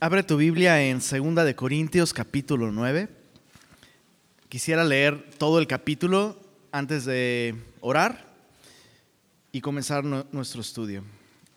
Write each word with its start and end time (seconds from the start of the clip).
Abre 0.00 0.22
tu 0.22 0.36
Biblia 0.36 0.80
en 0.80 1.00
2 1.00 1.44
de 1.44 1.56
Corintios 1.56 2.14
capítulo 2.14 2.70
9. 2.70 3.08
Quisiera 4.48 4.84
leer 4.84 5.28
todo 5.38 5.58
el 5.58 5.66
capítulo 5.66 6.38
antes 6.70 7.04
de 7.04 7.56
orar 7.80 8.32
y 9.50 9.60
comenzar 9.60 10.04
nuestro 10.04 10.60
estudio. 10.60 11.02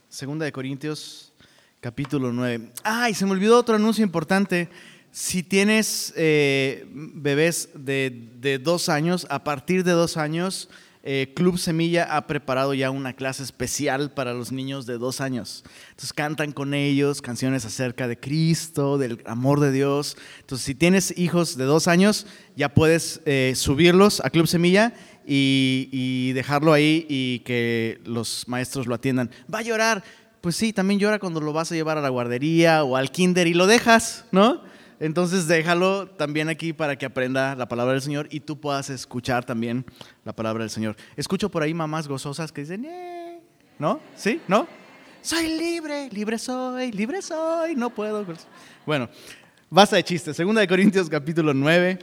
2 0.10 0.40
de 0.40 0.52
Corintios 0.52 1.34
capítulo 1.82 2.34
9. 2.34 2.72
Ay, 2.84 3.14
se 3.14 3.28
me 3.28 3.34
olvidó 3.34 3.60
otro 3.60 3.76
anuncio 3.76 4.04
importante. 4.04 4.70
Si 5.12 5.44
tienes 5.44 6.12
eh, 6.18 6.88
bebés 6.92 7.70
de, 7.76 8.32
de 8.40 8.58
dos 8.58 8.90
años, 8.90 9.28
a 9.30 9.44
partir 9.44 9.84
de 9.84 9.92
dos 9.92 10.18
años, 10.18 10.68
eh, 11.04 11.34
Club 11.36 11.58
Semilla 11.58 12.16
ha 12.16 12.28
preparado 12.28 12.76
ya 12.76 12.92
una 12.92 13.14
clase 13.14 13.42
especial 13.42 14.12
para 14.12 14.34
los 14.34 14.52
niños 14.52 14.86
de 14.86 15.00
dos 15.00 15.20
años. 15.20 15.64
Entonces 15.90 16.14
cantan 16.14 16.52
con 16.52 16.74
ellos 16.74 17.22
canciones 17.22 17.66
acerca 17.66 18.08
de 18.08 18.20
Cristo, 18.20 19.00
del 19.00 19.22
amor 19.26 19.60
de 19.60 19.72
Dios. 19.72 20.16
Entonces 20.42 20.66
si 20.66 20.76
tienes 20.76 21.18
hijos 21.18 21.58
de 21.58 21.66
dos 21.66 21.88
años, 21.88 22.28
ya 22.56 22.70
puedes 22.70 23.22
eh, 23.26 23.54
subirlos 23.56 24.22
a 24.24 24.30
Club 24.30 24.46
Semilla 24.46 24.94
y, 25.26 25.90
y 25.92 26.34
dejarlo 26.34 26.72
ahí 26.72 27.08
y 27.10 27.40
que 27.40 28.00
los 28.06 28.48
maestros 28.48 28.86
lo 28.86 28.94
atiendan. 28.94 29.32
Va 29.54 29.60
a 29.60 29.64
llorar. 29.64 30.04
Pues 30.42 30.56
sí, 30.56 30.74
también 30.74 31.00
llora 31.00 31.20
cuando 31.20 31.40
lo 31.40 31.54
vas 31.54 31.72
a 31.72 31.76
llevar 31.76 31.98
a 31.98 32.02
la 32.02 32.10
guardería 32.10 32.84
o 32.84 32.96
al 32.96 33.12
kinder 33.12 33.46
y 33.46 33.54
lo 33.54 33.68
dejas, 33.68 34.26
¿no? 34.32 34.62
Entonces 35.02 35.48
déjalo 35.48 36.06
también 36.06 36.48
aquí 36.48 36.74
para 36.74 36.96
que 36.96 37.08
aprenda 37.08 37.56
la 37.56 37.68
palabra 37.68 37.94
del 37.94 38.04
Señor 38.04 38.28
y 38.30 38.40
tú 38.40 38.60
puedas 38.60 38.92
escuchar 38.92 39.44
también 39.44 39.84
la 40.24 40.32
palabra 40.32 40.64
del 40.64 40.70
Señor. 40.70 40.96
Escucho 41.16 41.50
por 41.50 41.64
ahí 41.64 41.74
mamás 41.74 42.08
gozosas 42.08 42.52
que 42.52 42.62
dicen, 42.62 42.88
¿no? 43.80 44.00
¿Sí? 44.16 44.40
¿No? 44.48 44.68
Soy 45.24 45.58
libre, 45.58 46.08
libre 46.12 46.38
soy, 46.38 46.92
libre 46.92 47.24
soy, 47.24 47.76
no 47.76 47.90
puedo. 47.90 48.24
Bueno, 48.86 49.10
basta 49.72 49.96
de 49.96 50.04
chistes. 50.04 50.38
Segunda 50.38 50.62
de 50.62 50.68
Corintios 50.68 51.10
capítulo 51.10 51.52
9, 51.52 51.98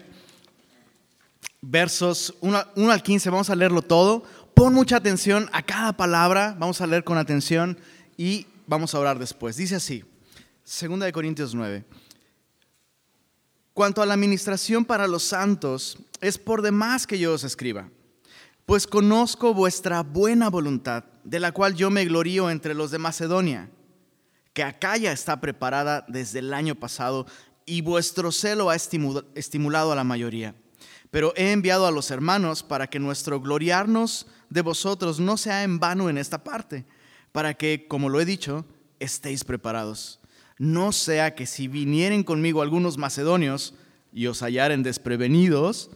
versos 1.61 2.35
1, 2.41 2.65
1 2.75 2.91
al 2.91 3.03
15, 3.05 3.31
vamos 3.31 3.49
a 3.49 3.55
leerlo 3.55 3.81
todo. 3.81 4.25
Pon 4.55 4.75
mucha 4.75 4.97
atención 4.97 5.49
a 5.53 5.63
cada 5.63 5.97
palabra, 5.97 6.57
vamos 6.59 6.81
a 6.81 6.87
leer 6.89 7.05
con 7.05 7.17
atención 7.17 7.79
y 8.17 8.49
vamos 8.67 8.93
a 8.93 8.99
orar 8.99 9.21
después. 9.21 9.57
Dice 9.57 9.77
así, 9.77 10.05
Segunda 10.65 11.07
de 11.07 11.13
Corintios 11.13 11.55
9. 11.55 11.85
Cuanto 13.79 14.03
a 14.03 14.07
la 14.07 14.15
administración 14.15 14.85
para 14.85 15.07
los 15.07 15.23
santos, 15.23 15.99
es 16.21 16.37
por 16.37 16.63
demás 16.63 17.07
que 17.07 17.17
yo 17.17 17.33
os 17.33 17.45
escriba, 17.45 17.89
pues 18.67 18.89
conozco 18.89 19.55
vuestra 19.55 20.03
buena 20.03 20.51
voluntad, 20.51 21.05
de 21.23 21.39
la 21.39 21.53
cual 21.53 21.77
yo 21.77 21.89
me 21.89 22.05
glorío 22.05 22.51
entre 22.51 22.75
los 22.75 22.91
de 22.91 22.99
Macedonia, 22.99 23.71
que 24.53 24.65
Acaya 24.65 25.13
está 25.13 25.41
preparada 25.41 26.05
desde 26.09 26.41
el 26.41 26.55
año 26.55 26.75
pasado 26.75 27.25
y 27.67 27.83
vuestro 27.83 28.33
celo 28.33 28.69
ha 28.69 28.75
estimulado 28.75 29.93
a 29.93 29.95
la 29.95 30.03
mayoría. 30.03 30.57
Pero 31.13 31.33
he 31.37 31.53
enviado 31.53 31.87
a 31.87 31.93
los 31.93 32.11
hermanos 32.11 32.65
para 32.65 32.89
que 32.89 32.99
nuestro 32.99 33.41
gloriarnos 33.41 34.27
de 34.51 34.63
vosotros 34.63 35.21
no 35.21 35.37
sea 35.37 35.63
en 35.63 35.79
vano 35.79 36.11
en 36.11 36.19
esta 36.19 36.43
parte, 36.43 36.85
para 37.31 37.55
que, 37.55 37.87
como 37.87 38.09
lo 38.09 38.21
he 38.21 38.25
dicho, 38.25 38.65
estéis 38.99 39.45
preparados 39.45 40.18
no 40.59 40.93
sea 40.93 41.35
que 41.35 41.47
si 41.47 41.69
vinieren 41.69 42.25
conmigo 42.25 42.63
algunos 42.63 42.99
macedonios 42.99 43.75
y 44.13 44.27
os 44.27 44.41
hallaren 44.41 44.83
desprevenidos, 44.83 45.91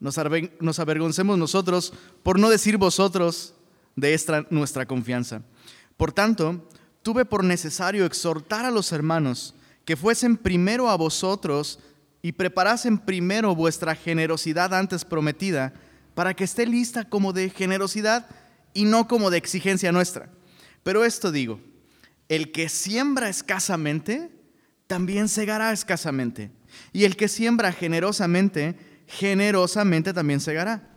nos, 0.00 0.18
avergoncemos 0.78 1.38
nosotros, 1.38 1.92
por 2.22 2.38
no 2.38 2.48
decir 2.48 2.76
vosotros, 2.76 3.54
de 3.96 4.14
esta 4.14 4.46
nuestra 4.50 4.86
confianza. 4.86 5.42
Por 5.96 6.12
tanto, 6.12 6.68
tuve 7.02 7.24
por 7.24 7.44
necesario 7.44 8.04
exhortar 8.04 8.64
a 8.64 8.70
los 8.70 8.92
hermanos 8.92 9.54
que 9.84 9.96
fuesen 9.96 10.36
primero 10.36 10.90
a 10.90 10.96
vosotros 10.96 11.78
y 12.22 12.32
preparasen 12.32 12.98
primero 12.98 13.54
vuestra 13.54 13.94
generosidad 13.94 14.74
antes 14.74 15.04
prometida, 15.04 15.74
para 16.14 16.34
que 16.34 16.44
esté 16.44 16.66
lista 16.66 17.08
como 17.08 17.32
de 17.32 17.50
generosidad 17.50 18.26
y 18.72 18.84
no 18.84 19.08
como 19.08 19.30
de 19.30 19.38
exigencia 19.38 19.92
nuestra. 19.92 20.30
Pero 20.82 21.04
esto 21.04 21.32
digo, 21.32 21.60
el 22.34 22.52
que 22.52 22.68
siembra 22.68 23.28
escasamente, 23.28 24.30
también 24.86 25.28
segará 25.28 25.72
escasamente. 25.72 26.50
Y 26.92 27.04
el 27.04 27.16
que 27.16 27.28
siembra 27.28 27.72
generosamente, 27.72 28.76
generosamente 29.06 30.12
también 30.12 30.40
segará. 30.40 30.90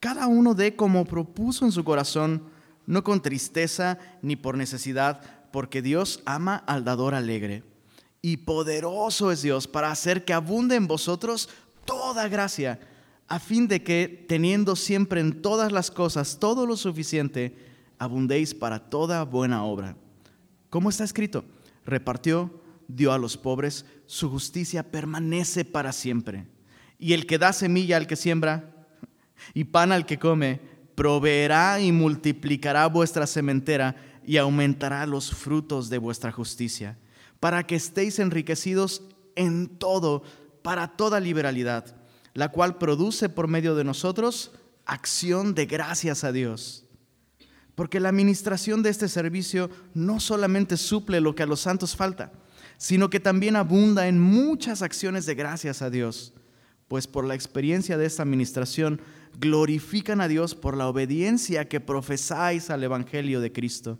Cada 0.00 0.26
uno 0.26 0.54
dé 0.54 0.76
como 0.76 1.04
propuso 1.04 1.64
en 1.64 1.72
su 1.72 1.84
corazón, 1.84 2.44
no 2.86 3.04
con 3.04 3.22
tristeza 3.22 3.98
ni 4.20 4.36
por 4.36 4.56
necesidad, 4.56 5.20
porque 5.52 5.82
Dios 5.82 6.22
ama 6.24 6.56
al 6.66 6.84
dador 6.84 7.14
alegre. 7.14 7.62
Y 8.20 8.38
poderoso 8.38 9.32
es 9.32 9.42
Dios 9.42 9.68
para 9.68 9.90
hacer 9.90 10.24
que 10.24 10.32
abunde 10.32 10.76
en 10.76 10.86
vosotros 10.86 11.48
toda 11.84 12.28
gracia, 12.28 12.80
a 13.28 13.38
fin 13.38 13.66
de 13.66 13.82
que, 13.82 14.26
teniendo 14.28 14.76
siempre 14.76 15.20
en 15.20 15.40
todas 15.40 15.72
las 15.72 15.90
cosas 15.90 16.38
todo 16.38 16.66
lo 16.66 16.76
suficiente, 16.76 17.56
abundéis 17.98 18.54
para 18.54 18.90
toda 18.90 19.24
buena 19.24 19.64
obra. 19.64 19.96
¿Cómo 20.72 20.88
está 20.88 21.04
escrito? 21.04 21.44
Repartió, 21.84 22.50
dio 22.88 23.12
a 23.12 23.18
los 23.18 23.36
pobres, 23.36 23.84
su 24.06 24.30
justicia 24.30 24.90
permanece 24.90 25.66
para 25.66 25.92
siempre. 25.92 26.46
Y 26.98 27.12
el 27.12 27.26
que 27.26 27.36
da 27.36 27.52
semilla 27.52 27.98
al 27.98 28.06
que 28.06 28.16
siembra 28.16 28.86
y 29.52 29.64
pan 29.64 29.92
al 29.92 30.06
que 30.06 30.18
come, 30.18 30.62
proveerá 30.94 31.78
y 31.78 31.92
multiplicará 31.92 32.86
vuestra 32.86 33.26
sementera 33.26 33.96
y 34.24 34.38
aumentará 34.38 35.04
los 35.04 35.34
frutos 35.34 35.90
de 35.90 35.98
vuestra 35.98 36.32
justicia, 36.32 36.96
para 37.38 37.66
que 37.66 37.74
estéis 37.74 38.18
enriquecidos 38.18 39.02
en 39.36 39.68
todo, 39.76 40.22
para 40.62 40.96
toda 40.96 41.20
liberalidad, 41.20 41.94
la 42.32 42.48
cual 42.48 42.78
produce 42.78 43.28
por 43.28 43.46
medio 43.46 43.74
de 43.74 43.84
nosotros 43.84 44.52
acción 44.86 45.54
de 45.54 45.66
gracias 45.66 46.24
a 46.24 46.32
Dios. 46.32 46.81
Porque 47.74 48.00
la 48.00 48.10
administración 48.10 48.82
de 48.82 48.90
este 48.90 49.08
servicio 49.08 49.70
no 49.94 50.20
solamente 50.20 50.76
suple 50.76 51.20
lo 51.20 51.34
que 51.34 51.42
a 51.42 51.46
los 51.46 51.60
santos 51.60 51.96
falta, 51.96 52.32
sino 52.76 53.08
que 53.08 53.20
también 53.20 53.56
abunda 53.56 54.08
en 54.08 54.20
muchas 54.20 54.82
acciones 54.82 55.24
de 55.24 55.34
gracias 55.34 55.80
a 55.82 55.90
Dios, 55.90 56.34
pues 56.88 57.06
por 57.06 57.24
la 57.24 57.34
experiencia 57.34 57.96
de 57.96 58.04
esta 58.04 58.22
administración 58.22 59.00
glorifican 59.38 60.20
a 60.20 60.28
Dios 60.28 60.54
por 60.54 60.76
la 60.76 60.88
obediencia 60.88 61.68
que 61.68 61.80
profesáis 61.80 62.68
al 62.68 62.84
Evangelio 62.84 63.40
de 63.40 63.52
Cristo 63.52 63.98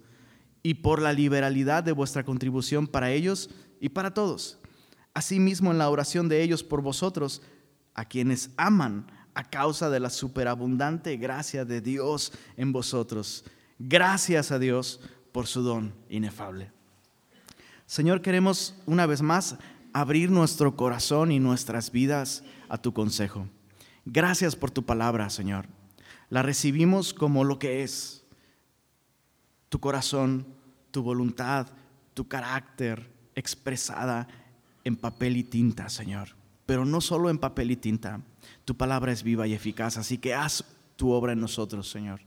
y 0.62 0.74
por 0.74 1.00
la 1.00 1.14
liberalidad 1.14 1.82
de 1.82 1.92
vuestra 1.92 2.24
contribución 2.24 2.86
para 2.86 3.10
ellos 3.10 3.48
y 3.80 3.88
para 3.88 4.12
todos. 4.12 4.58
Asimismo 5.14 5.70
en 5.70 5.78
la 5.78 5.88
oración 5.88 6.28
de 6.28 6.42
ellos 6.42 6.62
por 6.62 6.82
vosotros, 6.82 7.40
a 7.94 8.04
quienes 8.04 8.50
aman 8.56 9.06
a 9.34 9.44
causa 9.44 9.88
de 9.88 10.00
la 10.00 10.10
superabundante 10.10 11.16
gracia 11.16 11.64
de 11.64 11.80
Dios 11.80 12.32
en 12.56 12.72
vosotros 12.72 13.44
Gracias 13.84 14.52
a 14.52 14.60
Dios 14.60 15.00
por 15.32 15.48
su 15.48 15.62
don 15.62 15.92
inefable. 16.08 16.70
Señor, 17.84 18.22
queremos 18.22 18.76
una 18.86 19.06
vez 19.06 19.22
más 19.22 19.56
abrir 19.92 20.30
nuestro 20.30 20.76
corazón 20.76 21.32
y 21.32 21.40
nuestras 21.40 21.90
vidas 21.90 22.44
a 22.68 22.78
tu 22.78 22.92
consejo. 22.92 23.48
Gracias 24.04 24.54
por 24.54 24.70
tu 24.70 24.84
palabra, 24.84 25.28
Señor. 25.30 25.66
La 26.30 26.42
recibimos 26.42 27.12
como 27.12 27.42
lo 27.42 27.58
que 27.58 27.82
es. 27.82 28.24
Tu 29.68 29.80
corazón, 29.80 30.46
tu 30.92 31.02
voluntad, 31.02 31.66
tu 32.14 32.28
carácter 32.28 33.10
expresada 33.34 34.28
en 34.84 34.94
papel 34.94 35.36
y 35.36 35.42
tinta, 35.42 35.88
Señor. 35.88 36.36
Pero 36.66 36.84
no 36.84 37.00
solo 37.00 37.30
en 37.30 37.38
papel 37.38 37.72
y 37.72 37.76
tinta. 37.76 38.20
Tu 38.64 38.76
palabra 38.76 39.10
es 39.10 39.24
viva 39.24 39.48
y 39.48 39.54
eficaz, 39.54 39.96
así 39.96 40.18
que 40.18 40.34
haz 40.34 40.64
tu 40.94 41.10
obra 41.10 41.32
en 41.32 41.40
nosotros, 41.40 41.90
Señor. 41.90 42.20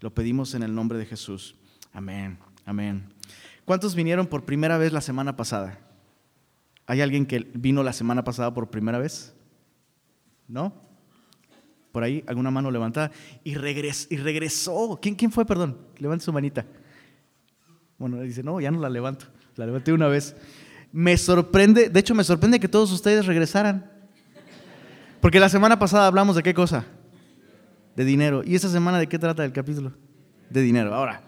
Lo 0.00 0.14
pedimos 0.14 0.54
en 0.54 0.62
el 0.62 0.74
nombre 0.74 0.98
de 0.98 1.06
Jesús. 1.06 1.56
Amén, 1.92 2.38
amén. 2.64 3.12
¿Cuántos 3.64 3.94
vinieron 3.94 4.26
por 4.26 4.44
primera 4.44 4.78
vez 4.78 4.92
la 4.92 5.00
semana 5.00 5.36
pasada? 5.36 5.78
¿Hay 6.86 7.00
alguien 7.00 7.26
que 7.26 7.50
vino 7.54 7.82
la 7.82 7.92
semana 7.92 8.24
pasada 8.24 8.54
por 8.54 8.70
primera 8.70 8.98
vez? 8.98 9.34
¿No? 10.46 10.72
Por 11.92 12.02
ahí, 12.02 12.24
alguna 12.26 12.50
mano 12.50 12.70
levantada. 12.70 13.10
Y, 13.44 13.54
regresó. 13.56 14.98
¿Quién, 15.02 15.14
¿Quién 15.14 15.32
fue, 15.32 15.44
perdón? 15.44 15.76
Levante 15.98 16.24
su 16.24 16.32
manita. 16.32 16.64
Bueno, 17.98 18.20
dice, 18.20 18.42
no, 18.42 18.60
ya 18.60 18.70
no 18.70 18.80
la 18.80 18.88
levanto. 18.88 19.26
La 19.56 19.66
levanté 19.66 19.92
una 19.92 20.06
vez. 20.06 20.36
Me 20.92 21.16
sorprende, 21.16 21.90
de 21.90 22.00
hecho 22.00 22.14
me 22.14 22.24
sorprende 22.24 22.60
que 22.60 22.68
todos 22.68 22.92
ustedes 22.92 23.26
regresaran. 23.26 23.90
Porque 25.20 25.40
la 25.40 25.48
semana 25.48 25.78
pasada 25.78 26.06
hablamos 26.06 26.36
de 26.36 26.42
qué 26.42 26.54
cosa? 26.54 26.86
De 27.98 28.04
dinero. 28.04 28.42
¿Y 28.44 28.54
esta 28.54 28.68
semana 28.68 29.00
de 29.00 29.08
qué 29.08 29.18
trata 29.18 29.44
el 29.44 29.52
capítulo? 29.52 29.92
De 30.48 30.62
dinero. 30.62 30.94
Ahora, 30.94 31.20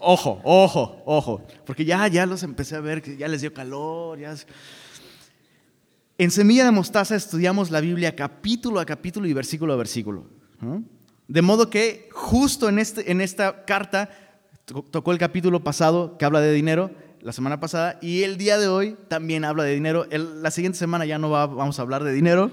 ojo, 0.00 0.40
ojo, 0.42 1.00
ojo, 1.06 1.46
porque 1.64 1.84
ya, 1.84 2.08
ya 2.08 2.26
los 2.26 2.42
empecé 2.42 2.74
a 2.74 2.80
ver, 2.80 3.00
que 3.00 3.16
ya 3.16 3.28
les 3.28 3.40
dio 3.40 3.54
calor. 3.54 4.18
Ya... 4.18 4.34
En 6.18 6.32
Semilla 6.32 6.64
de 6.64 6.72
Mostaza 6.72 7.14
estudiamos 7.14 7.70
la 7.70 7.80
Biblia 7.80 8.16
capítulo 8.16 8.80
a 8.80 8.84
capítulo 8.84 9.28
y 9.28 9.32
versículo 9.32 9.72
a 9.72 9.76
versículo. 9.76 10.26
De 11.28 11.40
modo 11.40 11.70
que 11.70 12.08
justo 12.10 12.68
en, 12.68 12.80
este, 12.80 13.12
en 13.12 13.20
esta 13.20 13.64
carta, 13.64 14.10
tocó 14.90 15.12
el 15.12 15.18
capítulo 15.18 15.62
pasado 15.62 16.18
que 16.18 16.24
habla 16.24 16.40
de 16.40 16.52
dinero, 16.52 16.90
la 17.20 17.32
semana 17.32 17.60
pasada, 17.60 17.96
y 18.02 18.24
el 18.24 18.38
día 18.38 18.58
de 18.58 18.66
hoy 18.66 18.96
también 19.06 19.44
habla 19.44 19.62
de 19.62 19.74
dinero. 19.74 20.04
la 20.10 20.50
siguiente 20.50 20.80
semana 20.80 21.06
ya 21.06 21.18
no 21.18 21.30
vamos 21.30 21.78
a 21.78 21.82
hablar 21.82 22.02
de 22.02 22.12
dinero, 22.12 22.50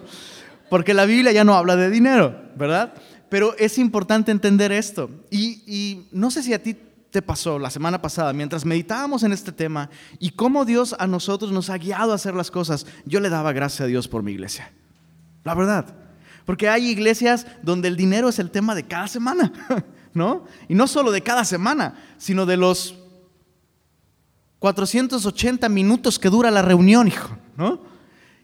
porque 0.69 0.93
la 0.93 1.05
Biblia 1.05 1.31
ya 1.31 1.43
no 1.43 1.55
habla 1.55 1.75
de 1.75 1.89
dinero, 1.89 2.35
¿verdad? 2.55 2.93
Pero 3.29 3.55
es 3.57 3.77
importante 3.77 4.31
entender 4.31 4.71
esto. 4.71 5.09
Y, 5.29 6.07
no 6.11 6.31
sé 6.31 6.43
si 6.43 6.53
a 6.53 6.61
ti 6.61 6.75
te 7.11 7.21
pasó 7.21 7.57
la 7.57 7.69
semana 7.69 8.01
pasada, 8.01 8.33
mientras 8.33 8.65
meditábamos 8.65 9.23
en 9.23 9.31
este 9.31 9.51
tema 9.51 9.89
y 10.19 10.31
cómo 10.31 10.65
Dios 10.65 10.95
a 10.99 11.07
nosotros 11.07 11.51
nos 11.51 11.69
ha 11.69 11.77
guiado 11.77 12.11
a 12.11 12.15
hacer 12.15 12.33
las 12.35 12.51
cosas, 12.51 12.85
yo 13.05 13.19
le 13.19 13.29
daba 13.29 13.53
gracias 13.53 13.81
a 13.81 13.87
Dios 13.87 14.07
por 14.07 14.23
mi 14.23 14.33
iglesia. 14.33 14.71
La 15.43 15.55
verdad. 15.55 15.85
Porque 16.45 16.69
hay 16.69 16.87
iglesias 16.87 17.45
donde 17.61 17.87
el 17.87 17.97
dinero 17.97 18.29
es 18.29 18.39
el 18.39 18.51
tema 18.51 18.75
de 18.75 18.83
cada 18.83 19.07
semana, 19.07 19.51
¿no? 20.13 20.45
Y 20.67 20.75
no 20.75 20.87
solo 20.87 21.11
de 21.11 21.21
cada 21.21 21.43
semana, 21.43 21.95
sino 22.17 22.45
de 22.45 22.57
los 22.57 22.95
480 24.59 25.69
minutos 25.69 26.19
que 26.19 26.29
dura 26.29 26.51
la 26.51 26.61
reunión, 26.61 27.07
hijo, 27.07 27.37
¿no? 27.57 27.81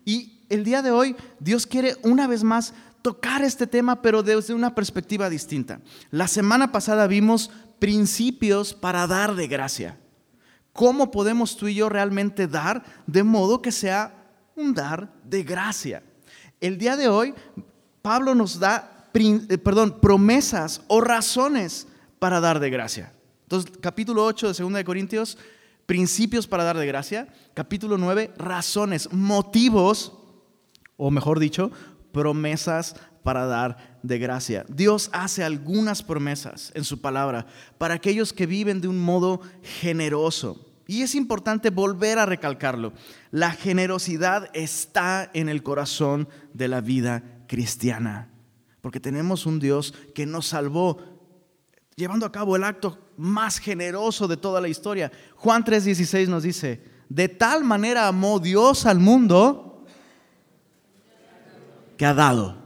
Y 0.05 0.32
el 0.53 0.63
día 0.63 0.81
de 0.81 0.91
hoy 0.91 1.15
Dios 1.39 1.65
quiere 1.65 1.95
una 2.03 2.27
vez 2.27 2.43
más 2.43 2.73
tocar 3.01 3.41
este 3.41 3.67
tema, 3.67 4.01
pero 4.01 4.23
desde 4.23 4.53
una 4.53 4.75
perspectiva 4.75 5.29
distinta. 5.29 5.81
La 6.11 6.27
semana 6.27 6.71
pasada 6.71 7.07
vimos 7.07 7.51
principios 7.79 8.73
para 8.73 9.07
dar 9.07 9.35
de 9.35 9.47
gracia. 9.47 9.97
¿Cómo 10.71 11.11
podemos 11.11 11.57
tú 11.57 11.67
y 11.67 11.75
yo 11.75 11.89
realmente 11.89 12.47
dar 12.47 12.83
de 13.05 13.23
modo 13.23 13.61
que 13.61 13.71
sea 13.71 14.13
un 14.55 14.73
dar 14.73 15.11
de 15.23 15.43
gracia? 15.43 16.03
El 16.61 16.77
día 16.77 16.95
de 16.95 17.09
hoy, 17.09 17.33
Pablo 18.01 18.35
nos 18.35 18.59
da, 18.59 19.09
eh, 19.13 19.57
perdón, 19.57 19.99
promesas 19.99 20.81
o 20.87 21.01
razones 21.01 21.87
para 22.19 22.39
dar 22.39 22.59
de 22.59 22.69
gracia. 22.69 23.11
Entonces, 23.43 23.71
capítulo 23.81 24.23
8 24.23 24.53
de 24.53 24.63
2 24.63 24.73
de 24.73 24.85
Corintios 24.85 25.37
principios 25.85 26.47
para 26.47 26.63
dar 26.63 26.77
de 26.77 26.87
gracia. 26.87 27.27
Capítulo 27.53 27.97
9, 27.97 28.31
razones, 28.37 29.11
motivos, 29.11 30.13
o 30.97 31.11
mejor 31.11 31.39
dicho, 31.39 31.71
promesas 32.11 32.95
para 33.23 33.45
dar 33.45 33.99
de 34.03 34.19
gracia. 34.19 34.65
Dios 34.67 35.09
hace 35.13 35.43
algunas 35.43 36.03
promesas 36.03 36.71
en 36.75 36.83
su 36.83 37.01
palabra 37.01 37.47
para 37.77 37.95
aquellos 37.95 38.33
que 38.33 38.45
viven 38.45 38.81
de 38.81 38.87
un 38.87 38.99
modo 38.99 39.41
generoso. 39.81 40.69
Y 40.85 41.01
es 41.01 41.15
importante 41.15 41.69
volver 41.69 42.19
a 42.19 42.25
recalcarlo. 42.25 42.93
La 43.31 43.51
generosidad 43.51 44.49
está 44.53 45.29
en 45.33 45.47
el 45.49 45.63
corazón 45.63 46.27
de 46.53 46.67
la 46.67 46.81
vida 46.81 47.23
cristiana. 47.47 48.29
Porque 48.81 48.99
tenemos 48.99 49.45
un 49.45 49.59
Dios 49.59 49.93
que 50.13 50.25
nos 50.25 50.47
salvó 50.47 50.99
llevando 51.95 52.25
a 52.25 52.31
cabo 52.31 52.55
el 52.55 52.65
acto 52.65 52.99
más 53.15 53.59
generoso 53.59 54.27
de 54.27 54.35
toda 54.35 54.59
la 54.59 54.67
historia. 54.67 55.11
Juan 55.35 55.63
3:16 55.63 56.27
nos 56.27 56.43
dice, 56.43 56.83
de 57.07 57.29
tal 57.29 57.63
manera 57.63 58.07
amó 58.07 58.39
Dios 58.39 58.85
al 58.85 58.99
mundo 58.99 59.72
que 61.97 62.05
ha 62.05 62.13
dado. 62.13 62.57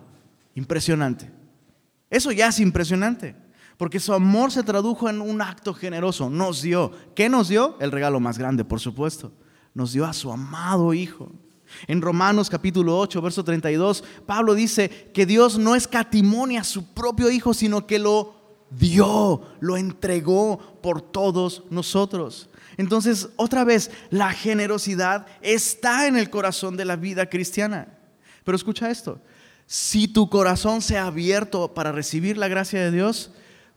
Impresionante. 0.55 1.31
Eso 2.09 2.31
ya 2.31 2.47
es 2.47 2.59
impresionante, 2.59 3.35
porque 3.77 3.99
su 3.99 4.13
amor 4.13 4.51
se 4.51 4.63
tradujo 4.63 5.09
en 5.09 5.21
un 5.21 5.41
acto 5.41 5.73
generoso. 5.73 6.29
Nos 6.29 6.61
dio. 6.61 6.91
¿Qué 7.15 7.29
nos 7.29 7.49
dio? 7.49 7.75
El 7.79 7.91
regalo 7.91 8.19
más 8.19 8.37
grande, 8.37 8.63
por 8.63 8.79
supuesto. 8.79 9.31
Nos 9.73 9.93
dio 9.93 10.05
a 10.05 10.13
su 10.13 10.31
amado 10.31 10.93
Hijo. 10.93 11.31
En 11.87 12.01
Romanos 12.01 12.49
capítulo 12.49 12.97
8, 12.97 13.21
verso 13.21 13.43
32, 13.43 14.03
Pablo 14.25 14.55
dice 14.55 15.11
que 15.13 15.25
Dios 15.25 15.57
no 15.57 15.75
escatimonia 15.75 16.61
a 16.61 16.63
su 16.63 16.93
propio 16.93 17.29
Hijo, 17.29 17.53
sino 17.53 17.85
que 17.85 17.99
lo 17.99 18.37
dio, 18.69 19.43
lo 19.59 19.77
entregó 19.77 20.79
por 20.81 21.01
todos 21.01 21.63
nosotros. 21.69 22.49
Entonces, 22.77 23.29
otra 23.35 23.63
vez, 23.63 23.91
la 24.09 24.31
generosidad 24.31 25.25
está 25.41 26.07
en 26.07 26.15
el 26.17 26.29
corazón 26.29 26.77
de 26.77 26.85
la 26.85 26.95
vida 26.95 27.27
cristiana. 27.27 27.96
Pero 28.47 28.55
escucha 28.55 28.89
esto, 28.89 29.19
si 29.65 30.07
tu 30.07 30.29
corazón 30.29 30.81
se 30.81 30.97
ha 30.97 31.07
abierto 31.07 31.73
para 31.73 31.91
recibir 31.91 32.37
la 32.37 32.47
gracia 32.47 32.79
de 32.79 32.91
Dios, 32.91 33.31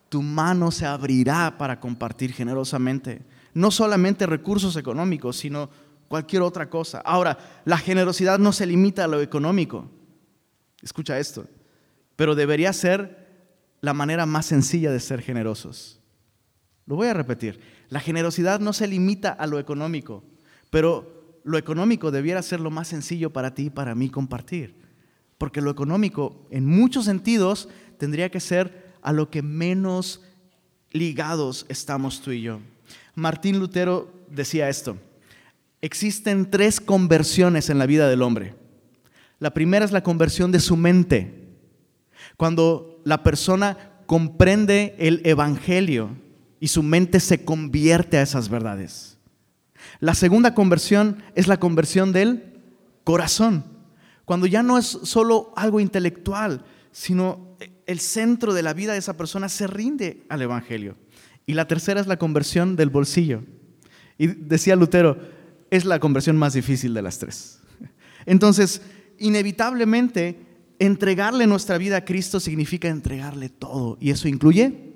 tu 0.09 0.23
mano 0.23 0.71
se 0.71 0.87
abrirá 0.87 1.59
para 1.59 1.81
compartir 1.81 2.33
generosamente. 2.33 3.23
No 3.53 3.73
solamente 3.73 4.27
recursos 4.27 4.77
económicos, 4.77 5.39
sino 5.39 5.71
cualquier 6.07 6.43
otra 6.43 6.71
cosa. 6.71 7.01
Ahora, 7.01 7.37
la 7.65 7.79
generosidad 7.79 8.39
no 8.39 8.53
se 8.53 8.65
limita 8.65 9.03
a 9.03 9.09
lo 9.09 9.21
económico. 9.21 9.91
Escucha 10.83 11.19
esto. 11.19 11.49
Pero 12.15 12.37
debería 12.37 12.73
ser 12.73 13.27
la 13.81 13.93
manera 13.93 14.25
más 14.25 14.47
sencilla 14.47 14.93
de 14.93 15.01
ser 15.01 15.21
generosos. 15.21 15.99
Lo 16.87 16.95
voy 16.95 17.09
a 17.09 17.15
repetir. 17.15 17.59
La 17.89 17.99
generosidad 17.99 18.61
no 18.61 18.73
se 18.73 18.87
limita 18.87 19.31
a 19.33 19.49
lo 19.49 19.59
económico, 19.59 20.23
pero 20.71 21.20
lo 21.45 21.59
económico 21.59 22.11
debiera 22.11 22.43
ser 22.43 22.61
lo 22.61 22.71
más 22.71 22.89
sencillo 22.89 23.33
para 23.33 23.55
ti 23.55 23.65
y 23.67 23.71
para 23.71 23.95
mí 23.95 24.11
compartir. 24.11 24.75
Porque 25.39 25.61
lo 25.61 25.71
económico, 25.71 26.47
en 26.51 26.67
muchos 26.67 27.07
sentidos, 27.07 27.69
tendría 27.99 28.31
que 28.31 28.41
ser 28.41 28.95
a 29.03 29.13
lo 29.13 29.31
que 29.31 29.43
menos 29.43 30.23
ligados 30.91 31.67
estamos 31.69 32.21
tú 32.21 32.33
y 32.33 32.43
yo. 32.43 32.61
Martín 33.15 33.59
Lutero 33.59 34.13
decía 34.29 34.69
esto. 34.69 34.99
Existen 35.81 36.51
tres 36.51 36.81
conversiones 36.81 37.71
en 37.71 37.79
la 37.79 37.87
vida 37.87 38.09
del 38.09 38.23
hombre. 38.23 38.55
La 39.39 39.55
primera 39.55 39.85
es 39.85 39.93
la 39.93 40.03
conversión 40.03 40.53
de 40.53 40.61
su 40.61 40.77
mente. 40.77 41.49
Cuando 42.37 43.01
la 43.05 43.23
persona 43.23 44.03
comprende 44.07 44.95
el 44.99 45.23
Evangelio 45.25 46.11
y 46.59 46.69
su 46.69 46.83
mente 46.83 47.21
se 47.21 47.45
convierte 47.45 48.19
a 48.19 48.23
esas 48.23 48.49
verdades. 48.51 49.20
La 49.99 50.15
segunda 50.15 50.55
conversión 50.55 51.23
es 51.35 51.49
la 51.49 51.59
conversión 51.59 52.13
del 52.13 52.61
corazón, 53.05 53.65
cuando 54.25 54.47
ya 54.47 54.63
no 54.63 54.79
es 54.79 54.87
solo 54.87 55.53
algo 55.57 55.81
intelectual, 55.81 56.65
sino 56.93 57.57
el 57.87 57.99
centro 57.99 58.55
de 58.55 58.63
la 58.63 58.73
vida 58.73 58.93
de 58.93 58.99
esa 58.99 59.17
persona 59.17 59.49
se 59.49 59.67
rinde 59.67 60.25
al 60.29 60.43
Evangelio. 60.43 60.97
Y 61.47 61.55
la 61.55 61.67
tercera 61.67 62.01
es 62.01 62.07
la 62.07 62.19
conversión 62.19 62.77
del 62.77 62.91
bolsillo. 62.91 63.43
Y 64.19 64.29
decía 64.29 64.77
Lutero, 64.77 65.19
es 65.71 65.85
la 65.85 65.99
conversión 65.99 66.37
más 66.37 66.53
difícil 66.53 66.95
de 66.95 67.03
las 67.03 67.19
tres. 67.19 67.61
Entonces, 68.27 68.83
inevitablemente, 69.19 70.39
entregarle 70.79 71.47
nuestra 71.47 71.79
vida 71.79 71.99
a 71.99 72.05
Cristo 72.05 72.39
significa 72.41 72.89
entregarle 72.89 73.49
todo 73.49 73.97
y 74.01 74.11
eso 74.11 74.29
incluye 74.29 74.95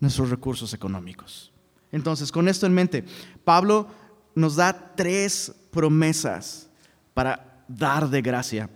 nuestros 0.00 0.30
recursos 0.30 0.74
económicos. 0.74 1.52
Entonces, 1.92 2.30
con 2.32 2.48
esto 2.48 2.66
en 2.66 2.74
mente, 2.74 3.04
Pablo 3.44 3.88
nos 4.36 4.54
da 4.54 4.94
tres 4.94 5.50
promesas 5.72 6.68
para 7.14 7.64
dar 7.66 8.08
de 8.08 8.22
gracia. 8.22 8.70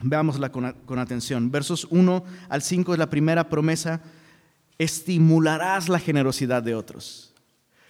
Veámosla 0.00 0.50
con, 0.50 0.98
atención. 0.98 1.50
Versos 1.50 1.86
1 1.90 2.24
al 2.48 2.62
5 2.62 2.92
es 2.92 2.98
la 2.98 3.08
primera 3.08 3.48
promesa. 3.48 4.02
Estimularás 4.76 5.88
la 5.88 6.00
generosidad 6.00 6.62
de 6.62 6.74
otros. 6.74 7.32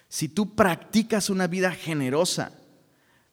Si 0.09 0.29
tú 0.29 0.55
practicas 0.55 1.31
una 1.31 1.47
vida 1.47 1.73
generosa, 1.73 2.53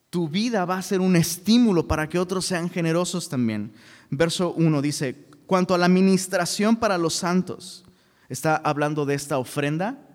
tu 0.08 0.28
vida 0.28 0.64
va 0.64 0.78
a 0.78 0.82
ser 0.82 1.00
un 1.00 1.14
estímulo 1.14 1.86
para 1.86 2.08
que 2.08 2.18
otros 2.18 2.46
sean 2.46 2.70
generosos 2.70 3.28
también. 3.28 3.72
Verso 4.08 4.52
1 4.52 4.82
dice, 4.82 5.26
cuanto 5.46 5.74
a 5.74 5.78
la 5.78 5.86
administración 5.86 6.76
para 6.76 6.96
los 6.96 7.14
santos, 7.14 7.84
está 8.30 8.56
hablando 8.56 9.04
de 9.04 9.14
esta 9.14 9.36
ofrenda 9.38 10.05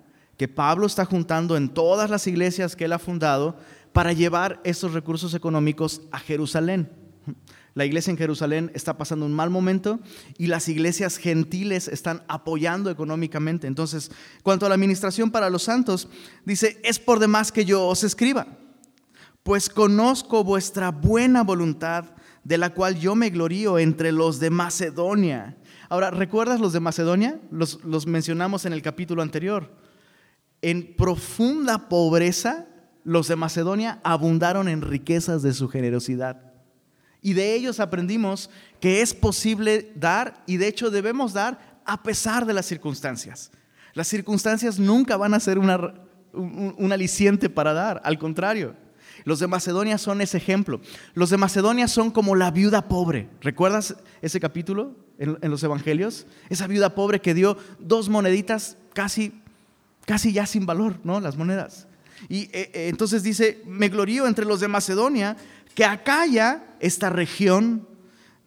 que 0.41 0.47
Pablo 0.47 0.87
está 0.87 1.05
juntando 1.05 1.55
en 1.55 1.69
todas 1.69 2.09
las 2.09 2.25
iglesias 2.25 2.75
que 2.75 2.85
él 2.85 2.93
ha 2.93 2.97
fundado 2.97 3.57
para 3.93 4.11
llevar 4.11 4.59
esos 4.63 4.91
recursos 4.93 5.35
económicos 5.35 6.01
a 6.11 6.17
Jerusalén. 6.17 6.89
La 7.75 7.85
iglesia 7.85 8.09
en 8.09 8.17
Jerusalén 8.17 8.71
está 8.73 8.97
pasando 8.97 9.27
un 9.27 9.33
mal 9.33 9.51
momento 9.51 9.99
y 10.39 10.47
las 10.47 10.67
iglesias 10.67 11.17
gentiles 11.17 11.87
están 11.87 12.23
apoyando 12.27 12.89
económicamente. 12.89 13.67
Entonces, 13.67 14.09
cuanto 14.41 14.65
a 14.65 14.69
la 14.69 14.73
administración 14.73 15.29
para 15.29 15.51
los 15.51 15.61
santos, 15.61 16.09
dice, 16.43 16.81
es 16.83 16.97
por 16.97 17.19
demás 17.19 17.51
que 17.51 17.63
yo 17.63 17.85
os 17.85 18.03
escriba 18.03 18.47
pues 19.43 19.69
conozco 19.69 20.43
vuestra 20.43 20.91
buena 20.91 21.43
voluntad, 21.43 22.05
de 22.43 22.57
la 22.57 22.73
cual 22.73 22.99
yo 22.99 23.15
me 23.15 23.29
glorío 23.29 23.77
entre 23.79 24.11
los 24.11 24.39
de 24.39 24.49
Macedonia. 24.49 25.57
Ahora, 25.89 26.09
¿recuerdas 26.09 26.59
los 26.59 26.73
de 26.73 26.79
Macedonia? 26.79 27.39
Los, 27.51 27.83
los 27.83 28.07
mencionamos 28.07 28.65
en 28.65 28.73
el 28.73 28.81
capítulo 28.81 29.21
anterior. 29.21 29.69
En 30.61 30.95
profunda 30.95 31.89
pobreza, 31.89 32.67
los 33.03 33.27
de 33.27 33.35
Macedonia 33.35 33.99
abundaron 34.03 34.67
en 34.67 34.81
riquezas 34.81 35.41
de 35.41 35.53
su 35.53 35.67
generosidad. 35.69 36.53
Y 37.21 37.33
de 37.33 37.53
ellos 37.53 37.79
aprendimos 37.79 38.49
que 38.79 39.01
es 39.01 39.13
posible 39.13 39.91
dar 39.95 40.43
y 40.47 40.57
de 40.57 40.67
hecho 40.67 40.89
debemos 40.89 41.33
dar 41.33 41.81
a 41.85 42.03
pesar 42.03 42.45
de 42.45 42.53
las 42.53 42.65
circunstancias. 42.65 43.51
Las 43.93 44.07
circunstancias 44.07 44.79
nunca 44.79 45.17
van 45.17 45.33
a 45.33 45.39
ser 45.39 45.59
una, 45.59 45.93
un 46.33 46.91
aliciente 46.91 47.49
para 47.49 47.73
dar, 47.73 48.01
al 48.03 48.17
contrario. 48.17 48.75
Los 49.23 49.39
de 49.39 49.47
Macedonia 49.47 49.97
son 49.97 50.21
ese 50.21 50.37
ejemplo. 50.37 50.81
Los 51.13 51.29
de 51.29 51.37
Macedonia 51.37 51.87
son 51.87 52.11
como 52.11 52.35
la 52.35 52.51
viuda 52.51 52.87
pobre. 52.87 53.29
¿Recuerdas 53.41 53.95
ese 54.21 54.39
capítulo 54.39 54.95
en, 55.17 55.37
los 55.49 55.63
evangelios? 55.63 56.25
Esa 56.49 56.67
viuda 56.67 56.95
pobre 56.95 57.21
que 57.21 57.33
dio 57.33 57.57
dos 57.79 58.09
moneditas 58.09 58.77
casi, 58.93 59.40
casi 60.05 60.33
ya 60.33 60.45
sin 60.45 60.65
valor, 60.65 60.99
¿no? 61.03 61.19
Las 61.19 61.37
monedas. 61.37 61.87
Y 62.29 62.43
eh, 62.53 62.71
eh, 62.73 62.87
entonces 62.89 63.23
dice, 63.23 63.61
me 63.65 63.89
glorío 63.89 64.27
entre 64.27 64.45
los 64.45 64.59
de 64.59 64.67
Macedonia, 64.67 65.37
que 65.73 65.85
Acaya, 65.85 66.63
esta 66.79 67.09
región 67.09 67.87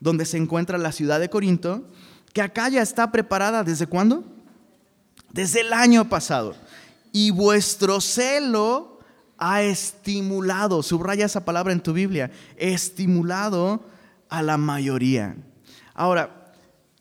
donde 0.01 0.27
se 0.27 0.37
encuentra 0.37 0.79
la 0.79 0.93
ciudad 0.93 1.21
de 1.21 1.31
Corinto, 1.31 1.85
que 2.33 2.43
Acaya 2.43 2.83
está 2.83 3.11
preparada 3.11 3.65
desde 3.65 3.87
cuándo? 3.87 4.25
Desde 5.33 5.63
el 5.63 5.73
año 5.73 6.09
pasado. 6.09 6.55
Y 7.13 7.31
vuestro 7.31 8.01
celo 8.01 9.01
ha 9.39 9.63
estimulado, 9.63 10.83
subraya 10.83 11.27
esa 11.27 11.45
palabra 11.45 11.73
en 11.73 11.83
tu 11.83 11.93
Biblia, 11.93 12.31
estimulado 12.57 13.85
a 14.29 14.43
la 14.43 14.57
mayoría. 14.57 15.37
Ahora, 15.95 16.44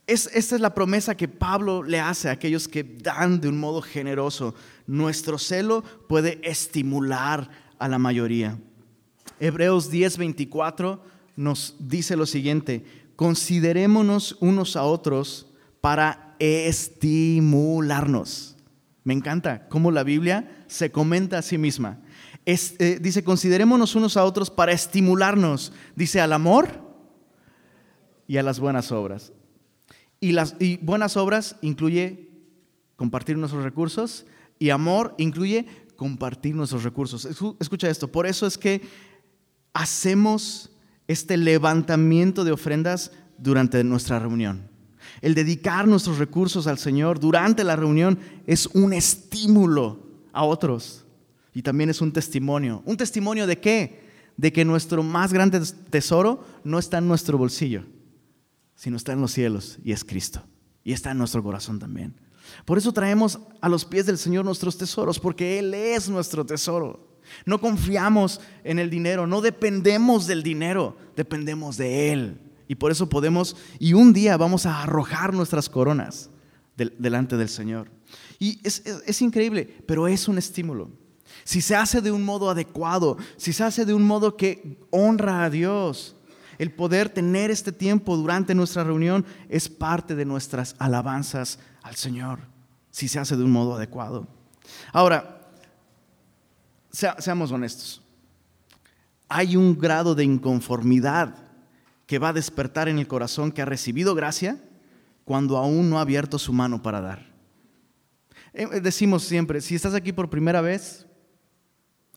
es, 0.07 0.29
esta 0.33 0.55
es 0.55 0.61
la 0.61 0.73
promesa 0.73 1.15
que 1.15 1.27
Pablo 1.27 1.83
le 1.83 1.99
hace 1.99 2.29
a 2.29 2.33
aquellos 2.33 2.67
que 2.67 2.83
dan 2.83 3.39
de 3.39 3.47
un 3.47 3.57
modo 3.57 3.81
generoso. 3.81 4.53
Nuestro 4.85 5.37
celo 5.37 5.83
puede 6.07 6.39
estimular 6.43 7.49
a 7.79 7.87
la 7.87 7.97
mayoría. 7.97 8.59
Hebreos 9.39 9.91
10:24 9.91 10.99
nos 11.35 11.75
dice 11.79 12.15
lo 12.15 12.25
siguiente, 12.25 12.85
considerémonos 13.15 14.37
unos 14.39 14.75
a 14.75 14.83
otros 14.83 15.47
para 15.81 16.35
estimularnos. 16.39 18.55
Me 19.03 19.13
encanta 19.13 19.67
cómo 19.67 19.91
la 19.91 20.03
Biblia 20.03 20.63
se 20.67 20.91
comenta 20.91 21.39
a 21.39 21.41
sí 21.41 21.57
misma. 21.57 21.99
Eh, 22.45 22.99
dice, 23.01 23.23
considerémonos 23.23 23.95
unos 23.95 24.17
a 24.17 24.25
otros 24.25 24.49
para 24.49 24.71
estimularnos. 24.71 25.73
Dice, 25.95 26.21
al 26.21 26.33
amor 26.33 26.69
y 28.27 28.37
a 28.37 28.43
las 28.43 28.59
buenas 28.59 28.91
obras. 28.91 29.33
Y 30.23 30.31
las 30.31 30.55
y 30.57 30.77
buenas 30.77 31.17
obras 31.17 31.57
incluye 31.61 32.29
compartir 32.95 33.37
nuestros 33.37 33.61
recursos 33.61 34.25
y 34.57 34.69
amor 34.69 35.15
incluye 35.17 35.65
compartir 35.97 36.55
nuestros 36.55 36.85
recursos. 36.85 37.27
Escucha 37.59 37.89
esto, 37.89 38.09
por 38.09 38.25
eso 38.25 38.47
es 38.47 38.57
que 38.57 38.81
hacemos 39.73 40.71
este 41.09 41.35
levantamiento 41.35 42.45
de 42.45 42.53
ofrendas 42.53 43.11
durante 43.37 43.83
nuestra 43.83 44.17
reunión. 44.17 44.69
El 45.19 45.35
dedicar 45.35 45.89
nuestros 45.89 46.19
recursos 46.19 46.67
al 46.67 46.77
Señor 46.77 47.19
durante 47.19 47.65
la 47.65 47.75
reunión 47.75 48.17
es 48.47 48.67
un 48.67 48.93
estímulo 48.93 50.07
a 50.31 50.45
otros 50.45 51.03
y 51.53 51.63
también 51.63 51.89
es 51.89 51.99
un 51.99 52.13
testimonio. 52.13 52.81
¿Un 52.85 52.95
testimonio 52.95 53.45
de 53.45 53.59
qué? 53.59 54.07
De 54.37 54.53
que 54.53 54.63
nuestro 54.63 55.03
más 55.03 55.33
grande 55.33 55.59
tesoro 55.89 56.45
no 56.63 56.79
está 56.79 56.99
en 56.99 57.09
nuestro 57.09 57.37
bolsillo, 57.37 57.83
sino 58.75 58.97
está 58.97 59.13
en 59.13 59.21
los 59.21 59.31
cielos 59.31 59.79
y 59.83 59.91
es 59.91 60.03
Cristo. 60.03 60.43
Y 60.83 60.93
está 60.93 61.11
en 61.11 61.17
nuestro 61.17 61.41
corazón 61.41 61.79
también. 61.79 62.15
Por 62.65 62.77
eso 62.77 62.91
traemos 62.91 63.39
a 63.61 63.69
los 63.69 63.85
pies 63.85 64.05
del 64.05 64.17
Señor 64.17 64.45
nuestros 64.45 64.77
tesoros, 64.77 65.19
porque 65.19 65.59
Él 65.59 65.73
es 65.73 66.09
nuestro 66.09 66.45
tesoro. 66.45 67.13
No 67.45 67.59
confiamos 67.59 68.41
en 68.63 68.79
el 68.79 68.89
dinero, 68.89 69.27
no 69.27 69.41
dependemos 69.41 70.27
del 70.27 70.43
dinero, 70.43 70.97
dependemos 71.15 71.77
de 71.77 72.11
Él. 72.11 72.41
Y 72.67 72.75
por 72.75 72.91
eso 72.91 73.09
podemos, 73.09 73.55
y 73.79 73.93
un 73.93 74.13
día 74.13 74.37
vamos 74.37 74.65
a 74.65 74.83
arrojar 74.83 75.33
nuestras 75.33 75.69
coronas 75.69 76.29
delante 76.75 77.37
del 77.37 77.49
Señor. 77.49 77.89
Y 78.39 78.59
es, 78.63 79.21
increíble, 79.21 79.83
pero 79.85 80.07
es 80.07 80.27
un 80.27 80.37
estímulo. 80.37 80.89
Si 81.43 81.61
se 81.61 81.75
hace 81.75 82.01
de 82.01 82.11
un 82.11 82.23
modo 82.23 82.49
adecuado, 82.49 83.17
si 83.37 83.53
se 83.53 83.63
hace 83.63 83.85
de 83.85 83.93
un 83.93 84.03
modo 84.03 84.37
que 84.37 84.79
honra 84.91 85.43
a 85.43 85.49
Dios, 85.49 86.15
el 86.57 86.71
poder 86.71 87.09
tener 87.09 87.51
este 87.51 87.71
tiempo 87.71 88.15
durante 88.15 88.55
nuestra 88.55 88.83
reunión 88.83 89.25
es 89.49 89.69
parte 89.69 90.15
de 90.15 90.25
nuestras 90.25 90.75
alabanzas 90.79 91.59
al 91.81 91.95
Señor, 91.95 92.39
si 92.91 93.07
se 93.07 93.19
hace 93.19 93.35
de 93.35 93.43
un 93.43 93.51
modo 93.51 93.75
adecuado. 93.75 94.27
Ahora, 94.91 95.41
seamos 96.91 97.51
honestos. 97.51 98.01
Hay 99.29 99.55
un 99.55 99.77
grado 99.77 100.15
de 100.15 100.23
inconformidad 100.23 101.35
que 102.05 102.19
va 102.19 102.29
a 102.29 102.33
despertar 102.33 102.87
en 102.87 102.99
el 102.99 103.07
corazón 103.07 103.51
que 103.51 103.61
ha 103.61 103.65
recibido 103.65 104.13
gracia 104.13 104.61
cuando 105.25 105.57
aún 105.57 105.89
no 105.89 105.97
ha 105.97 106.01
abierto 106.01 106.37
su 106.37 106.53
mano 106.53 106.81
para 106.81 107.01
dar. 107.01 107.33
Eh, 108.53 108.67
eh, 108.71 108.79
decimos 108.81 109.23
siempre, 109.23 109.61
si 109.61 109.75
estás 109.75 109.93
aquí 109.93 110.11
por 110.11 110.29
primera 110.29 110.61
vez, 110.61 111.07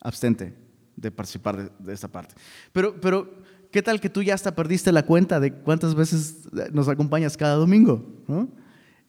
abstente 0.01 0.55
de 0.97 1.11
participar 1.11 1.73
de, 1.79 1.93
esta 1.93 2.09
parte. 2.09 2.35
Pero, 2.73 3.01
pero, 3.01 3.43
¿qué 3.77 3.83
tal 3.83 4.01
que 4.01 4.09
tú 4.09 4.23
ya 4.23 4.33
hasta 4.33 4.55
perdiste 4.55 4.91
la 4.91 5.05
cuenta 5.05 5.39
de 5.39 5.53
cuántas 5.53 5.95
veces 5.95 6.49
nos 6.73 6.89
acompañas 6.89 7.37
cada 7.37 7.57
domingo? 7.57 8.03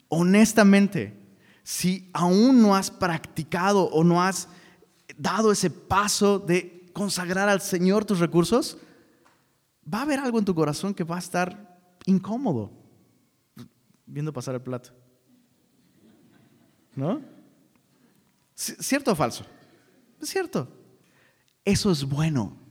Honestamente, 0.10 1.18
si 1.64 2.10
aún 2.12 2.62
no 2.62 2.76
has 2.76 2.92
practicado 2.92 3.86
o 3.86 4.04
no 4.04 4.22
has 4.22 4.50
dado 5.18 5.54
ese 5.54 5.70
paso 5.70 6.38
de 6.38 6.92
consagrar 6.92 7.48
al 7.48 7.62
Señor 7.62 8.04
tus 8.04 8.20
recursos, 8.20 8.78
va 9.82 10.00
a 10.00 10.02
haber 10.02 10.20
algo 10.20 10.38
en 10.38 10.44
tu 10.44 10.54
corazón 10.54 10.94
que 10.94 11.06
va 11.06 11.16
a 11.16 11.20
estar 11.20 11.80
incómodo 12.06 12.70
viendo 14.06 14.34
pasar 14.34 14.56
el 14.56 14.62
plato. 14.62 14.90
¿No? 16.94 17.22
¿Cierto 18.54 19.14
o 19.14 19.16
falso? 19.16 19.46
Es 20.22 20.28
cierto. 20.28 20.68
Eso 21.64 21.90
es 21.90 22.04
bueno. 22.04 22.67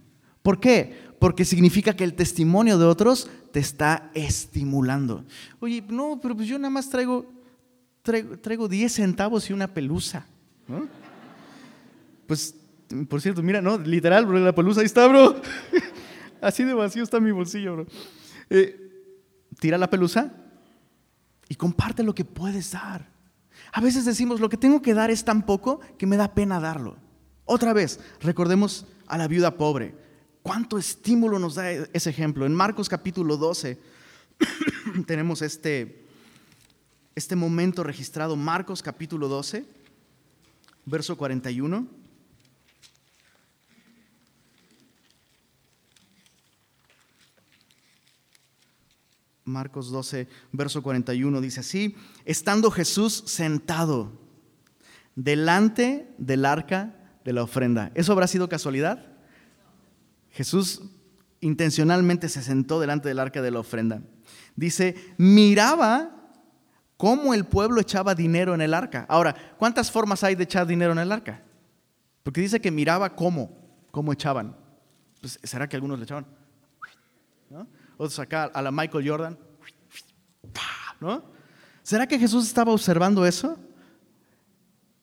¿Por 0.47 0.61
qué? 0.61 0.97
Porque 1.19 1.45
significa 1.45 1.97
que 1.97 2.05
el 2.05 2.15
testimonio 2.15 2.79
de 2.79 2.85
otros 2.85 3.29
te 3.51 3.59
está 3.59 4.13
estimulando. 4.15 5.25
Oye, 5.59 5.83
no, 5.89 6.21
pero 6.23 6.37
pues 6.37 6.47
yo 6.47 6.57
nada 6.57 6.71
más 6.71 6.89
traigo, 6.89 7.27
traigo, 8.41 8.69
10 8.69 8.93
centavos 8.93 9.51
y 9.51 9.53
una 9.53 9.75
pelusa. 9.75 10.25
Pues, 12.29 12.55
por 13.09 13.21
cierto, 13.21 13.43
mira, 13.43 13.61
no, 13.61 13.77
literal, 13.77 14.25
bro, 14.25 14.39
la 14.39 14.55
pelusa 14.55 14.83
ahí 14.83 14.87
está, 14.87 15.09
bro. 15.09 15.35
Así 16.41 16.63
de 16.63 16.75
vacío 16.75 17.03
está 17.03 17.19
mi 17.19 17.33
bolsillo, 17.33 17.73
bro. 17.73 17.87
Eh, 18.49 19.19
tira 19.59 19.77
la 19.77 19.91
pelusa 19.91 20.33
y 21.49 21.57
comparte 21.57 22.05
lo 22.05 22.15
que 22.15 22.25
puedes 22.25 22.71
dar. 22.71 23.11
A 23.73 23.81
veces 23.81 24.05
decimos, 24.05 24.39
lo 24.39 24.49
que 24.49 24.57
tengo 24.57 24.81
que 24.81 24.95
dar 24.95 25.11
es 25.11 25.25
tan 25.25 25.45
poco 25.45 25.81
que 25.99 26.07
me 26.07 26.17
da 26.17 26.35
pena 26.35 26.61
darlo. 26.61 26.99
Otra 27.47 27.73
vez, 27.73 27.99
recordemos 28.21 28.87
a 29.09 29.19
la 29.19 29.27
viuda 29.27 29.57
pobre. 29.57 30.06
¿Cuánto 30.47 30.79
estímulo 30.79 31.41
nos 31.41 31.57
da 31.57 31.73
ese 31.73 32.09
ejemplo? 32.09 32.47
En 32.47 32.55
Marcos 32.55 32.89
capítulo 32.89 33.37
12 33.37 33.81
tenemos 35.09 35.43
este, 35.43 36.07
este 37.17 37.35
momento 37.35 37.83
registrado. 37.83 38.37
Marcos 38.37 38.81
capítulo 38.81 39.27
12, 39.27 39.67
verso 40.85 41.17
41. 41.17 41.89
Marcos 49.47 49.91
12, 49.91 50.29
verso 50.53 50.81
41 50.81 51.41
dice 51.41 51.59
así, 51.59 51.97
estando 52.25 52.71
Jesús 52.71 53.25
sentado 53.27 54.13
delante 55.17 56.15
del 56.19 56.45
arca 56.45 56.95
de 57.25 57.33
la 57.33 57.43
ofrenda. 57.43 57.91
¿Eso 57.97 58.13
habrá 58.13 58.29
sido 58.29 58.49
casualidad? 58.49 59.16
Jesús 60.37 60.83
intencionalmente 61.41 62.29
se 62.29 62.43
sentó 62.43 62.79
delante 62.79 63.09
del 63.09 63.21
arca 63.21 63.41
de 63.41 63.51
la 63.51 63.61
ofrenda. 63.61 64.03
Dice, 64.55 64.95
miraba 65.17 66.11
cómo 66.99 67.33
el 67.33 67.47
pueblo 67.47 67.81
echaba 67.81 68.15
dinero 68.15 68.55
en 68.55 68.61
el 68.61 68.75
arca. 68.75 69.07
Ahora, 69.09 69.35
¿cuántas 69.57 69.91
formas 69.91 70.23
hay 70.25 70.35
de 70.35 70.45
echar 70.45 70.67
dinero 70.67 70.93
en 70.93 70.99
el 70.99 71.11
arca? 71.11 71.43
Porque 72.23 72.43
dice 72.43 72.61
que 72.61 72.71
miraba 72.71 73.17
cómo, 73.17 73.51
cómo 73.91 74.13
echaban. 74.13 74.55
Pues, 75.23 75.41
¿Será 75.43 75.67
que 75.67 75.77
algunos 75.77 75.99
le 75.99 76.05
echaban? 76.05 76.27
Otros 77.97 78.19
acá 78.19 78.45
a 78.45 78.61
la 78.61 78.71
Michael 78.71 79.09
Jordan. 79.09 79.39
¿No? 81.01 81.25
¿Será 81.83 82.07
que 82.07 82.19
Jesús 82.19 82.47
estaba 82.47 82.73
observando 82.73 83.25
eso? 83.25 83.57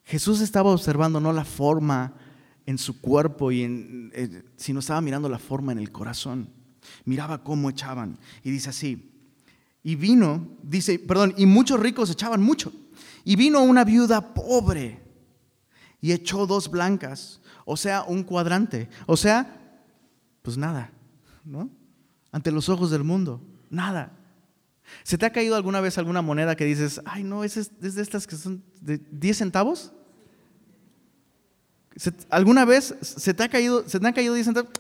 Jesús 0.04 0.42
estaba 0.42 0.70
observando 0.70 1.20
no 1.20 1.34
la 1.34 1.44
forma 1.44 2.14
en 2.66 2.78
su 2.78 3.00
cuerpo, 3.00 3.52
y 3.52 3.64
en, 3.64 4.12
eh, 4.14 4.44
estaba 4.58 5.02
mirando 5.02 5.30
la 5.30 5.40
forma 5.40 5.72
en 5.72 5.80
el 5.80 5.92
corazón. 5.92 6.50
Miraba 7.06 7.44
cómo 7.44 7.70
echaban. 7.70 8.18
Y 8.44 8.52
dice 8.52 8.70
así, 8.70 9.12
y 9.84 9.96
vino, 9.96 10.48
dice, 10.62 11.00
perdón, 11.00 11.34
y 11.38 11.46
muchos 11.46 11.80
ricos 11.80 12.10
echaban 12.10 12.42
mucho. 12.42 12.72
Y 13.24 13.36
vino 13.36 13.62
una 13.64 13.84
viuda 13.84 14.34
pobre 14.34 15.02
y 16.02 16.12
echó 16.12 16.46
dos 16.46 16.70
blancas, 16.70 17.42
o 17.66 17.78
sea, 17.78 18.04
un 18.04 18.24
cuadrante, 18.24 18.90
o 19.06 19.16
sea, 19.16 19.80
pues 20.42 20.58
nada, 20.58 20.92
¿no? 21.46 21.70
ante 22.34 22.52
los 22.52 22.68
ojos 22.68 22.92
del 22.92 23.06
mundo. 23.06 23.40
Nada. 23.70 24.12
¿Se 25.04 25.18
te 25.18 25.26
ha 25.26 25.32
caído 25.32 25.56
alguna 25.56 25.80
vez 25.80 25.98
alguna 25.98 26.22
moneda 26.22 26.58
que 26.58 26.66
dices, 26.66 27.00
ay, 27.06 27.24
no, 27.24 27.46
es, 27.46 27.80
de 27.80 28.02
estas 28.02 28.28
que 28.28 28.36
son 28.36 28.64
de 28.82 28.98
10 28.98 29.38
centavos? 29.38 29.94
¿Alguna 32.30 32.66
vez 32.66 32.96
se 33.02 33.34
te, 33.34 33.44
ha 33.44 33.50
caído, 33.50 33.88
se 33.88 34.00
te 34.00 34.08
han 34.08 34.14
caído 34.14 34.34
10 34.34 34.46
centavos? 34.46 34.72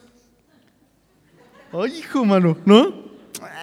Ay, 1.71 1.99
hijo, 1.99 2.25
mano, 2.25 2.57
¿no? 2.65 3.03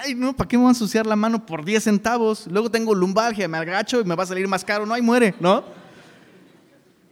Ay, 0.02 0.14
no, 0.14 0.34
¿para 0.34 0.48
qué 0.48 0.56
me 0.56 0.62
voy 0.62 0.68
a 0.68 0.72
ensuciar 0.72 1.06
la 1.06 1.16
mano 1.16 1.44
por 1.44 1.64
10 1.64 1.84
centavos? 1.84 2.46
Luego 2.46 2.70
tengo 2.70 2.94
lumbalgia, 2.94 3.48
me 3.48 3.58
agacho 3.58 4.00
y 4.00 4.04
me 4.04 4.14
va 4.14 4.24
a 4.24 4.26
salir 4.26 4.46
más 4.48 4.64
caro, 4.64 4.86
no, 4.86 4.94
ahí 4.94 5.02
muere, 5.02 5.34
¿no? 5.40 5.64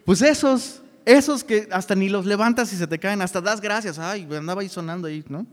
Pues 0.05 0.23
esos, 0.23 0.81
Esos 1.05 1.43
que 1.43 1.69
hasta 1.73 1.95
ni 1.95 2.09
los 2.09 2.27
levantas 2.27 2.73
y 2.73 2.77
se 2.77 2.87
te 2.87 2.99
caen, 2.99 3.23
hasta 3.23 3.41
das 3.41 3.61
gracias. 3.61 3.99
Ay, 3.99 4.29
andaba 4.31 4.61
ahí 4.61 4.69
sonando 4.69 5.09
ahí, 5.09 5.25
¿no? 5.29 5.47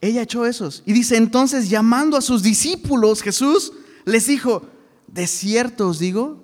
Ella 0.00 0.22
echó 0.22 0.46
esos. 0.46 0.82
Y 0.86 0.92
dice, 0.92 1.16
entonces 1.16 1.68
llamando 1.68 2.16
a 2.16 2.20
sus 2.20 2.42
discípulos, 2.42 3.20
Jesús 3.20 3.72
les 4.04 4.26
dijo, 4.28 4.62
de 5.08 5.26
cierto 5.26 5.88
os 5.88 5.98
digo 5.98 6.42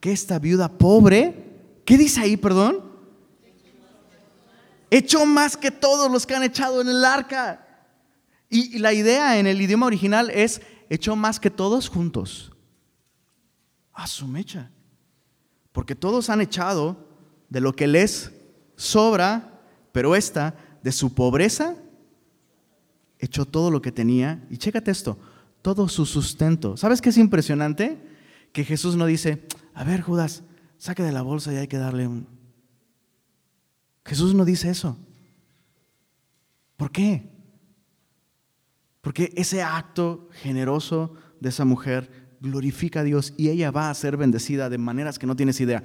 que 0.00 0.12
esta 0.12 0.38
viuda 0.38 0.68
pobre, 0.68 1.45
¿qué 1.86 1.96
dice 1.96 2.20
ahí, 2.20 2.36
perdón? 2.36 2.84
Echó 4.90 5.24
más 5.24 5.56
que 5.56 5.70
todos 5.70 6.10
los 6.10 6.26
que 6.26 6.34
han 6.34 6.42
echado 6.42 6.82
en 6.82 6.88
el 6.88 7.04
arca. 7.04 7.66
Y, 8.50 8.78
la 8.78 8.92
idea 8.92 9.38
en 9.38 9.46
el 9.46 9.60
idioma 9.60 9.86
original 9.86 10.30
es, 10.30 10.60
echó 10.90 11.16
más 11.16 11.40
que 11.40 11.50
todos 11.50 11.88
juntos. 11.88 12.52
A 13.92 14.06
su 14.06 14.26
mecha. 14.26 14.70
Porque 15.72 15.94
todos 15.94 16.30
han 16.30 16.40
echado 16.40 17.08
de 17.48 17.60
lo 17.60 17.74
que 17.74 17.86
les 17.86 18.32
sobra, 18.76 19.60
pero 19.92 20.14
esta, 20.14 20.54
de 20.82 20.92
su 20.92 21.14
pobreza, 21.14 21.76
echó 23.18 23.46
todo 23.46 23.70
lo 23.70 23.82
que 23.82 23.92
tenía. 23.92 24.44
Y 24.50 24.58
chécate 24.58 24.90
esto, 24.90 25.18
todo 25.62 25.88
su 25.88 26.06
sustento. 26.06 26.76
¿Sabes 26.76 27.00
qué 27.00 27.08
es 27.08 27.18
impresionante? 27.18 27.98
Que 28.52 28.64
Jesús 28.64 28.96
no 28.96 29.06
dice, 29.06 29.46
a 29.74 29.84
ver 29.84 30.00
Judas, 30.00 30.42
saque 30.78 31.02
de 31.02 31.12
la 31.12 31.22
bolsa 31.22 31.52
y 31.52 31.56
hay 31.56 31.68
que 31.68 31.78
darle 31.78 32.06
un... 32.06 32.26
Jesús 34.04 34.34
no 34.34 34.44
dice 34.44 34.70
eso. 34.70 34.98
¿Por 36.76 36.90
qué? 36.92 37.30
Porque 39.00 39.32
ese 39.36 39.62
acto 39.62 40.28
generoso 40.32 41.14
de 41.40 41.48
esa 41.48 41.64
mujer 41.64 42.10
glorifica 42.40 43.00
a 43.00 43.04
Dios 43.04 43.34
y 43.36 43.48
ella 43.48 43.70
va 43.70 43.90
a 43.90 43.94
ser 43.94 44.16
bendecida 44.16 44.68
de 44.68 44.78
maneras 44.78 45.18
que 45.18 45.26
no 45.26 45.36
tienes 45.36 45.60
idea. 45.60 45.82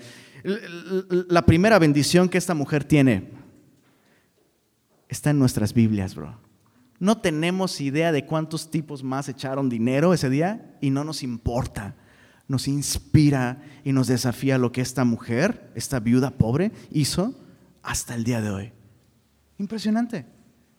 La 1.29 1.45
primera 1.45 1.79
bendición 1.79 2.29
que 2.29 2.37
esta 2.37 2.53
mujer 2.53 2.83
tiene 2.83 3.31
está 5.07 5.29
en 5.29 5.39
nuestras 5.39 5.73
Biblias, 5.73 6.15
bro. 6.15 6.39
No 6.99 7.17
tenemos 7.17 7.81
idea 7.81 8.11
de 8.11 8.25
cuántos 8.25 8.69
tipos 8.69 9.03
más 9.03 9.27
echaron 9.27 9.69
dinero 9.69 10.13
ese 10.13 10.29
día 10.29 10.77
y 10.81 10.89
no 10.89 11.03
nos 11.03 11.23
importa. 11.23 11.95
Nos 12.51 12.67
inspira 12.67 13.63
y 13.85 13.93
nos 13.93 14.07
desafía 14.07 14.57
lo 14.57 14.73
que 14.73 14.81
esta 14.81 15.05
mujer, 15.05 15.71
esta 15.73 16.01
viuda 16.01 16.31
pobre, 16.31 16.73
hizo 16.91 17.33
hasta 17.81 18.13
el 18.13 18.25
día 18.25 18.41
de 18.41 18.49
hoy. 18.49 18.71
Impresionante. 19.57 20.25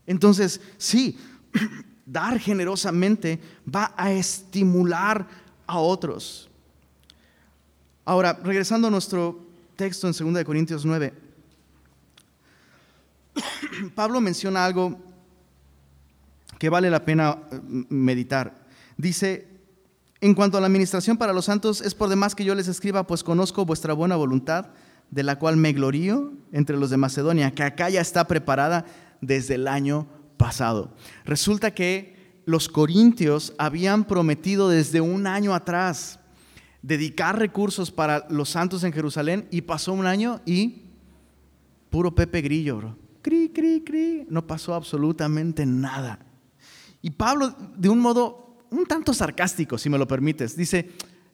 Entonces, 0.06 0.60
sí, 0.76 1.16
dar 2.04 2.38
generosamente 2.38 3.40
va 3.66 3.94
a 3.96 4.12
estimular 4.12 5.26
a 5.66 5.78
otros. 5.78 6.50
Ahora, 8.04 8.38
regresando 8.44 8.88
a 8.88 8.90
nuestro 8.90 9.46
texto 9.74 10.06
en 10.06 10.34
2 10.34 10.44
Corintios 10.44 10.84
9, 10.84 11.14
Pablo 13.94 14.20
menciona 14.20 14.62
algo 14.62 15.00
que 16.58 16.68
vale 16.68 16.90
la 16.90 17.02
pena 17.02 17.38
eh, 17.50 17.60
meditar. 17.88 18.60
Dice, 18.98 19.51
en 20.22 20.34
cuanto 20.34 20.56
a 20.56 20.60
la 20.60 20.68
administración 20.68 21.16
para 21.16 21.32
los 21.32 21.46
santos, 21.46 21.80
es 21.80 21.96
por 21.96 22.08
demás 22.08 22.36
que 22.36 22.44
yo 22.44 22.54
les 22.54 22.68
escriba, 22.68 23.08
pues 23.08 23.24
conozco 23.24 23.66
vuestra 23.66 23.92
buena 23.92 24.14
voluntad, 24.14 24.68
de 25.10 25.24
la 25.24 25.36
cual 25.36 25.56
me 25.56 25.72
glorío 25.72 26.32
entre 26.52 26.76
los 26.76 26.90
de 26.90 26.96
Macedonia, 26.96 27.50
que 27.50 27.64
acá 27.64 27.90
ya 27.90 28.00
está 28.00 28.28
preparada 28.28 28.86
desde 29.20 29.56
el 29.56 29.66
año 29.66 30.06
pasado. 30.36 30.94
Resulta 31.24 31.74
que 31.74 32.40
los 32.44 32.68
corintios 32.68 33.52
habían 33.58 34.04
prometido 34.04 34.68
desde 34.68 35.00
un 35.00 35.26
año 35.26 35.54
atrás 35.54 36.20
dedicar 36.82 37.36
recursos 37.36 37.90
para 37.90 38.24
los 38.30 38.48
santos 38.48 38.84
en 38.84 38.92
Jerusalén 38.92 39.48
y 39.50 39.62
pasó 39.62 39.92
un 39.92 40.06
año 40.06 40.40
y 40.46 40.82
puro 41.90 42.14
Pepe 42.14 42.42
Grillo, 42.42 42.76
bro. 42.76 42.96
Cri, 43.22 43.50
cri, 43.50 43.82
cri. 43.84 44.24
No 44.28 44.46
pasó 44.46 44.74
absolutamente 44.74 45.66
nada. 45.66 46.20
Y 47.02 47.10
Pablo, 47.10 47.54
de 47.76 47.88
un 47.88 47.98
modo 47.98 48.41
un 48.72 48.86
tanto 48.86 49.14
sarcástico, 49.14 49.78
si 49.78 49.88
me 49.88 49.98
lo 49.98 50.08
permites, 50.08 50.56
dice, 50.56 50.90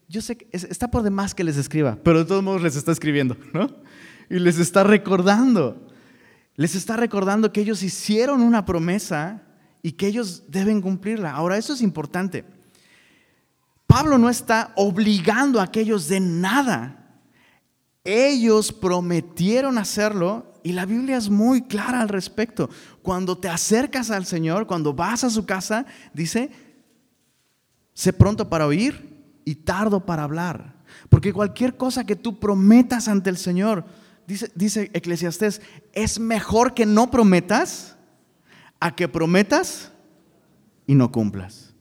yo 0.09 0.21
sé 0.21 0.37
que 0.37 0.49
está 0.53 0.91
por 0.91 1.03
demás 1.03 1.35
que 1.35 1.45
les 1.45 1.57
escriba, 1.57 1.97
pero 2.03 2.19
de 2.19 2.25
todos 2.25 2.43
modos 2.43 2.63
les 2.63 2.77
está 2.77 2.93
escribiendo, 2.93 3.37
¿no? 3.53 3.69
Y 4.29 4.39
les 4.39 4.59
está 4.59 4.85
recordando, 4.85 5.87
les 6.57 6.75
está 6.75 6.97
recordando 6.97 7.53
que 7.53 7.61
ellos 7.61 7.83
hicieron 7.83 8.43
una 8.43 8.65
promesa 8.65 9.43
y 9.83 9.93
que 9.93 10.09
ellos 10.09 10.45
deben 10.49 10.83
cumplirla. 10.83 11.33
Ahora, 11.33 11.57
eso 11.57 11.73
es 11.73 11.81
importante. 11.81 12.45
Pablo 13.87 14.19
no 14.19 14.29
está 14.29 14.73
obligando 14.77 15.61
a 15.61 15.65
aquellos 15.65 16.09
de 16.09 16.21
nada. 16.21 17.21
Ellos 18.05 18.73
prometieron 18.73 19.79
hacerlo 19.79 20.53
y 20.63 20.73
la 20.73 20.85
Biblia 20.85 21.17
es 21.17 21.31
muy 21.31 21.63
clara 21.63 22.01
al 22.01 22.09
respecto. 22.09 22.69
Cuando 23.03 23.39
te 23.39 23.49
acercas 23.49 24.11
al 24.11 24.27
Señor, 24.27 24.67
cuando 24.67 24.93
vas 24.93 25.25
a 25.25 25.31
su 25.31 25.47
casa, 25.47 25.87
dice, 26.13 26.51
sé 27.99 28.13
pronto 28.13 28.49
para 28.49 28.65
oír 28.65 29.25
y 29.45 29.57
tardo 29.57 30.07
para 30.07 30.23
hablar. 30.23 30.77
Porque 31.09 31.33
cualquier 31.33 31.77
cosa 31.77 32.07
que 32.07 32.15
tú 32.15 32.39
prometas 32.39 33.09
ante 33.09 33.29
el 33.29 33.37
Señor, 33.37 33.87
dice, 34.25 34.53
dice 34.55 34.89
Eclesiastés, 34.95 35.61
es 35.93 36.21
mejor 36.21 36.75
que 36.75 36.87
no 36.87 37.11
prometas 37.11 37.97
a 38.79 38.95
que 38.95 39.09
prometas 39.09 39.91
y 40.87 40.95
no 40.95 41.11
cumplas. 41.11 41.75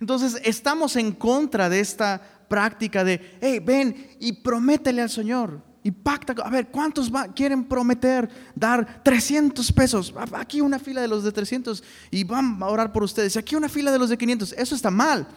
Entonces, 0.00 0.40
estamos 0.44 0.96
en 0.96 1.12
contra 1.12 1.68
de 1.68 1.78
esta 1.78 2.20
práctica 2.48 3.04
de, 3.04 3.38
hey, 3.40 3.60
ven 3.64 4.16
y 4.18 4.32
prométele 4.32 5.00
al 5.00 5.10
Señor 5.10 5.62
y 5.84 5.90
pacta, 5.90 6.32
a 6.42 6.48
ver, 6.48 6.68
¿cuántos 6.68 7.12
quieren 7.36 7.62
prometer 7.62 8.26
dar 8.54 9.02
300 9.04 9.70
pesos? 9.70 10.14
Aquí 10.32 10.62
una 10.62 10.78
fila 10.78 11.02
de 11.02 11.08
los 11.08 11.22
de 11.22 11.30
300 11.30 11.84
y 12.10 12.24
van 12.24 12.60
a 12.62 12.68
orar 12.68 12.90
por 12.90 13.02
ustedes. 13.02 13.36
Aquí 13.36 13.54
una 13.54 13.68
fila 13.68 13.92
de 13.92 13.98
los 13.98 14.08
de 14.08 14.16
500. 14.16 14.54
Eso 14.54 14.74
está 14.74 14.90
mal. 14.90 15.28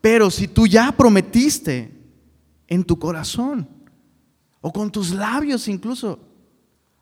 Pero 0.00 0.30
si 0.30 0.46
tú 0.46 0.68
ya 0.68 0.92
prometiste 0.92 1.92
en 2.68 2.84
tu 2.84 2.96
corazón 2.96 3.68
o 4.60 4.72
con 4.72 4.92
tus 4.92 5.10
labios 5.10 5.66
incluso. 5.66 6.20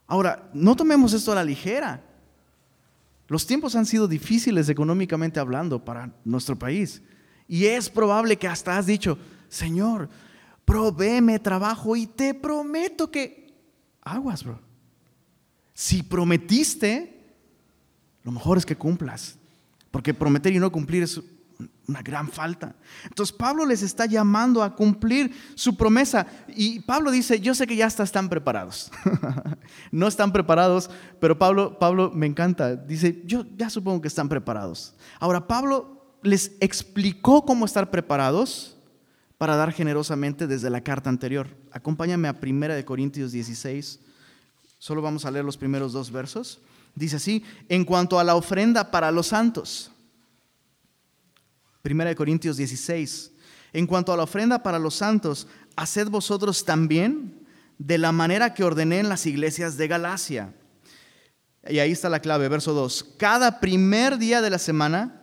Ahora, 0.06 0.50
no 0.54 0.74
tomemos 0.74 1.12
esto 1.12 1.32
a 1.32 1.34
la 1.34 1.44
ligera. 1.44 2.02
Los 3.28 3.46
tiempos 3.46 3.76
han 3.76 3.84
sido 3.84 4.08
difíciles 4.08 4.70
económicamente 4.70 5.40
hablando 5.40 5.84
para 5.84 6.10
nuestro 6.24 6.58
país. 6.58 7.02
Y 7.48 7.66
es 7.66 7.90
probable 7.90 8.38
que 8.38 8.48
hasta 8.48 8.78
has 8.78 8.86
dicho, 8.86 9.18
Señor, 9.48 10.08
provéeme 10.64 11.38
trabajo 11.38 11.96
y 11.96 12.06
te 12.06 12.34
prometo 12.34 13.10
que 13.10 13.54
aguas, 14.02 14.44
bro. 14.44 14.60
Si 15.74 16.02
prometiste, 16.02 17.34
lo 18.22 18.32
mejor 18.32 18.58
es 18.58 18.66
que 18.66 18.76
cumplas, 18.76 19.36
porque 19.90 20.14
prometer 20.14 20.52
y 20.52 20.58
no 20.58 20.70
cumplir 20.70 21.02
es 21.02 21.20
una 21.86 22.02
gran 22.02 22.28
falta. 22.28 22.74
Entonces 23.04 23.34
Pablo 23.34 23.66
les 23.66 23.82
está 23.82 24.06
llamando 24.06 24.62
a 24.62 24.74
cumplir 24.74 25.34
su 25.54 25.76
promesa 25.76 26.26
y 26.48 26.80
Pablo 26.80 27.10
dice, 27.10 27.40
yo 27.40 27.54
sé 27.54 27.66
que 27.66 27.76
ya 27.76 27.86
están 27.86 28.28
preparados. 28.28 28.90
no 29.90 30.08
están 30.08 30.32
preparados, 30.32 30.90
pero 31.20 31.38
Pablo, 31.38 31.78
Pablo 31.78 32.10
me 32.14 32.26
encanta, 32.26 32.76
dice, 32.76 33.22
yo 33.26 33.44
ya 33.56 33.68
supongo 33.68 34.00
que 34.00 34.08
están 34.08 34.28
preparados. 34.28 34.94
Ahora 35.18 35.46
Pablo 35.46 36.18
les 36.22 36.52
explicó 36.60 37.44
cómo 37.44 37.66
estar 37.66 37.90
preparados 37.90 38.73
para 39.38 39.56
dar 39.56 39.72
generosamente 39.72 40.46
desde 40.46 40.70
la 40.70 40.82
carta 40.82 41.10
anterior. 41.10 41.48
Acompáñame 41.72 42.28
a 42.28 42.36
1 42.40 42.84
Corintios 42.84 43.32
16, 43.32 44.00
solo 44.78 45.02
vamos 45.02 45.24
a 45.24 45.30
leer 45.30 45.44
los 45.44 45.56
primeros 45.56 45.92
dos 45.92 46.10
versos. 46.10 46.60
Dice 46.94 47.16
así, 47.16 47.44
en 47.68 47.84
cuanto 47.84 48.18
a 48.18 48.24
la 48.24 48.36
ofrenda 48.36 48.90
para 48.90 49.10
los 49.10 49.28
santos, 49.28 49.90
1 51.84 52.14
Corintios 52.16 52.56
16, 52.56 53.32
en 53.72 53.86
cuanto 53.86 54.12
a 54.12 54.16
la 54.16 54.22
ofrenda 54.22 54.62
para 54.62 54.78
los 54.78 54.94
santos, 54.94 55.48
haced 55.76 56.08
vosotros 56.08 56.64
también 56.64 57.44
de 57.78 57.98
la 57.98 58.12
manera 58.12 58.54
que 58.54 58.64
ordené 58.64 59.00
en 59.00 59.08
las 59.08 59.26
iglesias 59.26 59.76
de 59.76 59.88
Galacia. 59.88 60.54
Y 61.68 61.78
ahí 61.78 61.92
está 61.92 62.08
la 62.08 62.20
clave, 62.20 62.48
verso 62.48 62.72
2. 62.72 63.14
Cada 63.18 63.58
primer 63.58 64.18
día 64.18 64.40
de 64.40 64.50
la 64.50 64.58
semana, 64.58 65.22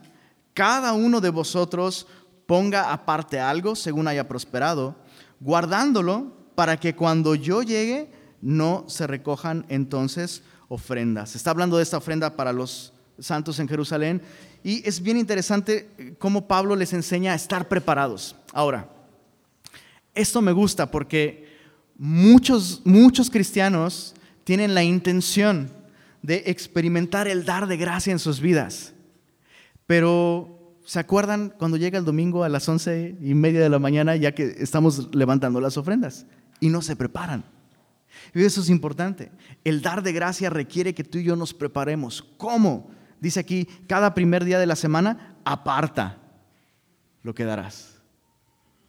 cada 0.53 0.93
uno 0.93 1.21
de 1.21 1.29
vosotros 1.29 2.07
ponga 2.51 2.91
aparte 2.91 3.39
algo 3.39 3.77
según 3.77 4.09
haya 4.09 4.27
prosperado, 4.27 4.93
guardándolo 5.39 6.33
para 6.53 6.77
que 6.77 6.93
cuando 6.93 7.33
yo 7.33 7.63
llegue 7.63 8.11
no 8.41 8.83
se 8.89 9.07
recojan 9.07 9.65
entonces 9.69 10.43
ofrendas. 10.67 11.37
Está 11.37 11.51
hablando 11.51 11.77
de 11.77 11.83
esta 11.83 11.95
ofrenda 11.95 12.35
para 12.35 12.51
los 12.51 12.91
santos 13.19 13.57
en 13.59 13.69
Jerusalén 13.69 14.21
y 14.65 14.85
es 14.85 15.01
bien 15.01 15.15
interesante 15.15 16.17
cómo 16.19 16.45
Pablo 16.45 16.75
les 16.75 16.91
enseña 16.91 17.31
a 17.31 17.35
estar 17.35 17.69
preparados. 17.69 18.35
Ahora, 18.51 18.89
esto 20.13 20.41
me 20.41 20.51
gusta 20.51 20.91
porque 20.91 21.47
muchos, 21.97 22.81
muchos 22.83 23.29
cristianos 23.29 24.13
tienen 24.43 24.75
la 24.75 24.83
intención 24.83 25.71
de 26.21 26.43
experimentar 26.47 27.29
el 27.29 27.45
dar 27.45 27.65
de 27.67 27.77
gracia 27.77 28.11
en 28.11 28.19
sus 28.19 28.41
vidas, 28.41 28.91
pero 29.87 30.60
¿Se 30.85 30.99
acuerdan 30.99 31.53
cuando 31.57 31.77
llega 31.77 31.97
el 31.97 32.05
domingo 32.05 32.43
a 32.43 32.49
las 32.49 32.67
once 32.67 33.15
y 33.21 33.33
media 33.33 33.61
de 33.61 33.69
la 33.69 33.79
mañana 33.79 34.15
ya 34.15 34.33
que 34.33 34.55
estamos 34.57 35.13
levantando 35.13 35.61
las 35.61 35.77
ofrendas? 35.77 36.25
y 36.61 36.69
no 36.69 36.81
se 36.81 36.95
preparan. 36.95 37.43
Y 38.33 38.43
eso 38.43 38.61
es 38.61 38.69
importante. 38.69 39.31
El 39.65 39.81
dar 39.81 40.01
de 40.01 40.13
gracia 40.13 40.49
requiere 40.49 40.93
que 40.93 41.03
tú 41.03 41.17
y 41.17 41.23
yo 41.23 41.35
nos 41.35 41.53
preparemos. 41.53 42.23
¿Cómo? 42.37 42.89
Dice 43.19 43.41
aquí, 43.41 43.67
cada 43.87 44.13
primer 44.13 44.45
día 44.45 44.59
de 44.59 44.67
la 44.67 44.77
semana, 44.77 45.35
aparta 45.43 46.19
lo 47.23 47.33
que 47.33 47.43
darás. 47.43 48.01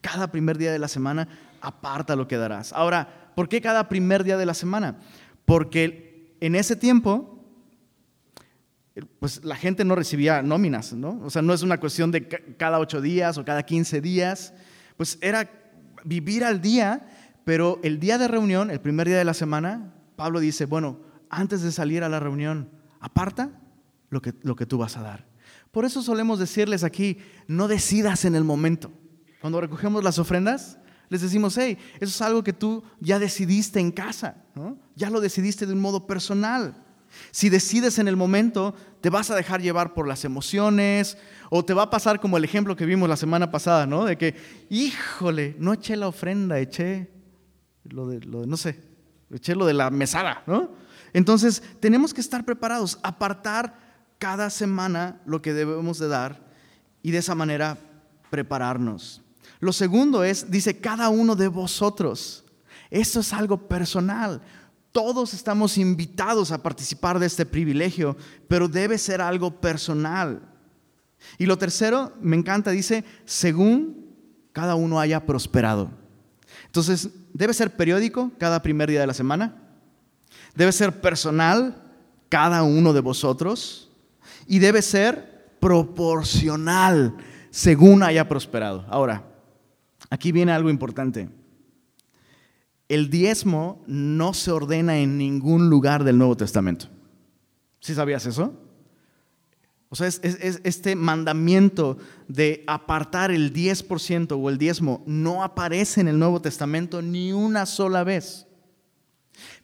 Cada 0.01 0.31
primer 0.31 0.59
día 0.59 0.71
de 0.71 0.79
la 0.79 0.89
semana, 0.89 1.29
aparta 1.61 2.15
lo 2.15 2.29
que 2.29 2.37
darás. 2.37 2.73
Ahora, 2.73 3.33
¿por 3.35 3.49
qué 3.49 3.61
cada 3.61 3.89
primer 3.89 4.23
día 4.23 4.37
de 4.37 4.47
la 4.47 4.55
semana? 4.55 4.99
Porque 5.45 6.37
en 6.41 6.55
ese 6.55 6.77
tiempo, 6.77 7.42
pues 9.19 9.45
la 9.45 9.57
gente 9.57 9.85
no 9.85 9.95
recibía 9.95 10.43
nóminas, 10.43 10.93
¿no? 10.93 11.21
O 11.25 11.31
sea, 11.31 11.43
no 11.43 11.55
es 11.55 11.63
una 11.63 11.81
cuestión 11.81 12.11
de 12.11 12.29
cada 12.59 12.79
ocho 12.79 13.01
días 13.01 13.39
o 13.39 13.45
cada 13.45 13.63
quince 13.63 14.01
días, 14.01 14.53
pues 14.97 15.19
era 15.23 15.51
vivir 16.05 16.45
al 16.45 16.61
día, 16.61 17.09
pero 17.45 17.81
el 17.83 17.99
día 17.99 18.19
de 18.19 18.29
reunión, 18.29 18.71
el 18.71 18.81
primer 18.81 19.09
día 19.09 19.19
de 19.19 19.25
la 19.25 19.35
semana, 19.35 19.95
Pablo 20.17 20.41
dice, 20.41 20.67
bueno, 20.67 21.01
antes 21.31 21.63
de 21.63 21.73
salir 21.73 22.05
a 22.05 22.09
la 22.09 22.21
reunión, 22.21 22.69
aparta 23.01 23.51
lo 24.11 24.21
que, 24.21 24.35
lo 24.43 24.57
que 24.57 24.67
tú 24.67 24.79
vas 24.79 24.97
a 24.97 25.03
dar. 25.03 25.27
Por 25.71 25.87
eso 25.87 26.03
solemos 26.03 26.39
decirles 26.39 26.85
aquí, 26.85 27.19
no 27.49 27.69
decidas 27.69 28.27
en 28.27 28.35
el 28.35 28.45
momento. 28.45 28.93
Cuando 29.41 29.61
recogemos 29.61 30.05
las 30.05 30.19
ofrendas, 30.19 30.79
les 31.09 31.23
decimos, 31.23 31.57
hey, 31.57 31.79
eso 31.97 32.11
es 32.11 32.23
algo 32.23 32.45
que 32.45 32.53
tú 32.53 32.83
ya 33.01 33.19
decidiste 33.19 33.81
en 33.81 33.91
casa, 33.91 34.37
¿no? 34.55 34.79
ya 34.95 35.11
lo 35.11 35.21
decidiste 35.21 35.67
de 35.67 35.73
un 35.73 35.81
modo 35.81 36.07
personal. 36.07 36.75
Si 37.31 37.49
decides 37.49 37.99
en 37.99 38.09
el 38.09 38.17
momento, 38.17 38.75
te 39.01 39.11
vas 39.11 39.31
a 39.31 39.35
dejar 39.35 39.61
llevar 39.61 39.95
por 39.95 40.07
las 40.07 40.25
emociones 40.25 41.17
o 41.51 41.65
te 41.65 41.75
va 41.75 41.85
a 41.85 41.91
pasar 41.91 42.21
como 42.21 42.37
el 42.37 42.45
ejemplo 42.45 42.77
que 42.77 42.87
vimos 42.87 43.09
la 43.09 43.17
semana 43.17 43.51
pasada, 43.51 43.87
¿no? 43.87 44.05
De 44.05 44.17
que, 44.17 44.35
híjole, 44.71 45.57
no 45.59 45.73
eché 45.73 45.97
la 45.97 46.09
ofrenda, 46.09 46.59
eché 46.59 47.11
lo 47.85 48.07
de, 48.09 48.21
lo 48.21 48.47
no 48.47 48.57
sé, 48.57 48.81
eché 49.31 49.55
lo 49.55 49.67
de 49.67 49.75
la 49.75 49.91
mesada, 49.91 50.43
¿no? 50.47 50.71
Entonces, 51.13 51.63
tenemos 51.81 52.15
que 52.15 52.21
estar 52.21 52.45
preparados, 52.45 52.99
apartar 53.03 53.79
cada 54.19 54.51
semana 54.51 55.21
lo 55.27 55.43
que 55.43 55.53
debemos 55.53 55.99
de 55.99 56.09
dar 56.09 56.41
y 57.03 57.11
de 57.11 57.19
esa 57.19 57.35
manera 57.35 57.77
prepararnos. 58.31 59.21
Lo 59.61 59.73
segundo 59.73 60.25
es, 60.25 60.51
dice, 60.51 60.79
cada 60.79 61.09
uno 61.09 61.37
de 61.37 61.49
vosotros. 61.49 62.45
Esto 62.91 63.21
es 63.21 63.33
algo 63.33 63.69
personal. 63.69 64.41
Todos 64.93 65.33
estamos 65.33 65.79
invitados 65.79 66.53
a 66.53 66.63
participar 66.63 67.19
de 67.19 67.27
este 67.27 67.47
privilegio, 67.47 68.17
pero 68.47 68.69
debe 68.69 68.99
ser 68.99 69.23
algo 69.23 69.61
personal. 69.61 70.43
Y 71.39 71.47
lo 71.47 71.57
tercero, 71.57 72.13
me 72.21 72.37
encanta, 72.37 72.71
dice, 72.71 73.05
según 73.25 74.07
cada 74.53 74.75
uno 74.75 75.01
haya 75.01 75.25
prosperado. 75.25 75.91
Entonces, 76.67 77.09
debe 77.33 77.55
ser 77.55 77.75
periódico 77.75 78.31
cada 78.39 78.61
primer 78.61 78.91
día 78.91 79.01
de 79.01 79.07
la 79.07 79.15
semana. 79.15 79.57
Debe 80.55 80.73
ser 80.73 81.01
personal 81.01 81.83
cada 82.29 82.63
uno 82.63 82.93
de 82.93 83.01
vosotros 83.01 83.91
y 84.47 84.59
debe 84.59 84.83
ser 84.83 85.57
proporcional 85.61 87.17
según 87.51 88.03
haya 88.03 88.29
prosperado. 88.29 88.85
Ahora, 88.89 89.25
aquí 90.11 90.33
viene 90.33 90.53
algo 90.53 90.71
importante. 90.71 91.29
El 92.93 93.09
diezmo 93.09 93.83
no 93.87 94.35
se 94.35 94.51
ordena 94.51 94.99
en 94.99 95.17
ningún 95.17 95.71
lugar 95.71 96.05
del 96.05 96.19
Nuevo 96.19 96.37
Testamento. 96.37 96.89
¿Sí 97.81 97.95
sabías 97.95 98.27
eso? 98.27 98.53
O 99.89 99.97
sea, 99.97 100.09
es, 100.09 100.21
este 100.21 100.95
mandamiento 100.95 101.97
de 102.29 102.63
apartar 102.67 103.31
el 103.31 103.55
10% 103.55 104.39
o 104.39 104.51
el 104.51 104.59
diezmo 104.59 105.03
no 105.07 105.43
aparece 105.43 106.03
en 106.03 106.09
el 106.09 106.19
Nuevo 106.19 106.43
Testamento 106.43 107.01
ni 107.01 107.33
una 107.33 107.65
sola 107.65 108.05
vez. 108.05 108.47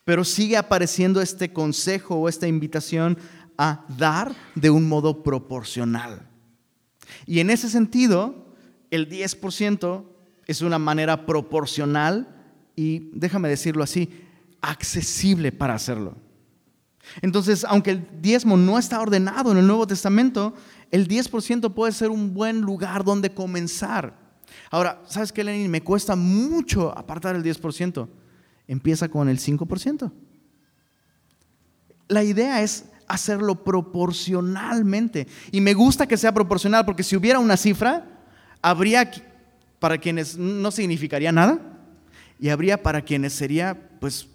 Pero 0.05 0.25
sigue 0.25 0.57
apareciendo 0.57 1.21
este 1.21 1.53
consejo 1.53 2.15
o 2.15 2.31
esta 2.31 2.49
invitación 2.49 3.19
a 3.59 3.85
dar 3.99 4.35
de 4.55 4.71
un 4.71 4.89
modo 4.89 5.23
proporcional. 5.23 6.27
Y 7.27 7.41
en 7.41 7.51
ese 7.51 7.69
sentido, 7.69 8.55
el 8.91 9.07
10% 9.07 10.07
es 10.47 10.63
una 10.63 10.79
manera 10.79 11.27
proporcional 11.27 12.37
y, 12.79 13.11
déjame 13.13 13.49
decirlo 13.49 13.83
así, 13.83 14.09
accesible 14.61 15.51
para 15.51 15.75
hacerlo. 15.75 16.15
Entonces, 17.23 17.67
aunque 17.69 17.91
el 17.91 18.07
diezmo 18.23 18.57
no 18.57 18.79
está 18.79 19.01
ordenado 19.01 19.51
en 19.51 19.59
el 19.59 19.67
Nuevo 19.67 19.85
Testamento, 19.85 20.55
el 20.93 21.09
10% 21.09 21.75
puede 21.75 21.91
ser 21.91 22.11
un 22.11 22.35
buen 22.35 22.61
lugar 22.61 23.03
donde 23.03 23.35
comenzar. 23.35 24.17
Ahora, 24.71 25.03
¿sabes 25.09 25.33
qué, 25.33 25.43
Lenin? 25.43 25.69
Me 25.69 25.83
cuesta 25.83 26.15
mucho 26.15 26.97
apartar 26.97 27.35
el 27.35 27.43
10%. 27.43 28.09
Empieza 28.69 29.09
con 29.09 29.29
el 29.29 29.41
5%. 29.41 30.13
La 32.07 32.23
idea 32.23 32.63
es 32.63 32.85
hacerlo 33.09 33.65
proporcionalmente. 33.65 35.27
Y 35.51 35.61
me 35.61 35.75
gusta 35.75 36.07
que 36.07 36.17
sea 36.17 36.33
proporcional 36.33 36.85
porque 36.85 37.03
si 37.03 37.17
hubiera 37.17 37.41
una 37.41 37.57
cifra, 37.57 38.07
habría 38.63 39.11
para 39.81 39.99
quienes 39.99 40.39
no 40.39 40.71
significaría 40.71 41.33
nada 41.33 41.75
y 42.39 42.49
habría 42.49 42.83
para 42.83 43.03
quienes 43.03 43.33
sería 43.33 43.91
pues 44.01 44.29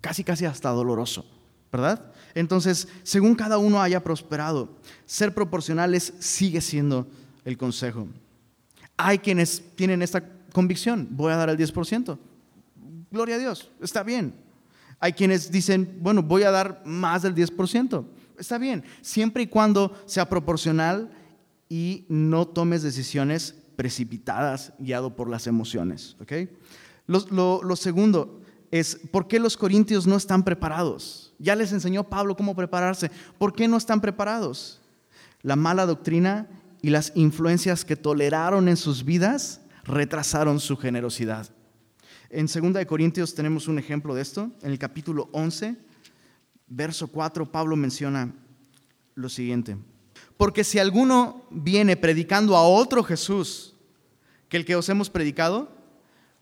casi 0.00 0.24
casi 0.24 0.44
hasta 0.44 0.70
doloroso, 0.70 1.24
¿verdad? 1.70 2.12
Entonces, 2.34 2.88
según 3.02 3.34
cada 3.34 3.58
uno 3.58 3.80
haya 3.80 4.02
prosperado, 4.02 4.76
ser 5.06 5.34
proporcionales 5.34 6.12
sigue 6.18 6.60
siendo 6.60 7.06
el 7.44 7.56
consejo. 7.56 8.08
Hay 8.96 9.18
quienes 9.18 9.62
tienen 9.76 10.02
esta 10.02 10.22
convicción, 10.52 11.08
voy 11.10 11.32
a 11.32 11.36
dar 11.36 11.50
el 11.50 11.56
10%. 11.56 12.18
Gloria 13.10 13.36
a 13.36 13.38
Dios, 13.38 13.70
está 13.80 14.02
bien. 14.02 14.34
Hay 15.00 15.14
quienes 15.14 15.50
dicen, 15.50 15.98
bueno, 16.00 16.22
voy 16.22 16.42
a 16.42 16.50
dar 16.50 16.82
más 16.84 17.22
del 17.22 17.34
10%. 17.34 18.04
Está 18.38 18.58
bien, 18.58 18.84
siempre 19.00 19.42
y 19.42 19.46
cuando 19.46 19.98
sea 20.06 20.28
proporcional 20.28 21.10
y 21.68 22.04
no 22.08 22.46
tomes 22.46 22.82
decisiones 22.82 23.54
precipitadas 23.76 24.72
guiado 24.78 25.16
por 25.16 25.28
las 25.30 25.46
emociones. 25.46 26.16
Lo, 27.10 27.74
segundo 27.74 28.40
es, 28.70 29.00
¿por 29.10 29.26
qué 29.26 29.40
los 29.40 29.56
corintios 29.56 30.06
no 30.06 30.14
están 30.16 30.44
preparados? 30.44 31.34
Ya 31.40 31.56
les 31.56 31.72
enseñó 31.72 32.04
Pablo 32.04 32.36
cómo 32.36 32.54
prepararse. 32.54 33.10
¿Por 33.36 33.52
qué 33.52 33.66
no 33.66 33.76
están 33.76 34.00
preparados? 34.00 34.80
La 35.42 35.56
mala 35.56 35.86
doctrina 35.86 36.48
y 36.82 36.90
las 36.90 37.10
influencias 37.16 37.84
que 37.84 37.96
toleraron 37.96 38.68
en 38.68 38.76
sus 38.76 39.04
vidas 39.04 39.60
retrasaron 39.82 40.60
su 40.60 40.76
generosidad. 40.76 41.48
En 42.28 42.46
2 42.46 42.86
Corintios 42.86 43.34
tenemos 43.34 43.66
un 43.66 43.80
ejemplo 43.80 44.14
de 44.14 44.22
esto. 44.22 44.52
En 44.62 44.70
el 44.70 44.78
capítulo 44.78 45.28
11, 45.32 45.76
verso 46.68 47.08
4, 47.08 47.50
Pablo 47.50 47.74
menciona 47.74 48.32
lo 49.16 49.28
siguiente. 49.28 49.76
Porque 50.36 50.62
si 50.62 50.78
alguno 50.78 51.42
viene 51.50 51.96
predicando 51.96 52.56
a 52.56 52.62
otro 52.62 53.02
Jesús 53.02 53.74
que 54.48 54.58
el 54.58 54.64
que 54.64 54.76
os 54.76 54.88
hemos 54.88 55.10
predicado, 55.10 55.79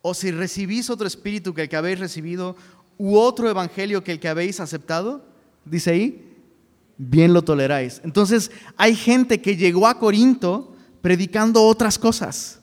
o 0.02 0.14
si 0.14 0.30
recibís 0.30 0.90
otro 0.90 1.06
espíritu 1.06 1.54
que 1.54 1.62
el 1.62 1.68
que 1.68 1.76
habéis 1.76 1.98
recibido, 1.98 2.56
u 2.96 3.16
otro 3.16 3.48
evangelio 3.48 4.02
que 4.02 4.12
el 4.12 4.20
que 4.20 4.28
habéis 4.28 4.60
aceptado, 4.60 5.24
dice 5.64 5.90
ahí, 5.90 6.36
bien 6.96 7.32
lo 7.32 7.42
toleráis. 7.42 8.00
Entonces 8.04 8.50
hay 8.76 8.94
gente 8.94 9.40
que 9.40 9.56
llegó 9.56 9.86
a 9.86 9.98
Corinto 9.98 10.74
predicando 11.00 11.62
otras 11.62 11.98
cosas 11.98 12.58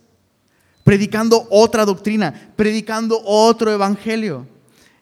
predicando 0.86 1.48
otra 1.50 1.84
doctrina, 1.84 2.52
predicando 2.56 3.19
otro 3.26 3.71
evangelio, 3.71 4.45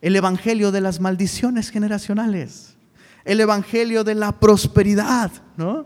el 0.01 0.15
evangelio 0.15 0.71
de 0.71 0.79
las 0.79 1.01
maldiciones 1.01 1.69
generacionales, 1.69 2.75
el 3.25 3.41
evangelio 3.41 4.05
de 4.05 4.15
la 4.15 4.31
prosperidad, 4.31 5.29
¿no? 5.57 5.85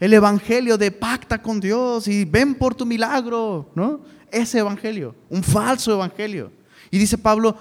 El 0.00 0.14
evangelio 0.14 0.78
de 0.78 0.90
pacta 0.90 1.42
con 1.42 1.60
Dios 1.60 2.08
y 2.08 2.24
ven 2.24 2.54
por 2.54 2.74
tu 2.74 2.86
milagro, 2.86 3.70
¿no? 3.74 4.00
Ese 4.30 4.58
evangelio, 4.58 5.14
un 5.28 5.42
falso 5.42 5.92
evangelio. 5.92 6.52
Y 6.90 6.98
dice 6.98 7.18
Pablo, 7.18 7.56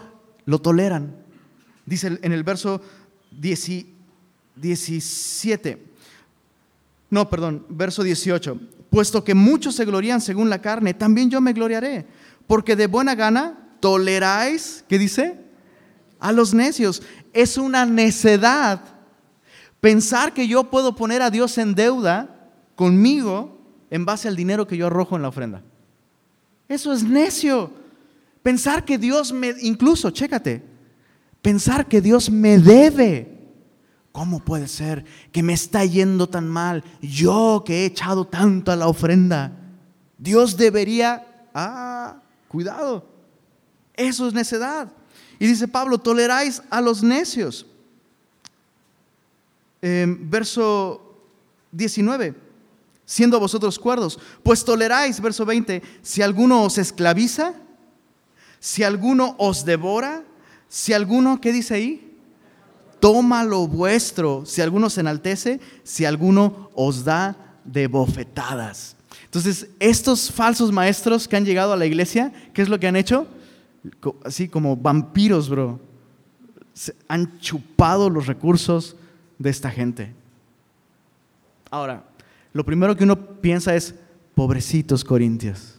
lo 0.46 0.60
toleran. 0.60 1.16
Dice 1.86 2.20
en 2.22 2.32
el 2.32 2.44
verso 2.44 2.82
17, 3.32 5.86
no, 7.10 7.30
perdón, 7.30 7.66
verso 7.70 8.04
18 8.04 8.60
puesto 8.96 9.26
que 9.26 9.36
muchos 9.36 9.76
se 9.76 9.84
glorían 9.84 10.22
según 10.22 10.50
la 10.50 10.62
carne, 10.62 10.94
también 10.94 11.30
yo 11.30 11.42
me 11.42 11.52
gloriaré, 11.52 12.06
porque 12.48 12.78
de 12.78 12.88
buena 12.88 13.14
gana 13.14 13.76
toleráis, 13.82 14.86
¿qué 14.88 14.98
dice? 14.98 15.38
A 16.18 16.32
los 16.32 16.54
necios. 16.54 17.04
Es 17.34 17.58
una 17.58 17.86
necedad 17.86 18.80
pensar 19.82 20.34
que 20.34 20.48
yo 20.48 20.70
puedo 20.70 20.96
poner 20.96 21.22
a 21.22 21.30
Dios 21.30 21.58
en 21.58 21.76
deuda 21.76 22.54
conmigo 22.76 23.60
en 23.90 24.06
base 24.06 24.30
al 24.30 24.38
dinero 24.38 24.66
que 24.66 24.78
yo 24.78 24.88
arrojo 24.88 25.18
en 25.18 25.24
la 25.24 25.28
ofrenda. 25.28 25.62
Eso 26.68 26.94
es 26.94 27.04
necio. 27.04 27.72
Pensar 28.44 28.86
que 28.86 28.98
Dios 28.98 29.32
me, 29.32 29.54
incluso, 29.62 30.12
chécate, 30.12 30.64
pensar 31.42 31.88
que 31.88 32.02
Dios 32.02 32.30
me 32.30 32.58
debe 32.60 33.36
¿Cómo 34.16 34.40
puede 34.40 34.70
ser 34.70 35.04
que 35.34 35.44
me 35.44 35.52
está 35.52 35.84
yendo 35.84 36.30
tan 36.30 36.48
mal? 36.48 36.86
Yo 37.02 37.64
que 37.66 37.82
he 37.82 37.86
echado 37.86 38.26
tanto 38.26 38.72
a 38.72 38.78
la 38.78 38.88
ofrenda. 38.88 39.52
Dios 40.18 40.56
debería... 40.56 41.50
Ah, 41.54 42.22
cuidado. 42.48 43.10
Eso 43.94 44.26
es 44.26 44.34
necedad. 44.34 44.90
Y 45.38 45.48
dice 45.48 45.68
Pablo, 45.68 45.98
toleráis 45.98 46.62
a 46.70 46.80
los 46.80 47.04
necios. 47.04 47.66
Em, 49.82 50.30
verso 50.30 51.20
19, 51.74 52.36
siendo 53.06 53.40
vosotros 53.40 53.78
cuerdos, 53.80 54.20
pues 54.44 54.66
toleráis, 54.66 55.22
verso 55.22 55.46
20, 55.46 55.82
si 56.02 56.22
alguno 56.22 56.64
os 56.64 56.78
esclaviza, 56.78 57.54
si 58.60 58.84
alguno 58.84 59.36
os 59.38 59.64
devora, 59.64 60.24
si 60.68 60.94
alguno, 60.94 61.40
¿qué 61.40 61.52
dice 61.52 61.76
ahí? 61.76 62.18
Toma 63.00 63.44
lo 63.44 63.68
vuestro, 63.68 64.44
si 64.46 64.62
alguno 64.62 64.90
se 64.90 65.02
enaltece, 65.02 65.60
si 65.84 66.06
alguno 66.06 66.72
os 66.74 67.04
da 67.04 67.38
de 67.64 67.88
bofetadas. 67.88 68.96
Entonces, 69.26 69.68
estos 69.80 70.32
falsos 70.32 70.72
maestros 70.72 71.28
que 71.28 71.36
han 71.36 71.46
llegado 71.46 71.74
a 71.74 71.78
la 71.78 71.86
iglesia, 71.86 72.34
¿qué 72.54 72.62
es 72.62 72.70
lo 72.70 72.80
que 72.80 72.88
han 72.88 72.96
hecho? 72.96 73.28
Así 74.24 74.48
como 74.48 74.76
vampiros, 74.76 75.50
bro. 75.50 75.80
han 77.08 77.40
chupado 77.40 78.10
los 78.10 78.26
recursos 78.26 78.96
de 79.38 79.50
esta 79.50 79.70
gente. 79.70 80.14
Ahora, 81.70 82.04
lo 82.56 82.66
primero 82.66 82.96
que 82.96 83.04
uno 83.04 83.18
piensa 83.42 83.76
es, 83.76 83.94
pobrecitos 84.34 85.04
corintios, 85.04 85.78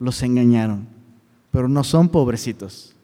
los 0.00 0.20
engañaron, 0.24 0.88
pero 1.52 1.68
no 1.68 1.84
son 1.84 2.08
pobrecitos. 2.08 2.96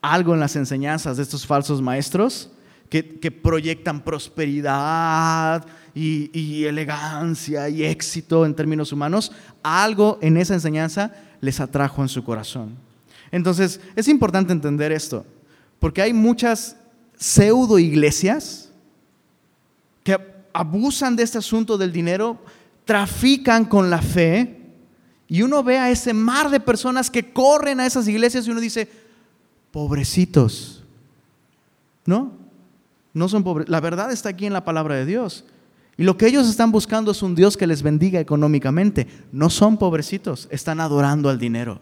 Algo 0.00 0.32
en 0.32 0.40
las 0.40 0.56
enseñanzas 0.56 1.18
de 1.18 1.22
estos 1.22 1.46
falsos 1.46 1.82
maestros 1.82 2.50
que, 2.88 3.02
proyectan 3.30 4.02
prosperidad 4.02 5.66
y, 5.94 6.30
y 6.32 6.64
elegancia 6.64 7.68
y 7.68 7.84
éxito 7.84 8.46
en 8.46 8.54
términos 8.54 8.94
humanos, 8.94 9.30
algo 9.62 10.18
en 10.22 10.38
esa 10.38 10.54
enseñanza 10.54 11.12
les 11.42 11.60
atrajo 11.60 12.00
en 12.00 12.08
su 12.08 12.24
corazón. 12.24 12.76
Entonces, 13.30 13.78
es 13.94 14.08
importante 14.08 14.54
entender 14.54 14.90
esto, 14.90 15.26
porque 15.78 16.00
hay 16.00 16.14
muchas 16.14 16.78
pseudo 17.18 17.78
iglesias 17.78 18.72
que 20.02 20.35
abusan 20.56 21.16
de 21.16 21.22
este 21.22 21.36
asunto 21.36 21.76
del 21.76 21.92
dinero, 21.92 22.38
trafican 22.86 23.66
con 23.66 23.90
la 23.90 24.00
fe, 24.00 24.56
y 25.28 25.42
uno 25.42 25.62
ve 25.62 25.78
a 25.78 25.90
ese 25.90 26.14
mar 26.14 26.48
de 26.50 26.60
personas 26.60 27.10
que 27.10 27.32
corren 27.32 27.80
a 27.80 27.86
esas 27.86 28.08
iglesias 28.08 28.46
y 28.46 28.50
uno 28.50 28.60
dice, 28.60 28.88
pobrecitos. 29.70 30.84
¿No? 32.06 32.32
No 33.12 33.28
son 33.28 33.42
pobres. 33.42 33.68
La 33.68 33.80
verdad 33.80 34.12
está 34.12 34.30
aquí 34.30 34.46
en 34.46 34.52
la 34.52 34.64
palabra 34.64 34.94
de 34.94 35.04
Dios. 35.04 35.44
Y 35.98 36.04
lo 36.04 36.16
que 36.16 36.26
ellos 36.26 36.48
están 36.48 36.70
buscando 36.72 37.10
es 37.10 37.22
un 37.22 37.34
Dios 37.34 37.56
que 37.56 37.66
les 37.66 37.82
bendiga 37.82 38.20
económicamente. 38.20 39.06
No 39.32 39.50
son 39.50 39.76
pobrecitos, 39.76 40.48
están 40.50 40.80
adorando 40.80 41.28
al 41.28 41.38
dinero. 41.38 41.80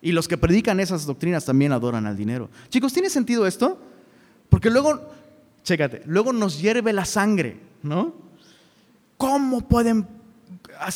Y 0.00 0.12
los 0.12 0.28
que 0.28 0.38
predican 0.38 0.78
esas 0.78 1.04
doctrinas 1.04 1.44
también 1.44 1.72
adoran 1.72 2.06
al 2.06 2.16
dinero. 2.16 2.48
Chicos, 2.68 2.92
¿tiene 2.92 3.10
sentido 3.10 3.46
esto? 3.46 3.78
Porque 4.48 4.70
luego 4.70 5.10
chécate, 5.68 6.02
luego 6.06 6.32
nos 6.32 6.60
hierve 6.60 6.92
la 6.92 7.04
sangre, 7.04 7.60
¿no? 7.82 8.14
¿Cómo 9.18 9.60
pueden 9.60 10.06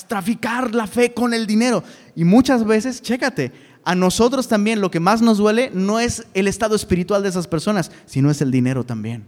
traficar 0.08 0.74
la 0.74 0.86
fe 0.86 1.12
con 1.12 1.34
el 1.34 1.46
dinero? 1.46 1.84
Y 2.16 2.24
muchas 2.24 2.64
veces, 2.64 3.02
chécate, 3.02 3.52
a 3.84 3.94
nosotros 3.94 4.48
también 4.48 4.80
lo 4.80 4.90
que 4.90 5.00
más 5.00 5.20
nos 5.20 5.38
duele 5.38 5.70
no 5.74 6.00
es 6.00 6.24
el 6.32 6.48
estado 6.48 6.74
espiritual 6.74 7.22
de 7.22 7.28
esas 7.28 7.48
personas, 7.48 7.90
sino 8.06 8.30
es 8.30 8.40
el 8.40 8.50
dinero 8.50 8.84
también. 8.84 9.26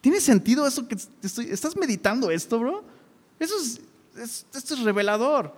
¿Tiene 0.00 0.20
sentido 0.20 0.66
eso 0.66 0.86
que 0.86 0.96
estás 1.22 1.76
meditando 1.76 2.30
esto, 2.30 2.60
bro? 2.60 2.84
Eso 3.40 3.54
es, 3.60 4.44
esto 4.54 4.74
es 4.74 4.80
revelador. 4.80 5.54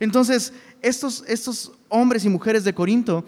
Entonces, 0.00 0.52
estos, 0.82 1.22
estos 1.28 1.72
hombres 1.88 2.24
y 2.24 2.28
mujeres 2.28 2.64
de 2.64 2.74
Corinto 2.74 3.24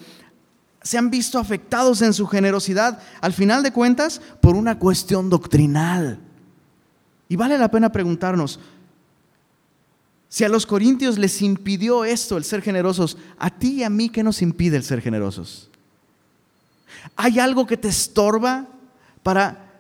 se 0.87 0.99
han 0.99 1.11
visto 1.11 1.41
afectados 1.41 2.01
en 2.01 2.15
su 2.15 2.29
generosidad, 2.29 3.01
al 3.21 3.33
final 3.33 3.65
de 3.65 3.73
cuentas, 3.73 4.21
por 4.41 4.55
una 4.55 4.79
cuestión 4.79 5.29
doctrinal. 5.29 6.21
Y 7.29 7.35
vale 7.35 7.59
la 7.59 7.73
pena 7.73 7.91
preguntarnos, 7.91 8.61
si 10.29 10.45
a 10.45 10.49
los 10.49 10.65
corintios 10.65 11.19
les 11.19 11.43
impidió 11.43 12.05
esto, 12.05 12.37
el 12.37 12.45
ser 12.45 12.63
generosos, 12.63 13.19
a 13.37 13.51
ti 13.51 13.79
y 13.79 13.83
a 13.83 13.91
mí, 13.91 14.11
¿qué 14.11 14.23
nos 14.23 14.43
impide 14.43 14.77
el 14.77 14.85
ser 14.85 15.01
generosos? 15.01 15.71
¿Hay 17.17 17.41
algo 17.41 17.67
que 17.67 17.77
te 17.77 17.89
estorba 17.89 18.69
para 19.25 19.73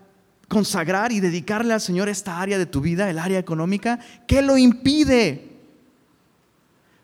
consagrar 0.49 1.13
y 1.13 1.21
dedicarle 1.21 1.73
al 1.73 1.81
Señor 1.81 2.09
esta 2.09 2.41
área 2.41 2.59
de 2.59 2.67
tu 2.67 2.81
vida, 2.81 3.09
el 3.09 3.21
área 3.21 3.39
económica? 3.39 4.01
¿Qué 4.27 4.43
lo 4.43 4.59
impide? 4.59 5.53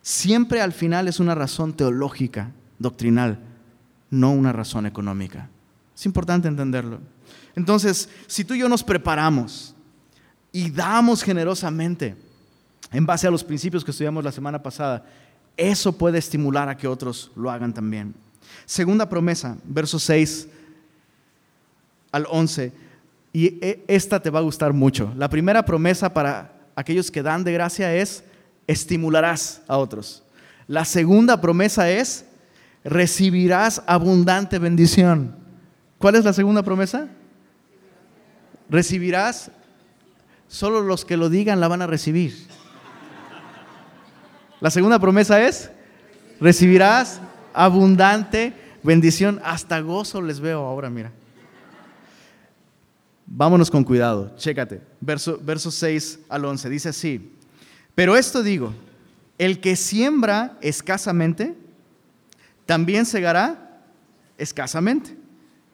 Siempre 0.03 0.61
al 0.61 0.73
final 0.73 1.07
es 1.07 1.21
una 1.21 1.37
razón 1.37 1.73
teológica, 1.75 2.51
doctrinal 2.81 3.52
no 4.13 4.31
una 4.31 4.53
razón 4.53 4.85
económica. 4.85 5.49
Es 5.97 6.05
importante 6.05 6.47
entenderlo. 6.47 7.01
Entonces, 7.57 8.11
si 8.27 8.45
tú 8.45 8.53
y 8.53 8.59
yo 8.59 8.69
nos 8.69 8.85
preparamos 8.85 9.75
y 10.53 10.71
damos 10.71 11.23
generosamente 11.23 12.15
en 12.93 13.07
base 13.07 13.27
a 13.27 13.31
los 13.31 13.43
principios 13.43 13.83
que 13.83 13.91
estudiamos 13.91 14.23
la 14.23 14.31
semana 14.31 14.63
pasada, 14.63 15.05
eso 15.57 15.97
puede 15.97 16.19
estimular 16.19 16.69
a 16.69 16.77
que 16.77 16.87
otros 16.87 17.33
lo 17.35 17.51
hagan 17.51 17.73
también. 17.73 18.15
Segunda 18.67 19.09
promesa, 19.09 19.57
versos 19.65 20.03
6 20.03 20.47
al 22.13 22.27
11. 22.29 22.71
Y 23.33 23.47
e, 23.65 23.83
esta 23.89 24.21
te 24.21 24.29
va 24.29 24.41
a 24.41 24.43
gustar 24.43 24.75
mucho. 24.75 25.11
La 25.17 25.31
primera 25.31 25.65
promesa 25.65 26.13
para 26.13 26.53
aquellos 26.77 27.11
que 27.11 27.23
dan 27.23 27.45
de 27.45 27.53
gracia 27.55 27.95
es 27.95 28.25
estimularás 28.67 29.63
a 29.69 29.79
otros. 29.79 30.23
La 30.67 30.85
segunda 30.85 31.41
promesa 31.41 31.91
es 31.91 32.27
recibirás 32.85 33.83
abundante 33.87 34.59
bendición. 34.59 35.37
¿Cuál 35.99 36.17
es 36.17 36.25
la 36.25 36.33
segunda 36.33 36.63
promesa? 36.63 37.09
Recibirás, 38.69 39.51
solo 40.49 40.81
los 40.81 41.05
que 41.05 41.17
lo 41.17 41.29
digan 41.29 41.61
la 41.61 41.69
van 41.69 41.83
a 41.83 41.87
recibir. 41.87 42.47
La 44.61 44.71
segunda 44.71 44.99
promesa 44.99 45.43
es, 45.43 45.71
recibirás 46.41 47.21
abundante 47.53 48.55
bendición, 48.83 49.41
hasta 49.45 49.81
gozo 49.81 50.23
les 50.23 50.41
veo 50.41 50.65
ahora, 50.65 50.91
mira. 50.91 51.13
Vámonos 53.27 53.71
con 53.71 53.83
cuidado, 53.83 54.35
chécate, 54.37 54.83
verso, 55.01 55.41
verso 55.43 55.71
6 55.71 56.21
al 56.29 56.45
11, 56.45 56.69
dice 56.69 56.89
así, 56.91 57.33
pero 57.95 58.17
esto 58.17 58.43
digo, 58.43 58.75
el 59.39 59.61
que 59.61 59.77
siembra 59.77 60.59
escasamente, 60.61 61.57
también 62.67 63.07
segará 63.07 63.81
escasamente. 64.39 65.17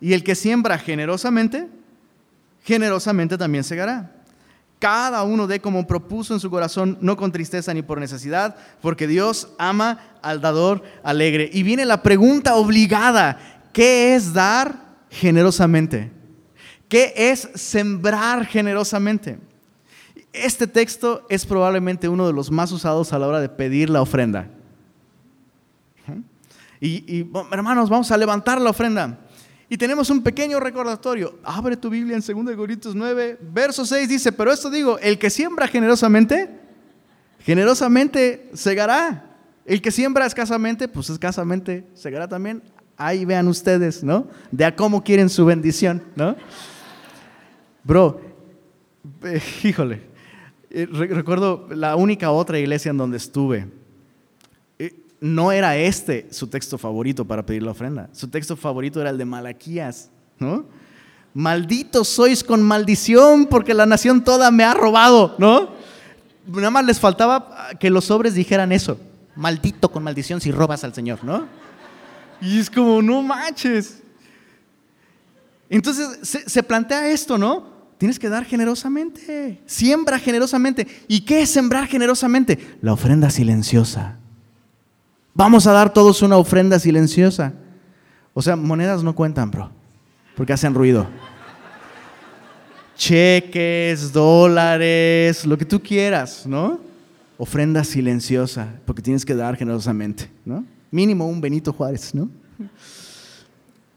Y 0.01 0.13
el 0.13 0.23
que 0.23 0.35
siembra 0.35 0.79
generosamente, 0.79 1.69
generosamente 2.65 3.37
también 3.37 3.65
segará. 3.65 4.13
Cada 4.79 5.25
uno 5.25 5.49
dé 5.49 5.61
como 5.61 5.87
propuso 5.87 6.35
en 6.35 6.41
su 6.41 6.51
corazón, 6.51 6.99
no 7.01 7.17
con 7.17 7.33
tristeza 7.33 7.75
ni 7.75 7.83
por 7.83 7.99
necesidad, 7.99 8.57
porque 8.81 9.09
Dios 9.09 9.49
ama 9.59 10.01
al 10.23 10.41
dador 10.41 10.85
alegre. 11.03 11.51
Y 11.53 11.65
viene 11.65 11.85
la 11.85 12.03
pregunta 12.03 12.55
obligada, 12.55 13.39
¿qué 13.73 14.15
es 14.15 14.33
dar 14.33 14.77
generosamente? 15.11 16.13
¿Qué 16.89 17.13
es 17.17 17.49
sembrar 17.55 18.47
generosamente? 18.47 19.41
Este 20.33 20.69
texto 20.69 21.27
es 21.29 21.45
probablemente 21.45 22.09
uno 22.09 22.27
de 22.29 22.33
los 22.33 22.51
más 22.51 22.71
usados 22.71 23.13
a 23.13 23.19
la 23.19 23.27
hora 23.27 23.41
de 23.41 23.49
pedir 23.49 23.91
la 23.91 24.01
ofrenda. 24.01 24.49
Y, 26.81 27.27
hermanos, 27.51 27.89
vamos 27.89 28.11
a 28.11 28.17
levantar 28.17 28.61
la 28.61 28.71
ofrenda. 28.71 29.19
Y 29.69 29.77
tenemos 29.77 30.09
un 30.11 30.23
pequeño 30.23 30.61
recordatorio. 30.61 31.39
Abre 31.43 31.77
tu 31.77 31.91
Biblia 31.91 32.17
en 32.17 32.45
2 32.47 32.57
Corintios 32.57 32.95
9, 32.95 33.39
verso 33.53 33.85
6 33.85 34.09
dice, 34.09 34.33
pero 34.33 34.53
esto 34.53 34.71
digo, 34.71 34.99
el 34.99 35.19
que 35.19 35.29
siembra 35.29 35.69
generosamente, 35.69 36.49
generosamente 37.41 38.51
segará. 38.55 39.25
El 39.67 39.83
que 39.83 39.91
siembra 39.91 40.25
escasamente, 40.25 40.89
pues 40.89 41.11
escasamente 41.11 41.87
segará 41.93 42.27
también. 42.27 42.63
Ahí 42.97 43.27
vean 43.27 43.47
ustedes, 43.49 44.03
¿no? 44.03 44.27
De 44.51 44.65
a 44.65 44.75
cómo 44.75 45.05
quieren 45.05 45.29
su 45.29 45.45
bendición, 45.45 46.03
¿no? 46.17 46.35
Bro, 47.85 48.21
eh, 49.25 49.41
híjole, 49.63 50.03
eh, 50.71 50.87
recuerdo 50.91 51.69
la 51.71 51.97
única 51.97 52.31
otra 52.31 52.59
iglesia 52.59 52.91
en 52.91 52.97
donde 52.97 53.19
estuve 53.19 53.67
no 55.21 55.53
era 55.53 55.77
este 55.77 56.29
su 56.31 56.47
texto 56.47 56.79
favorito 56.79 57.25
para 57.25 57.45
pedir 57.45 57.63
la 57.63 57.73
ofrenda. 57.73 58.09
Su 58.13 58.29
texto 58.29 58.57
favorito 58.57 59.01
era 59.01 59.11
el 59.11 59.19
de 59.19 59.25
Malaquías, 59.25 60.11
¿no? 60.39 60.65
Malditos 61.35 62.09
sois 62.09 62.43
con 62.43 62.63
maldición 62.63 63.47
porque 63.47 63.75
la 63.75 63.87
nación 63.87 64.25
toda 64.25 64.51
me 64.51 64.65
ha 64.65 64.75
robado, 64.75 65.35
¿no? 65.39 65.71
Nada 66.47 66.71
más 66.71 66.85
les 66.85 66.99
faltaba 66.99 67.69
que 67.79 67.91
los 67.91 68.07
sobres 68.07 68.35
dijeran 68.35 68.73
eso. 68.73 68.99
Maldito 69.37 69.91
con 69.91 70.03
maldición 70.03 70.41
si 70.41 70.51
robas 70.51 70.83
al 70.85 70.95
Señor, 70.95 71.23
¿no? 71.23 71.47
Y 72.41 72.59
es 72.59 72.71
como, 72.71 73.03
no 73.03 73.21
manches. 73.23 74.03
Entonces 75.69 76.21
se, 76.23 76.49
se 76.49 76.63
plantea 76.63 77.11
esto, 77.11 77.37
¿no? 77.37 77.79
Tienes 77.99 78.19
que 78.19 78.29
dar 78.29 78.45
generosamente. 78.45 79.61
Siembra 79.67 80.19
generosamente. 80.19 80.87
¿Y 81.09 81.21
qué 81.23 81.43
es 81.43 81.51
sembrar 81.51 81.87
generosamente? 81.87 82.79
La 82.81 82.93
ofrenda 82.93 83.29
silenciosa 83.29 84.19
Vamos 85.39 85.69
a 85.69 85.73
dar 85.73 85.93
todos 85.93 86.21
una 86.23 86.37
ofrenda 86.37 86.81
silenciosa. 86.81 87.53
O 88.35 88.43
sea, 88.43 88.57
monedas 88.57 89.05
no 89.05 89.15
cuentan, 89.15 89.53
bro, 89.53 89.71
porque 90.37 90.53
hacen 90.53 90.75
ruido. 90.75 91.07
Cheques, 92.97 94.13
dólares, 94.13 95.47
lo 95.47 95.57
que 95.57 95.65
tú 95.65 95.81
quieras, 95.81 96.45
¿no? 96.45 96.81
Ofrenda 97.37 97.85
silenciosa, 97.85 98.67
porque 98.85 99.01
tienes 99.01 99.25
que 99.25 99.37
dar 99.37 99.57
generosamente, 99.57 100.29
¿no? 100.45 100.65
Mínimo 100.91 101.29
un 101.29 101.41
Benito 101.41 101.73
Juárez, 101.73 102.13
¿no? 102.17 102.29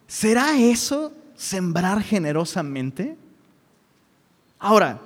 ¿Será 0.05 0.59
eso 0.59 1.11
sembrar 1.35 2.03
generosamente? 2.03 3.17
Ahora, 4.59 5.01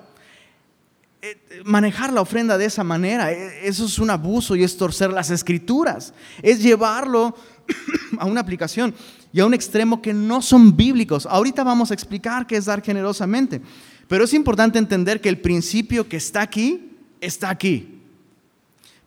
manejar 1.63 2.13
la 2.13 2.21
ofrenda 2.21 2.57
de 2.57 2.65
esa 2.65 2.83
manera, 2.83 3.31
eh, 3.31 3.67
eso 3.67 3.85
es 3.85 3.99
un 3.99 4.09
abuso 4.09 4.55
y 4.55 4.63
es 4.63 4.77
torcer 4.77 5.11
las 5.11 5.29
escrituras, 5.29 6.13
es 6.41 6.61
llevarlo 6.61 7.35
a 8.19 8.25
una 8.25 8.41
aplicación 8.41 8.93
y 9.31 9.39
a 9.39 9.45
un 9.45 9.53
extremo 9.53 10.01
que 10.01 10.13
no 10.13 10.41
son 10.41 10.75
bíblicos. 10.75 11.25
Ahorita 11.25 11.63
vamos 11.63 11.91
a 11.91 11.93
explicar 11.93 12.47
qué 12.47 12.57
es 12.57 12.65
dar 12.65 12.81
generosamente, 12.81 13.61
pero 14.07 14.25
es 14.25 14.33
importante 14.33 14.79
entender 14.79 15.21
que 15.21 15.29
el 15.29 15.39
principio 15.39 16.07
que 16.07 16.17
está 16.17 16.41
aquí, 16.41 16.91
está 17.21 17.49
aquí. 17.49 18.01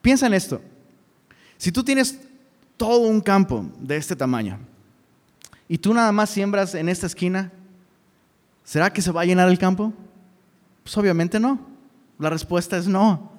Piensa 0.00 0.26
en 0.26 0.34
esto. 0.34 0.60
Si 1.56 1.72
tú 1.72 1.82
tienes 1.82 2.18
todo 2.76 3.00
un 3.00 3.20
campo 3.20 3.66
de 3.80 3.96
este 3.96 4.14
tamaño 4.14 4.58
y 5.68 5.78
tú 5.78 5.92
nada 5.92 6.12
más 6.12 6.30
siembras 6.30 6.74
en 6.74 6.88
esta 6.88 7.06
esquina, 7.06 7.52
¿será 8.64 8.92
que 8.92 9.02
se 9.02 9.10
va 9.10 9.22
a 9.22 9.24
llenar 9.24 9.48
el 9.48 9.58
campo? 9.58 9.92
Pues 10.82 10.96
obviamente 10.96 11.38
no. 11.38 11.77
La 12.18 12.30
respuesta 12.30 12.76
es 12.76 12.86
no. 12.86 13.32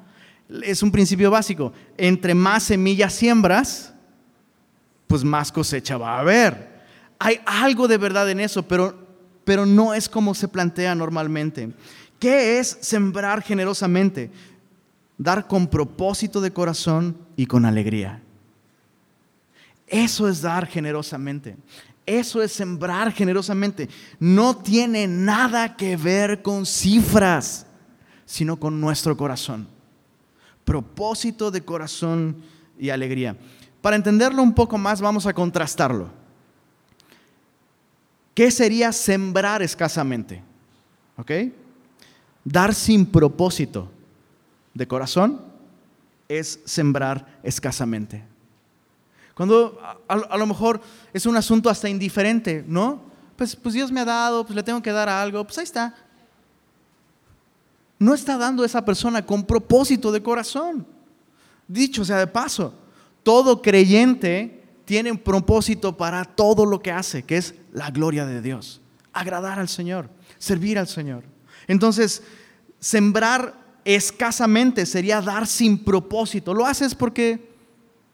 Es 0.63 0.81
un 0.81 0.91
principio 0.91 1.29
básico. 1.29 1.73
Entre 1.97 2.33
más 2.33 2.63
semillas 2.63 3.13
siembras, 3.13 3.93
pues 5.07 5.23
más 5.23 5.51
cosecha 5.51 5.97
va 5.97 6.15
a 6.15 6.19
haber. 6.19 6.69
Hay 7.19 7.39
algo 7.45 7.87
de 7.87 7.97
verdad 7.97 8.29
en 8.29 8.39
eso, 8.39 8.63
pero, 8.63 8.95
pero 9.43 9.65
no 9.65 9.93
es 9.93 10.07
como 10.07 10.33
se 10.33 10.47
plantea 10.47 10.95
normalmente. 10.95 11.73
¿Qué 12.19 12.59
es 12.59 12.77
sembrar 12.81 13.41
generosamente? 13.41 14.31
Dar 15.17 15.47
con 15.47 15.67
propósito 15.67 16.41
de 16.41 16.51
corazón 16.51 17.17
y 17.35 17.45
con 17.45 17.65
alegría. 17.65 18.21
Eso 19.87 20.29
es 20.29 20.41
dar 20.41 20.67
generosamente. 20.67 21.57
Eso 22.05 22.41
es 22.41 22.51
sembrar 22.51 23.11
generosamente. 23.11 23.89
No 24.19 24.57
tiene 24.57 25.07
nada 25.07 25.75
que 25.75 25.95
ver 25.97 26.41
con 26.41 26.65
cifras, 26.65 27.65
sino 28.29 28.59
con 28.59 28.79
nuestro 28.79 29.17
corazón. 29.17 29.67
Propósito 30.63 31.49
de 31.49 31.65
corazón 31.65 32.35
y 32.77 32.91
alegría. 32.91 33.35
Para 33.81 33.95
entenderlo 33.95 34.43
un 34.43 34.53
poco 34.53 34.77
más, 34.77 35.01
vamos 35.01 35.25
a 35.25 35.33
contrastarlo. 35.33 36.11
¿Qué 38.35 38.51
sería 38.51 38.91
sembrar 38.91 39.63
escasamente? 39.63 40.43
¿Ok? 41.17 41.31
Dar 42.43 42.75
sin 42.75 43.03
propósito 43.07 43.89
de 44.75 44.87
corazón 44.87 45.41
es 46.27 46.59
sembrar 46.65 47.39
escasamente. 47.41 48.23
Cuando 49.33 49.81
a, 50.07 50.37
lo 50.37 50.45
mejor 50.45 50.81
es 51.13 51.25
un 51.25 51.35
asunto 51.35 51.67
hasta 51.67 51.89
indiferente, 51.89 52.63
¿no? 52.67 53.01
Pues, 53.35 53.55
pues 53.55 53.73
Dios 53.73 53.91
me 53.91 54.01
ha 54.01 54.05
dado, 54.05 54.45
pues 54.45 54.55
le 54.55 54.61
tengo 54.61 54.83
que 54.83 54.91
dar 54.91 55.09
algo, 55.09 55.43
pues 55.45 55.57
ahí 55.57 55.63
está. 55.63 55.95
No 57.99 58.13
está 58.13 58.38
dando 58.38 58.63
esa 58.63 58.83
persona 58.85 59.25
con 59.25 59.43
propósito 59.43 60.12
de 60.12 60.23
corazón. 60.23 60.88
Dicho 61.67 62.03
sea 62.03 62.17
de 62.17 62.27
paso, 62.27 62.73
todo 63.21 63.62
creyente 63.62 64.63
tiene 64.85 65.12
un 65.12 65.19
propósito 65.19 65.95
para 65.95 66.25
todo 66.25 66.65
lo 66.65 66.81
que 66.81 66.91
hace, 66.91 67.23
que 67.23 67.38
es 67.38 67.53
la 67.71 67.91
gloria 67.91 68.25
de 68.25 68.41
Dios, 68.41 68.81
agradar 69.13 69.59
al 69.59 69.69
Señor, 69.69 70.09
servir 70.39 70.79
al 70.79 70.88
Señor. 70.88 71.23
Entonces, 71.67 72.23
sembrar 72.79 73.53
escasamente 73.85 74.85
sería 74.85 75.21
dar 75.21 75.45
sin 75.45 75.83
propósito. 75.83 76.53
Lo 76.53 76.65
haces 76.65 76.95
porque, 76.95 77.53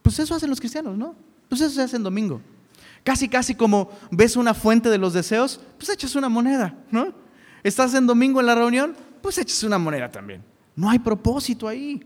pues 0.02 0.20
eso 0.20 0.36
hacen 0.36 0.50
los 0.50 0.60
cristianos, 0.60 0.98
¿no? 0.98 1.16
Pues 1.48 1.62
eso 1.62 1.76
se 1.76 1.82
hace 1.84 1.96
en 1.96 2.04
domingo. 2.04 2.42
Casi, 3.04 3.30
casi 3.30 3.56
como 3.56 3.90
ves 4.12 4.36
una 4.36 4.54
fuente 4.54 4.90
de 4.90 4.98
los 4.98 5.14
deseos, 5.14 5.62
pues 5.78 5.90
echas 5.90 6.16
una 6.16 6.28
moneda, 6.28 6.76
¿no? 6.92 7.14
Estás 7.64 7.94
en 7.94 8.08
domingo 8.08 8.40
en 8.40 8.48
la 8.48 8.56
reunión, 8.56 8.96
pues 9.26 9.40
echas 9.40 9.64
una 9.64 9.80
moneda 9.80 10.12
también. 10.12 10.44
No 10.76 10.88
hay 10.88 11.00
propósito 11.00 11.68
ahí. 11.68 12.00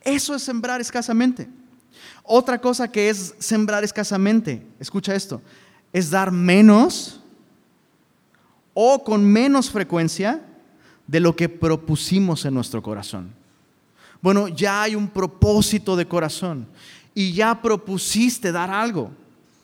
Eso 0.00 0.34
es 0.34 0.42
sembrar 0.42 0.80
escasamente. 0.80 1.46
Otra 2.22 2.58
cosa 2.58 2.90
que 2.90 3.10
es 3.10 3.34
sembrar 3.38 3.84
escasamente, 3.84 4.66
escucha 4.80 5.14
esto, 5.14 5.42
es 5.92 6.08
dar 6.08 6.32
menos 6.32 7.20
o 8.72 9.04
con 9.04 9.22
menos 9.22 9.70
frecuencia 9.70 10.40
de 11.06 11.20
lo 11.20 11.36
que 11.36 11.50
propusimos 11.50 12.46
en 12.46 12.54
nuestro 12.54 12.82
corazón. 12.82 13.34
Bueno, 14.22 14.48
ya 14.48 14.84
hay 14.84 14.94
un 14.94 15.08
propósito 15.08 15.94
de 15.94 16.08
corazón 16.08 16.66
y 17.12 17.34
ya 17.34 17.60
propusiste 17.60 18.50
dar 18.50 18.70
algo. 18.70 19.10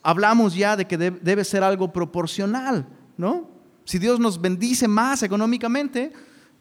Hablamos 0.02 0.54
ya 0.54 0.76
de 0.76 0.86
que 0.86 0.98
debe 0.98 1.42
ser 1.42 1.64
algo 1.64 1.90
proporcional, 1.90 2.86
¿no? 3.16 3.48
Si 3.86 3.98
Dios 3.98 4.20
nos 4.20 4.38
bendice 4.38 4.86
más 4.86 5.22
económicamente, 5.22 6.12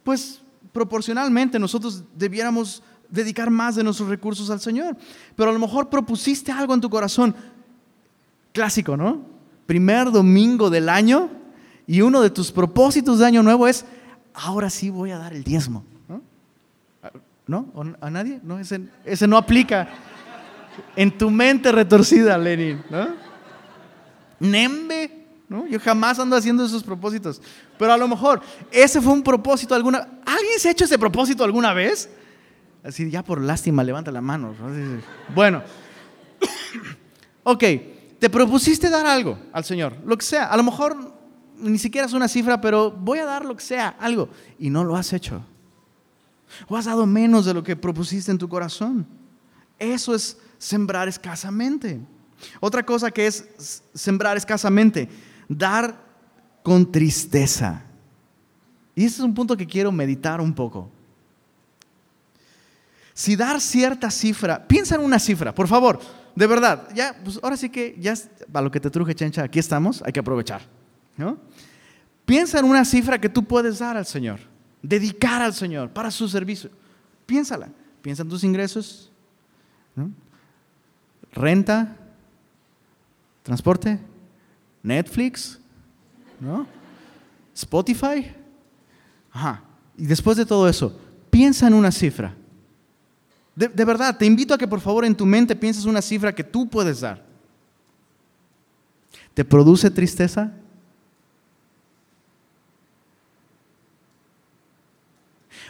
pues 0.03 0.41
proporcionalmente 0.71 1.59
nosotros 1.59 2.03
debiéramos 2.15 2.83
dedicar 3.09 3.49
más 3.49 3.75
de 3.75 3.83
nuestros 3.83 4.09
recursos 4.09 4.49
al 4.49 4.59
Señor. 4.59 4.95
Pero 5.35 5.49
a 5.49 5.53
lo 5.53 5.59
mejor 5.59 5.89
propusiste 5.89 6.51
algo 6.51 6.73
en 6.73 6.81
tu 6.81 6.89
corazón. 6.89 7.35
Clásico, 8.53 8.97
¿no? 8.97 9.21
Primer 9.65 10.11
domingo 10.11 10.69
del 10.69 10.89
año 10.89 11.29
y 11.87 12.01
uno 12.01 12.21
de 12.21 12.29
tus 12.29 12.51
propósitos 12.51 13.19
de 13.19 13.25
año 13.25 13.43
nuevo 13.43 13.67
es, 13.67 13.85
ahora 14.33 14.69
sí 14.69 14.89
voy 14.89 15.11
a 15.11 15.17
dar 15.17 15.33
el 15.33 15.43
diezmo. 15.43 15.83
¿No? 17.47 17.67
¿A 17.99 18.09
nadie? 18.09 18.39
No, 18.43 18.59
ese, 18.59 18.81
ese 19.03 19.27
no 19.27 19.35
aplica. 19.35 19.89
En 20.95 21.17
tu 21.17 21.29
mente 21.29 21.71
retorcida, 21.71 22.37
Lenin. 22.37 22.81
¿no? 22.89 23.09
Nembe. 24.39 25.20
¿No? 25.51 25.67
Yo 25.67 25.81
jamás 25.81 26.17
ando 26.17 26.37
haciendo 26.37 26.63
esos 26.63 26.81
propósitos. 26.81 27.41
Pero 27.77 27.91
a 27.91 27.97
lo 27.97 28.07
mejor 28.07 28.41
ese 28.71 29.01
fue 29.01 29.11
un 29.11 29.21
propósito 29.21 29.75
alguna. 29.75 30.07
¿Alguien 30.25 30.57
se 30.57 30.69
ha 30.69 30.71
hecho 30.71 30.85
ese 30.85 30.97
propósito 30.97 31.43
alguna 31.43 31.73
vez? 31.73 32.09
Así, 32.85 33.11
ya 33.11 33.21
por 33.21 33.41
lástima, 33.41 33.83
levanta 33.83 34.11
la 34.11 34.21
mano. 34.21 34.55
Bueno, 35.35 35.61
ok, 37.43 37.63
te 38.17 38.29
propusiste 38.29 38.89
dar 38.89 39.05
algo 39.05 39.37
al 39.51 39.65
Señor, 39.65 39.97
lo 40.05 40.17
que 40.17 40.23
sea. 40.23 40.45
A 40.45 40.55
lo 40.55 40.63
mejor 40.63 41.13
ni 41.57 41.77
siquiera 41.77 42.07
es 42.07 42.13
una 42.13 42.29
cifra, 42.29 42.61
pero 42.61 42.89
voy 42.89 43.19
a 43.19 43.25
dar 43.25 43.43
lo 43.43 43.53
que 43.53 43.63
sea, 43.63 43.89
algo. 43.99 44.29
Y 44.57 44.69
no 44.69 44.85
lo 44.85 44.95
has 44.95 45.11
hecho. 45.11 45.43
O 46.69 46.77
has 46.77 46.85
dado 46.85 47.05
menos 47.05 47.43
de 47.43 47.53
lo 47.53 47.61
que 47.61 47.75
propusiste 47.75 48.31
en 48.31 48.37
tu 48.37 48.47
corazón. 48.47 49.05
Eso 49.77 50.15
es 50.15 50.37
sembrar 50.57 51.09
escasamente. 51.09 51.99
Otra 52.61 52.85
cosa 52.85 53.11
que 53.11 53.27
es 53.27 53.83
sembrar 53.93 54.37
escasamente, 54.37 55.09
dar 55.57 55.95
con 56.63 56.91
tristeza. 56.91 57.83
Y 58.95 59.05
ese 59.05 59.15
es 59.17 59.21
un 59.21 59.33
punto 59.33 59.55
que 59.57 59.67
quiero 59.67 59.91
meditar 59.91 60.41
un 60.41 60.53
poco. 60.53 60.89
Si 63.13 63.35
dar 63.35 63.59
cierta 63.59 64.09
cifra, 64.09 64.65
piensa 64.67 64.95
en 64.95 65.01
una 65.01 65.19
cifra, 65.19 65.53
por 65.53 65.67
favor, 65.67 65.99
de 66.35 66.47
verdad, 66.47 66.87
ya, 66.95 67.15
pues 67.23 67.39
ahora 67.43 67.57
sí 67.57 67.69
que 67.69 67.95
ya, 67.99 68.13
a 68.53 68.61
lo 68.61 68.71
que 68.71 68.79
te 68.79 68.89
truje, 68.89 69.13
chencha, 69.13 69.43
aquí 69.43 69.59
estamos, 69.59 70.01
hay 70.05 70.13
que 70.13 70.21
aprovechar. 70.21 70.61
¿no? 71.17 71.37
Piensa 72.25 72.59
en 72.59 72.65
una 72.65 72.85
cifra 72.85 73.19
que 73.19 73.29
tú 73.29 73.43
puedes 73.43 73.79
dar 73.79 73.97
al 73.97 74.05
Señor, 74.05 74.39
dedicar 74.81 75.41
al 75.41 75.53
Señor 75.53 75.89
para 75.91 76.09
su 76.09 76.27
servicio. 76.29 76.69
Piénsala, 77.25 77.69
piensa 78.01 78.23
en 78.23 78.29
tus 78.29 78.43
ingresos, 78.43 79.11
renta, 81.33 81.97
transporte, 83.43 83.99
Netflix, 84.83 85.59
¿no? 86.39 86.67
Spotify. 87.53 88.33
Ajá. 89.31 89.63
Y 89.97 90.05
después 90.05 90.37
de 90.37 90.45
todo 90.45 90.67
eso, 90.67 90.99
piensa 91.29 91.67
en 91.67 91.73
una 91.73 91.91
cifra. 91.91 92.35
De, 93.55 93.85
verdad, 93.85 94.17
te 94.17 94.25
invito 94.25 94.53
a 94.53 94.57
que 94.57 94.67
por 94.67 94.79
favor 94.79 95.05
en 95.05 95.15
tu 95.15 95.25
mente 95.25 95.55
pienses 95.55 95.85
una 95.85 96.01
cifra 96.01 96.33
que 96.33 96.43
tú 96.43 96.69
puedes 96.69 97.01
dar. 97.01 97.23
¿Te 99.33 99.45
produce 99.45 99.91
tristeza? 99.91 100.51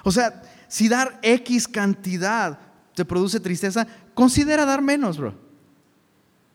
O 0.04 0.12
sea, 0.12 0.42
si 0.68 0.88
dar 0.88 1.20
X 1.22 1.68
cantidad 1.68 2.60
te 2.96 3.04
produce 3.04 3.40
tristeza, 3.40 3.88
considera 4.14 4.66
dar 4.66 4.82
menos, 4.82 5.18
bro. 5.18 5.51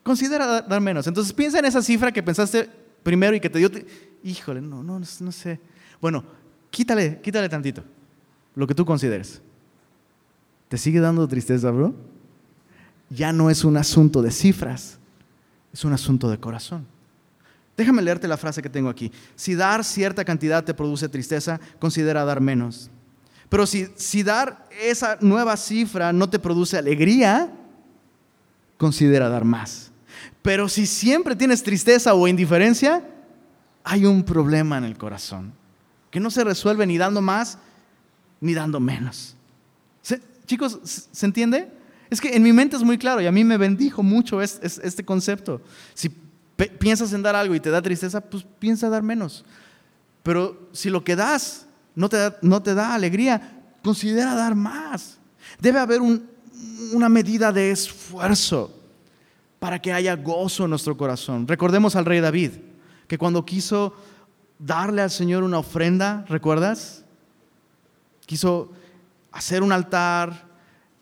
Considera 0.06 0.62
dar 0.62 0.80
menos. 0.80 1.04
Entonces 1.08 1.32
piensa 1.32 1.58
en 1.58 1.64
esa 1.64 1.82
cifra 1.82 2.12
que 2.12 2.22
pensaste 2.22 2.70
primero 3.02 3.34
y 3.34 3.40
que 3.40 3.50
te 3.50 3.58
dio... 3.58 3.68
Híjole, 4.22 4.60
no, 4.60 4.80
no, 4.82 5.00
no 5.00 5.32
sé. 5.32 5.58
Bueno, 6.00 6.24
quítale, 6.70 7.20
quítale 7.20 7.48
tantito 7.48 7.82
lo 8.54 8.66
que 8.66 8.74
tú 8.74 8.84
consideres. 8.84 9.42
¿Te 10.68 10.78
sigue 10.78 11.00
dando 11.00 11.26
tristeza, 11.26 11.70
bro? 11.70 11.92
ya 13.10 13.32
no 13.32 13.50
es 13.50 13.64
un 13.64 13.76
asunto 13.76 14.22
de 14.22 14.30
cifras, 14.30 14.98
es 15.72 15.84
un 15.84 15.92
asunto 15.92 16.30
de 16.30 16.38
corazón. 16.38 16.86
Déjame 17.76 18.02
leerte 18.02 18.26
la 18.26 18.36
frase 18.36 18.62
que 18.62 18.70
tengo 18.70 18.88
aquí. 18.88 19.12
Si 19.34 19.54
dar 19.54 19.84
cierta 19.84 20.24
cantidad 20.24 20.64
te 20.64 20.72
produce 20.72 21.08
tristeza, 21.08 21.60
considera 21.78 22.24
dar 22.24 22.40
menos. 22.40 22.90
Pero 23.48 23.66
si, 23.66 23.88
si 23.96 24.22
dar 24.22 24.66
esa 24.80 25.18
nueva 25.20 25.56
cifra 25.56 26.12
no 26.12 26.28
te 26.28 26.38
produce 26.38 26.78
alegría, 26.78 27.52
considera 28.78 29.28
dar 29.28 29.44
más. 29.44 29.92
Pero 30.42 30.68
si 30.68 30.86
siempre 30.86 31.36
tienes 31.36 31.62
tristeza 31.62 32.14
o 32.14 32.28
indiferencia, 32.28 33.02
hay 33.84 34.04
un 34.04 34.22
problema 34.22 34.78
en 34.78 34.84
el 34.84 34.98
corazón 34.98 35.52
que 36.10 36.20
no 36.20 36.30
se 36.30 36.44
resuelve 36.44 36.86
ni 36.86 36.98
dando 36.98 37.20
más 37.20 37.58
ni 38.40 38.54
dando 38.54 38.80
menos. 38.80 39.36
chicos, 40.46 40.78
¿se 40.84 41.26
entiende? 41.26 41.68
Es 42.08 42.20
que 42.20 42.36
en 42.36 42.42
mi 42.42 42.52
mente 42.52 42.76
es 42.76 42.82
muy 42.82 42.98
claro 42.98 43.20
y 43.20 43.26
a 43.26 43.32
mí 43.32 43.42
me 43.42 43.56
bendijo 43.56 44.02
mucho 44.02 44.40
este, 44.40 45.04
concepto. 45.04 45.60
Si 45.94 46.08
piensas 46.78 47.12
en 47.12 47.22
dar 47.22 47.34
algo 47.34 47.54
y 47.54 47.60
te 47.60 47.70
da 47.70 47.82
tristeza, 47.82 48.20
pues 48.20 48.46
piensa 48.58 48.88
dar 48.88 49.02
menos. 49.02 49.44
Pero 50.22 50.68
si 50.72 50.88
lo 50.88 51.02
que 51.02 51.16
das 51.16 51.66
no 51.94 52.08
te 52.08 52.74
da 52.74 52.94
alegría, 52.94 53.60
considera 53.82 54.34
dar 54.34 54.54
más. 54.54 55.18
Debe 55.60 55.80
haber 55.80 56.00
una 56.92 57.08
medida 57.08 57.52
de 57.52 57.70
esfuerzo 57.70 58.75
para 59.58 59.80
que 59.80 59.92
haya 59.92 60.16
gozo 60.16 60.64
en 60.64 60.70
nuestro 60.70 60.96
corazón. 60.96 61.48
Recordemos 61.48 61.96
al 61.96 62.04
rey 62.04 62.20
David, 62.20 62.52
que 63.08 63.18
cuando 63.18 63.44
quiso 63.44 63.94
darle 64.58 65.02
al 65.02 65.10
Señor 65.10 65.42
una 65.42 65.58
ofrenda, 65.58 66.24
¿recuerdas? 66.28 67.04
Quiso 68.26 68.72
hacer 69.32 69.62
un 69.62 69.72
altar, 69.72 70.46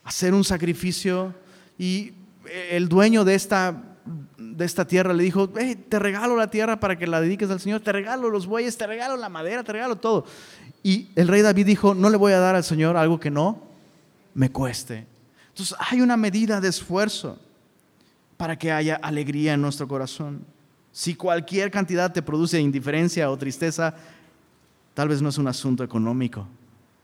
hacer 0.04 0.34
un 0.34 0.44
sacrificio 0.44 1.34
y 1.78 2.12
el 2.70 2.88
dueño 2.88 3.24
de 3.24 3.34
esta, 3.34 3.82
de 4.36 4.64
esta 4.64 4.86
tierra 4.86 5.12
le 5.12 5.22
dijo, 5.22 5.48
te 5.48 5.98
regalo 5.98 6.36
la 6.36 6.50
tierra 6.50 6.78
para 6.78 6.96
que 6.98 7.06
la 7.06 7.20
dediques 7.20 7.50
al 7.50 7.60
Señor, 7.60 7.80
te 7.80 7.92
regalo 7.92 8.28
los 8.28 8.46
bueyes, 8.46 8.76
te 8.76 8.86
regalo 8.86 9.16
la 9.16 9.28
madera, 9.28 9.64
te 9.64 9.72
regalo 9.72 9.96
todo. 9.96 10.26
Y 10.82 11.08
el 11.16 11.28
rey 11.28 11.42
David 11.42 11.66
dijo, 11.66 11.94
no 11.94 12.10
le 12.10 12.16
voy 12.16 12.32
a 12.32 12.38
dar 12.38 12.54
al 12.54 12.64
Señor 12.64 12.96
algo 12.96 13.18
que 13.18 13.30
no 13.30 13.62
me 14.34 14.50
cueste. 14.50 15.06
Entonces 15.48 15.76
hay 15.78 16.00
una 16.00 16.16
medida 16.16 16.60
de 16.60 16.68
esfuerzo 16.68 17.38
para 18.36 18.58
que 18.58 18.72
haya 18.72 18.96
alegría 18.96 19.54
en 19.54 19.62
nuestro 19.62 19.86
corazón. 19.88 20.44
Si 20.92 21.14
cualquier 21.14 21.70
cantidad 21.70 22.12
te 22.12 22.22
produce 22.22 22.60
indiferencia 22.60 23.30
o 23.30 23.36
tristeza, 23.36 23.94
tal 24.94 25.08
vez 25.08 25.20
no 25.20 25.28
es 25.28 25.38
un 25.38 25.48
asunto 25.48 25.82
económico, 25.82 26.46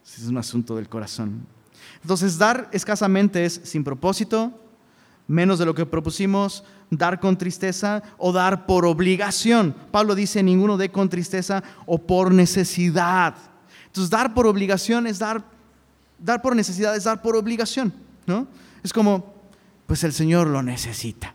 es 0.04 0.26
un 0.26 0.38
asunto 0.38 0.76
del 0.76 0.88
corazón. 0.88 1.46
Entonces, 2.02 2.38
dar 2.38 2.68
escasamente 2.72 3.44
es 3.44 3.60
sin 3.64 3.84
propósito, 3.84 4.52
menos 5.26 5.58
de 5.58 5.66
lo 5.66 5.74
que 5.74 5.86
propusimos, 5.86 6.64
dar 6.90 7.20
con 7.20 7.36
tristeza 7.36 8.02
o 8.18 8.32
dar 8.32 8.66
por 8.66 8.84
obligación. 8.84 9.74
Pablo 9.90 10.14
dice, 10.14 10.42
ninguno 10.42 10.76
dé 10.76 10.90
con 10.90 11.08
tristeza 11.08 11.62
o 11.86 11.98
por 11.98 12.32
necesidad. 12.32 13.34
Entonces, 13.86 14.10
dar 14.10 14.34
por 14.34 14.46
obligación 14.46 15.06
es 15.06 15.18
dar, 15.18 15.44
dar 16.18 16.42
por 16.42 16.56
necesidad, 16.56 16.96
es 16.96 17.04
dar 17.04 17.22
por 17.22 17.36
obligación, 17.36 17.92
¿no? 18.26 18.46
Es 18.82 18.92
como, 18.92 19.39
pues 19.91 20.05
el 20.05 20.12
Señor 20.12 20.47
lo 20.47 20.62
necesita. 20.62 21.34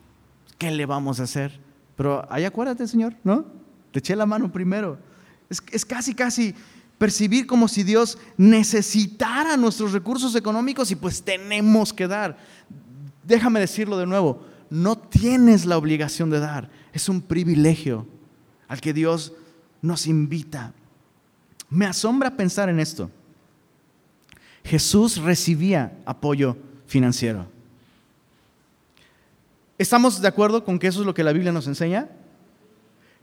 ¿Qué 0.57 0.71
le 0.71 0.85
vamos 0.85 1.19
a 1.19 1.23
hacer? 1.23 1.59
Pero 1.97 2.25
ahí 2.31 2.45
acuérdate, 2.45 2.87
Señor, 2.87 3.13
¿no? 3.21 3.45
Te 3.91 3.99
eché 3.99 4.15
la 4.15 4.25
mano 4.25 4.49
primero. 4.49 4.97
Es, 5.49 5.61
es 5.73 5.83
casi, 5.83 6.15
casi 6.15 6.55
percibir 6.97 7.47
como 7.47 7.67
si 7.67 7.83
Dios 7.83 8.17
necesitara 8.37 9.57
nuestros 9.57 9.91
recursos 9.91 10.37
económicos 10.37 10.89
y 10.89 10.95
pues 10.95 11.21
tenemos 11.21 11.91
que 11.91 12.07
dar. 12.07 12.37
Déjame 13.25 13.59
decirlo 13.59 13.97
de 13.97 14.05
nuevo, 14.05 14.45
no 14.69 14.97
tienes 14.97 15.65
la 15.65 15.77
obligación 15.77 16.29
de 16.29 16.39
dar, 16.39 16.69
es 16.93 17.09
un 17.09 17.21
privilegio 17.21 18.07
al 18.69 18.79
que 18.79 18.93
Dios 18.93 19.33
nos 19.81 20.07
invita. 20.07 20.73
Me 21.69 21.87
asombra 21.87 22.37
pensar 22.37 22.69
en 22.69 22.79
esto. 22.79 23.11
Jesús 24.63 25.17
recibía 25.17 25.99
apoyo 26.05 26.55
financiero. 26.87 27.53
¿Estamos 29.77 30.21
de 30.21 30.27
acuerdo 30.27 30.63
con 30.63 30.79
que 30.79 30.87
eso 30.87 31.01
es 31.01 31.05
lo 31.05 31.13
que 31.13 31.23
la 31.23 31.33
Biblia 31.33 31.51
nos 31.51 31.67
enseña? 31.67 32.09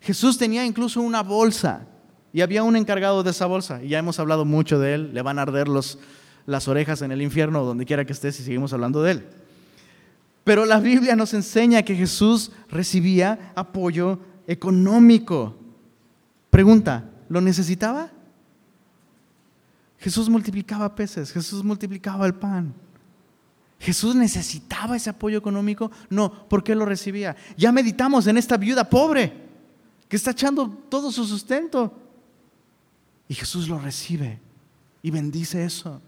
Jesús 0.01 0.37
tenía 0.37 0.67
incluso 0.67 1.01
una 1.01 1.23
bolsa 1.23 1.87
y 2.33 2.41
había 2.41 2.63
un 2.63 2.77
encargado 2.77 3.23
de 3.23 3.31
esa 3.31 3.47
bolsa 3.47 3.83
y 3.83 3.89
ya 3.89 3.99
hemos 3.99 4.19
hablado 4.19 4.45
mucho 4.45 4.79
de 4.79 4.95
él, 4.95 5.15
le 5.15 5.23
van 5.23 5.39
a 5.39 5.43
arder 5.43 5.69
los, 5.69 5.99
las 6.47 6.69
orejas 6.69 7.03
en 7.03 7.13
el 7.13 7.23
infierno 7.23 7.63
o 7.63 7.65
donde 7.65 7.87
quiera 7.87 8.05
que 8.05 8.13
esté 8.13 8.33
si 8.33 8.43
seguimos 8.43 8.73
hablando 8.73 9.03
de 9.03 9.13
él. 9.13 9.27
Pero 10.45 10.67
la 10.67 10.81
Biblia 10.81 11.15
nos 11.15 11.35
enseña 11.35 11.83
que 11.83 11.95
Jesús 11.95 12.51
recibía 12.69 13.53
apoyo 13.55 14.19
económico. 14.47 15.57
Pregunta, 16.51 17.09
¿lo 17.29 17.41
necesitaba? 17.41 18.11
Jesús 19.99 20.29
multiplicaba 20.29 20.95
peces, 20.95 21.31
Jesús 21.31 21.63
multiplicaba 21.63 22.27
el 22.27 22.35
pan. 22.35 22.75
¿Jesús 23.83 24.15
necesitaba 24.15 24.97
ese 24.97 25.11
apoyo 25.11 25.37
económico? 25.37 25.91
No, 26.09 26.49
¿por 26.49 26.63
qué 26.63 26.73
lo 26.77 26.87
recibía? 26.87 27.35
Ya 27.57 27.73
meditamos 27.73 28.29
en 28.29 28.39
esta 28.39 28.57
viuda 28.57 28.89
pobre 28.89 29.33
que 30.09 30.15
está 30.15 30.31
echando 30.31 30.69
todo 30.89 31.11
su 31.11 31.25
sustento. 31.27 31.93
Y 33.27 33.35
Jesús 33.35 33.67
lo 33.67 33.81
recibe 33.81 34.39
y 35.03 35.11
bendice 35.11 35.65
eso. 35.65 36.01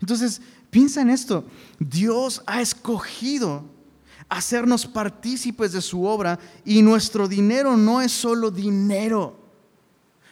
Entonces, 0.00 0.42
piensa 0.68 1.00
en 1.00 1.10
esto. 1.10 1.44
Dios 1.78 2.42
ha 2.44 2.60
escogido 2.60 3.64
hacernos 4.28 4.84
partícipes 4.84 5.70
de 5.70 5.82
su 5.82 6.04
obra 6.04 6.40
y 6.64 6.82
nuestro 6.82 7.28
dinero 7.28 7.76
no 7.76 8.00
es 8.02 8.10
solo 8.10 8.50
dinero. 8.50 9.38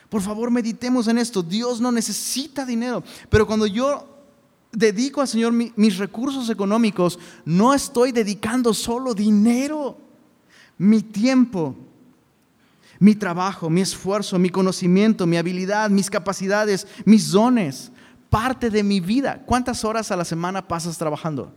Por 0.09 0.21
favor, 0.21 0.51
meditemos 0.51 1.07
en 1.07 1.19
esto. 1.19 1.41
Dios 1.41 1.79
no 1.79 1.89
necesita 1.89 2.65
dinero, 2.65 3.01
pero 3.29 3.47
cuando 3.47 3.65
yo 3.65 4.18
dedico 4.71 5.21
al 5.21 5.27
Señor 5.27 5.53
mis 5.53 5.97
recursos 5.97 6.49
económicos, 6.49 7.19
no 7.45 7.73
estoy 7.73 8.11
dedicando 8.11 8.73
solo 8.73 9.13
dinero, 9.13 9.97
mi 10.77 11.01
tiempo, 11.01 11.75
mi 12.99 13.15
trabajo, 13.15 13.69
mi 13.69 13.81
esfuerzo, 13.81 14.37
mi 14.37 14.49
conocimiento, 14.49 15.25
mi 15.25 15.37
habilidad, 15.37 15.89
mis 15.89 16.09
capacidades, 16.09 16.87
mis 17.05 17.31
dones, 17.31 17.91
parte 18.29 18.69
de 18.69 18.83
mi 18.83 18.99
vida. 18.99 19.41
¿Cuántas 19.45 19.83
horas 19.83 20.11
a 20.11 20.17
la 20.17 20.25
semana 20.25 20.67
pasas 20.67 20.97
trabajando? 20.97 21.51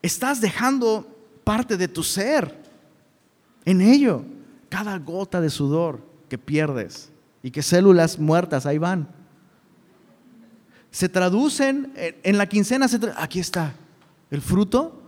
Estás 0.00 0.40
dejando 0.40 1.06
parte 1.44 1.76
de 1.76 1.88
tu 1.88 2.02
ser 2.02 2.56
en 3.64 3.80
ello. 3.80 4.22
Cada 4.68 4.98
gota 4.98 5.40
de 5.40 5.50
sudor 5.50 6.00
que 6.28 6.38
pierdes 6.38 7.10
y 7.42 7.50
que 7.50 7.62
células 7.62 8.18
muertas 8.18 8.66
ahí 8.66 8.78
van 8.78 9.17
se 10.90 11.08
traducen 11.08 11.92
en 11.96 12.38
la 12.38 12.48
quincena, 12.48 12.86
aquí 13.16 13.40
está, 13.40 13.74
el 14.30 14.40
fruto, 14.40 15.02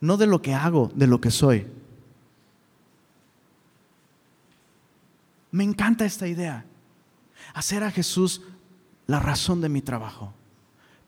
no 0.00 0.16
de 0.16 0.26
lo 0.26 0.42
que 0.42 0.54
hago, 0.54 0.90
de 0.94 1.06
lo 1.06 1.20
que 1.20 1.30
soy. 1.30 1.66
Me 5.50 5.64
encanta 5.64 6.04
esta 6.04 6.26
idea, 6.26 6.64
hacer 7.54 7.84
a 7.84 7.90
Jesús 7.90 8.42
la 9.06 9.20
razón 9.20 9.60
de 9.60 9.68
mi 9.68 9.82
trabajo, 9.82 10.32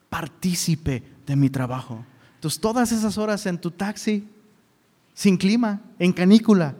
partícipe 0.09 1.03
de 1.25 1.35
mi 1.35 1.49
trabajo. 1.49 2.05
Entonces, 2.35 2.61
todas 2.61 2.91
esas 2.91 3.17
horas 3.17 3.45
en 3.47 3.59
tu 3.59 3.71
taxi, 3.71 4.27
sin 5.13 5.37
clima, 5.37 5.81
en 5.97 6.13
canícula, 6.13 6.75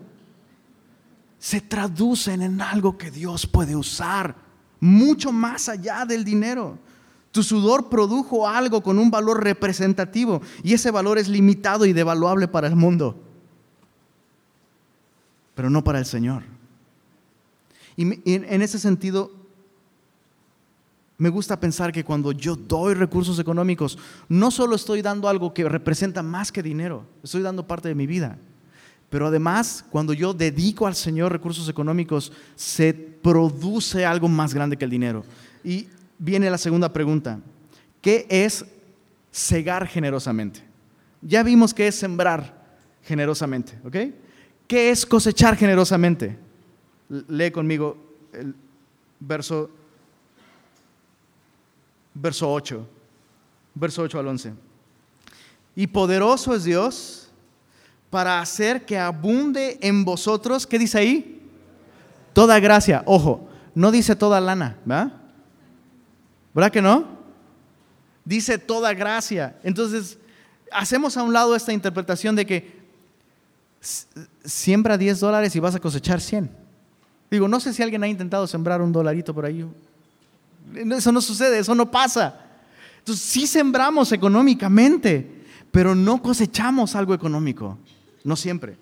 se 1.40 1.62
traducen 1.62 2.42
en 2.42 2.62
algo 2.62 2.98
que 2.98 3.12
Dios 3.12 3.46
puede 3.46 3.76
usar 3.76 4.36
mucho 4.80 5.32
más 5.32 5.70
allá 5.70 6.06
del 6.06 6.24
dinero. 6.24 6.80
Tu 7.36 7.44
sudor 7.44 7.90
produjo 7.90 8.48
algo 8.48 8.82
con 8.82 8.98
un 8.98 9.12
valor 9.12 9.44
representativo 9.44 10.42
y 10.64 10.74
ese 10.74 10.90
valor 10.90 11.18
es 11.18 11.28
limitado 11.28 11.86
y 11.86 11.92
devaluable 11.92 12.48
para 12.48 12.68
el 12.68 12.78
mundo, 12.78 13.22
pero 15.54 15.70
no 15.70 15.84
para 15.84 16.00
el 16.00 16.06
Señor. 16.06 16.44
Y 17.98 18.04
en 18.32 18.62
ese 18.62 18.80
sentido, 18.80 19.34
me 21.18 21.28
gusta 21.28 21.60
pensar 21.60 21.92
que 21.92 22.06
cuando 22.06 22.32
yo 22.32 22.56
doy 22.56 22.94
recursos 22.94 23.38
económicos, 23.38 23.98
no 24.30 24.50
solo 24.50 24.78
estoy 24.78 25.02
dando 25.02 25.28
algo 25.28 25.54
que 25.54 25.68
representa 25.68 26.24
más 26.24 26.54
que 26.54 26.64
dinero, 26.64 27.06
estoy 27.22 27.42
dando 27.42 27.68
parte 27.68 27.90
de 27.90 27.96
mi 27.96 28.08
vida. 28.08 28.38
Pero 29.10 29.28
además, 29.28 29.84
cuando 29.90 30.14
yo 30.14 30.34
dedico 30.34 30.88
al 30.88 30.96
Señor 30.96 31.34
recursos 31.34 31.68
económicos, 31.68 32.32
se 32.56 32.94
produce 32.94 34.06
algo 34.06 34.30
más 34.30 34.54
grande 34.54 34.78
que 34.78 34.86
el 34.86 34.92
dinero. 34.92 35.26
Y 35.66 35.90
viene 36.18 36.50
la 36.50 36.58
segunda 36.58 36.92
pregunta. 36.92 37.40
¿Qué 38.02 38.26
es 38.30 38.66
cegar 39.32 39.88
generosamente? 39.88 40.64
Ya 41.22 41.44
vimos 41.44 41.74
qué 41.74 41.88
es 41.88 41.96
sembrar 41.96 42.66
generosamente, 43.04 43.80
¿ok? 43.84 44.14
¿Qué 44.68 44.90
es 44.90 45.06
cosechar 45.06 45.56
generosamente? 45.56 46.38
Lee 47.10 47.52
conmigo 47.52 47.98
el 48.34 48.56
verso, 49.20 49.70
verso 52.14 52.52
8, 52.52 52.88
verso 53.76 54.02
8 54.02 54.20
al 54.20 54.28
11. 54.28 54.54
Y 55.76 55.88
poderoso 55.88 56.56
es 56.56 56.64
Dios 56.64 57.30
para 58.10 58.40
hacer 58.40 58.86
que 58.86 58.98
abunde 58.98 59.78
en 59.82 60.06
vosotros, 60.06 60.66
¿qué 60.66 60.80
dice 60.80 60.98
ahí? 60.98 61.42
Toda 62.34 62.60
gracia. 62.60 63.04
Ojo, 63.06 63.50
no 63.74 63.92
dice 63.92 64.16
toda 64.16 64.40
lana, 64.40 64.78
¿verdad? 64.86 65.25
¿Verdad 66.56 66.72
que 66.72 66.82
no? 66.82 67.06
Dice 68.24 68.58
toda 68.58 68.94
gracia. 68.94 69.60
Entonces, 69.62 70.18
hacemos 70.72 71.18
a 71.18 71.24
un 71.24 71.34
lado 71.34 71.54
esta 71.54 71.74
interpretación 71.74 72.34
de 72.38 72.46
que 72.46 72.86
siembra 74.46 74.98
10 74.98 75.20
dólares 75.20 75.54
y 75.56 75.60
vas 75.60 75.76
a 75.76 75.82
cosechar 75.82 76.22
100. 76.22 76.50
Digo, 77.30 77.50
no 77.50 77.60
sé 77.60 77.74
si 77.74 77.84
alguien 77.84 78.04
ha 78.04 78.08
intentado 78.08 78.48
sembrar 78.48 78.82
un 78.82 78.94
dolarito 78.94 79.34
por 79.34 79.46
ahí. 79.46 79.66
Eso 80.74 81.12
no 81.12 81.20
sucede, 81.20 81.60
eso 81.60 81.76
no 81.76 81.92
pasa. 81.92 82.40
Entonces, 83.00 83.26
sí 83.26 83.46
sembramos 83.48 84.14
económicamente, 84.14 85.44
pero 85.72 85.94
no 85.94 86.22
cosechamos 86.22 86.96
algo 86.96 87.14
económico. 87.14 87.78
No 88.24 88.38
siempre. 88.38 88.78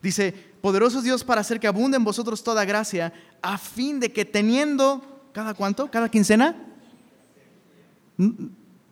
Dice, 0.00 0.32
poderoso 0.62 1.02
Dios 1.02 1.24
para 1.24 1.42
hacer 1.42 1.60
que 1.60 1.66
abunde 1.66 1.98
en 1.98 2.04
vosotros 2.04 2.42
toda 2.42 2.64
gracia, 2.64 3.12
a 3.42 3.58
fin 3.58 4.00
de 4.00 4.12
que 4.12 4.24
teniendo, 4.24 5.28
¿cada 5.34 5.52
cuánto? 5.52 5.90
¿Cada 5.90 6.08
quincena? 6.08 6.56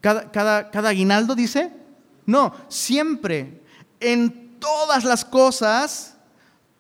¿Cada, 0.01 0.89
aguinaldo 0.89 1.35
dice? 1.35 1.73
No, 2.27 2.53
siempre, 2.69 3.63
en 4.01 4.59
todas 4.61 5.05
las 5.05 5.25
cosas, 5.25 6.17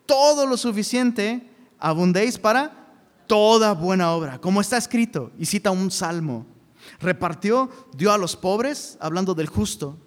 todo 0.07 0.47
lo 0.47 0.57
suficiente, 0.57 1.49
abundéis 1.78 2.38
para 2.38 2.72
toda 3.26 3.72
buena 3.74 4.12
obra, 4.12 4.38
como 4.38 4.61
está 4.61 4.76
escrito, 4.76 5.32
y 5.38 5.47
cita 5.47 5.70
un 5.70 5.90
salmo. 5.90 6.47
Repartió, 7.01 7.70
dio 7.97 8.12
a 8.12 8.18
los 8.18 8.36
pobres, 8.36 8.97
hablando 9.01 9.34
del 9.34 9.49
justo. 9.49 9.99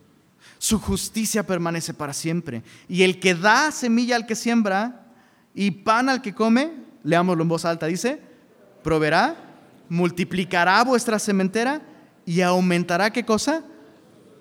Su 0.57 0.79
justicia 0.79 1.45
permanece 1.45 1.93
para 1.93 2.13
siempre. 2.13 2.63
Y 2.87 3.03
el 3.03 3.19
que 3.19 3.35
da 3.35 3.71
semilla 3.71 4.15
al 4.15 4.25
que 4.25 4.35
siembra 4.35 5.07
y 5.53 5.71
pan 5.71 6.07
al 6.07 6.21
que 6.21 6.33
come, 6.33 6.71
leámoslo 7.03 7.43
en 7.43 7.49
voz 7.49 7.65
alta, 7.65 7.85
dice, 7.85 8.21
proveerá, 8.81 9.35
multiplicará 9.89 10.83
vuestra 10.83 11.19
sementera 11.19 11.81
y 12.29 12.41
aumentará 12.41 13.11
qué 13.11 13.25
cosa? 13.25 13.63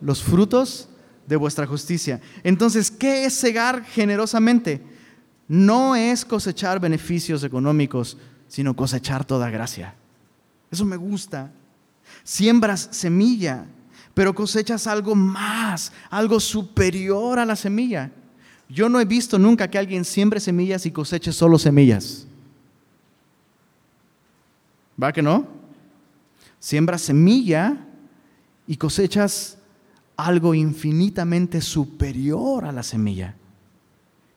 Los 0.03 0.23
frutos 0.23 0.91
de 1.27 1.37
vuestra 1.37 1.67
justicia. 1.67 2.21
Entonces, 2.43 2.91
¿qué 2.91 3.25
es 3.25 3.41
cegar 3.41 3.83
generosamente? 3.83 4.83
No 5.49 5.97
es 5.97 6.23
cosechar 6.23 6.81
beneficios 6.81 7.43
económicos, 7.45 8.19
sino 8.47 8.77
cosechar 8.77 9.25
toda 9.25 9.49
gracia. 9.49 9.95
Eso 10.71 10.85
me 10.85 10.97
gusta. 10.97 11.51
Siembras 12.25 12.91
semilla, 12.91 13.65
pero 14.13 14.35
cosechas 14.35 14.87
algo 14.87 15.15
más, 15.15 15.91
algo 16.11 16.41
superior 16.41 17.39
a 17.39 17.47
la 17.47 17.57
semilla. 17.57 18.13
Yo 18.69 18.91
no 18.91 19.01
he 19.01 19.07
visto 19.07 19.39
nunca 19.39 19.67
que 19.67 19.79
alguien 19.79 20.05
siembre 20.05 20.41
semillas 20.41 20.85
y 20.85 20.91
coseche 20.91 21.33
solo 21.33 21.59
semillas. 21.59 22.27
¿Va 25.03 25.11
que 25.11 25.23
no? 25.23 25.58
Siembras 26.61 27.03
semilla 27.03 27.87
y 28.67 28.77
cosechas 28.77 29.59
algo 30.17 30.55
infinitamente 30.55 31.61
superior 31.61 32.65
a 32.65 32.73
la 32.73 32.83
semilla, 32.83 33.37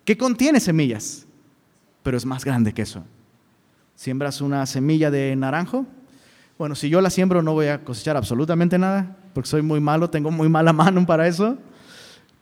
que 0.06 0.16
contiene 0.16 0.60
semillas, 0.60 1.26
pero 2.04 2.18
es 2.18 2.26
más 2.26 2.46
grande 2.46 2.74
que 2.74 2.84
eso. 2.84 3.04
Siembras 3.96 4.42
una 4.42 4.66
semilla 4.66 5.10
de 5.10 5.36
naranjo. 5.36 5.86
Bueno, 6.58 6.76
si 6.76 6.90
yo 6.90 7.02
la 7.02 7.10
siembro 7.10 7.42
no 7.42 7.54
voy 7.54 7.68
a 7.68 7.84
cosechar 7.84 8.16
absolutamente 8.16 8.78
nada, 8.78 9.18
porque 9.34 9.50
soy 9.50 9.64
muy 9.64 9.80
malo, 9.80 10.10
tengo 10.10 10.30
muy 10.30 10.50
mala 10.50 10.72
mano 10.74 11.06
para 11.06 11.28
eso. 11.28 11.58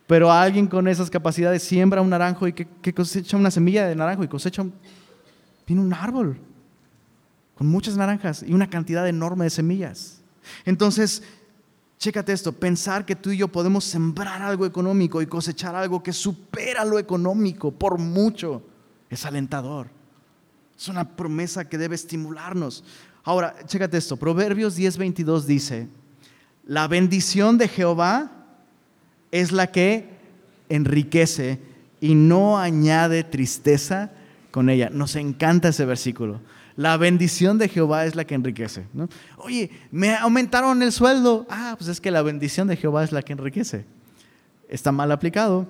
Pero 0.05 0.31
alguien 0.31 0.67
con 0.67 0.87
esas 0.87 1.09
capacidades 1.09 1.63
siembra 1.63 2.01
un 2.01 2.09
naranjo 2.09 2.47
y 2.47 2.53
que, 2.53 2.93
cosecha 2.93 3.37
una 3.37 3.51
semilla 3.51 3.87
de 3.87 3.95
naranjo 3.95 4.23
y 4.23 4.27
cosecha 4.27 4.63
un, 4.63 4.73
tiene 5.65 5.81
un 5.81 5.93
árbol 5.93 6.39
con 7.59 7.67
muchas 7.67 7.97
naranjas 7.97 8.41
y 8.41 8.53
una 8.53 8.69
cantidad 8.69 9.05
enorme 9.05 9.43
de 9.43 9.49
semillas. 9.49 10.21
Entonces, 10.65 11.21
Chécate 11.99 12.31
esto, 12.31 12.53
pensar 12.53 13.05
que 13.05 13.17
tú 13.17 13.31
y 13.31 13.37
yo 13.37 13.49
podemos 13.49 13.83
sembrar 13.83 14.41
algo 14.41 14.65
económico 14.65 15.21
y 15.21 15.25
cosechar 15.27 15.75
algo 15.75 16.01
que 16.01 16.13
supera 16.13 16.85
lo 16.85 16.97
económico 16.97 17.71
por 17.71 17.97
mucho, 17.97 18.63
es 19.09 19.25
alentador. 19.25 19.89
Es 20.77 20.87
una 20.87 21.17
promesa 21.17 21.67
que 21.67 21.77
debe 21.77 21.95
estimularnos. 21.95 22.85
Ahora, 23.25 23.53
chécate 23.65 23.97
esto, 23.97 24.15
Proverbios 24.15 24.77
10:22 24.77 25.43
dice, 25.43 25.89
la 26.65 26.87
bendición 26.87 27.57
de 27.57 27.67
Jehová 27.67 28.31
es 29.29 29.51
la 29.51 29.67
que 29.67 30.07
enriquece 30.69 31.59
y 31.99 32.15
no 32.15 32.57
añade 32.57 33.25
tristeza 33.25 34.09
con 34.51 34.69
ella. 34.69 34.89
Nos 34.89 35.17
encanta 35.17 35.67
ese 35.67 35.83
versículo. 35.83 36.39
La 36.79 36.95
bendición 36.95 37.57
de 37.57 37.67
Jehová 37.67 38.05
es 38.05 38.15
la 38.15 38.23
que 38.23 38.35
enriquece. 38.35 38.87
Oye, 39.35 39.69
me 39.91 40.15
aumentaron 40.15 40.81
el 40.81 40.93
sueldo. 40.93 41.45
Ah, 41.49 41.75
pues 41.77 41.89
es 41.89 41.99
que 41.99 42.09
la 42.09 42.21
bendición 42.21 42.69
de 42.69 42.77
Jehová 42.77 43.03
es 43.03 43.11
la 43.11 43.21
que 43.21 43.33
enriquece. 43.33 43.83
Está 44.69 44.93
mal 44.93 45.11
aplicado. 45.11 45.67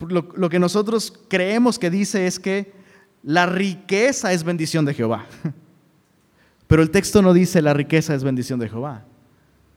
Lo, 0.00 0.28
lo 0.36 0.50
que 0.50 0.58
nosotros 0.58 1.18
creemos 1.28 1.78
que 1.78 1.88
dice 1.88 2.26
es 2.26 2.38
que 2.38 2.74
la 3.22 3.46
riqueza 3.46 4.34
es 4.34 4.44
bendición 4.44 4.84
de 4.84 4.92
Jehová. 4.92 5.24
Pero 6.66 6.82
el 6.82 6.90
texto 6.90 7.22
no 7.22 7.32
dice 7.32 7.62
la 7.62 7.72
riqueza 7.72 8.14
es 8.14 8.22
bendición 8.22 8.60
de 8.60 8.68
Jehová. 8.68 9.06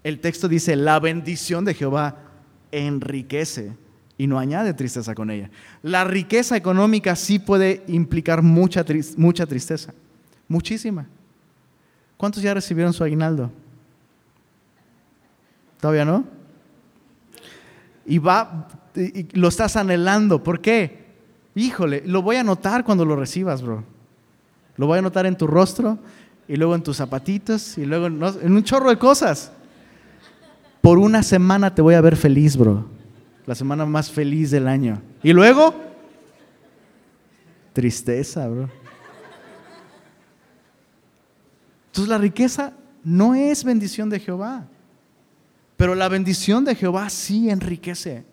El 0.04 0.20
texto 0.20 0.50
dice 0.50 0.76
la 0.76 1.00
bendición 1.00 1.64
de 1.64 1.74
Jehová 1.74 2.18
enriquece 2.74 3.72
y 4.18 4.26
no 4.28 4.40
añade 4.40 4.74
tristeza 4.74 5.14
con 5.14 5.30
ella. 5.30 5.50
La 5.84 6.04
riqueza 6.04 6.58
económica 6.58 7.16
sí 7.16 7.40
puede 7.40 7.84
implicar 7.88 8.42
mucha, 8.42 8.84
mucha 9.16 9.46
tristeza, 9.46 9.94
muchísima. 10.48 11.06
¿Cuántos 12.18 12.42
ya 12.42 12.54
recibieron 12.54 12.94
su 12.94 13.04
aguinaldo? 13.04 13.52
¿Todavía 15.80 16.06
no? 16.06 16.26
Y 18.08 18.18
va, 18.18 18.68
y 18.96 19.28
lo 19.38 19.50
estás 19.50 19.76
anhelando. 19.76 20.42
¿Por 20.42 20.62
qué? 20.62 21.06
Híjole, 21.54 22.02
lo 22.06 22.24
voy 22.24 22.38
a 22.38 22.44
notar 22.44 22.84
cuando 22.84 23.06
lo 23.06 23.16
recibas, 23.16 23.62
bro. 23.62 23.84
Lo 24.78 24.88
voy 24.88 24.98
a 24.98 25.02
notar 25.02 25.28
en 25.28 25.38
tu 25.38 25.46
rostro 25.46 26.00
y 26.48 26.56
luego 26.56 26.74
en 26.74 26.82
tus 26.82 26.98
zapatitos 26.98 27.78
y 27.78 27.86
luego 27.86 28.08
en 28.08 28.52
un 28.52 28.64
chorro 28.64 28.90
de 28.90 28.98
cosas. 28.98 29.52
Por 30.82 30.98
una 30.98 31.22
semana 31.22 31.76
te 31.76 31.84
voy 31.84 31.94
a 31.94 32.02
ver 32.02 32.16
feliz, 32.16 32.58
bro 32.58 32.97
la 33.48 33.56
semana 33.56 33.86
más 33.86 34.12
feliz 34.12 34.52
del 34.52 34.68
año. 34.68 35.02
Y 35.24 35.32
luego, 35.32 35.74
tristeza, 37.74 38.48
bro. 38.48 38.70
Entonces 41.88 42.10
la 42.10 42.18
riqueza 42.18 42.74
no 43.04 43.34
es 43.34 43.64
bendición 43.64 44.10
de 44.10 44.20
Jehová, 44.20 44.68
pero 45.78 45.96
la 45.96 46.10
bendición 46.10 46.66
de 46.66 46.76
Jehová 46.76 47.10
sí 47.10 47.50
enriquece 47.50 48.26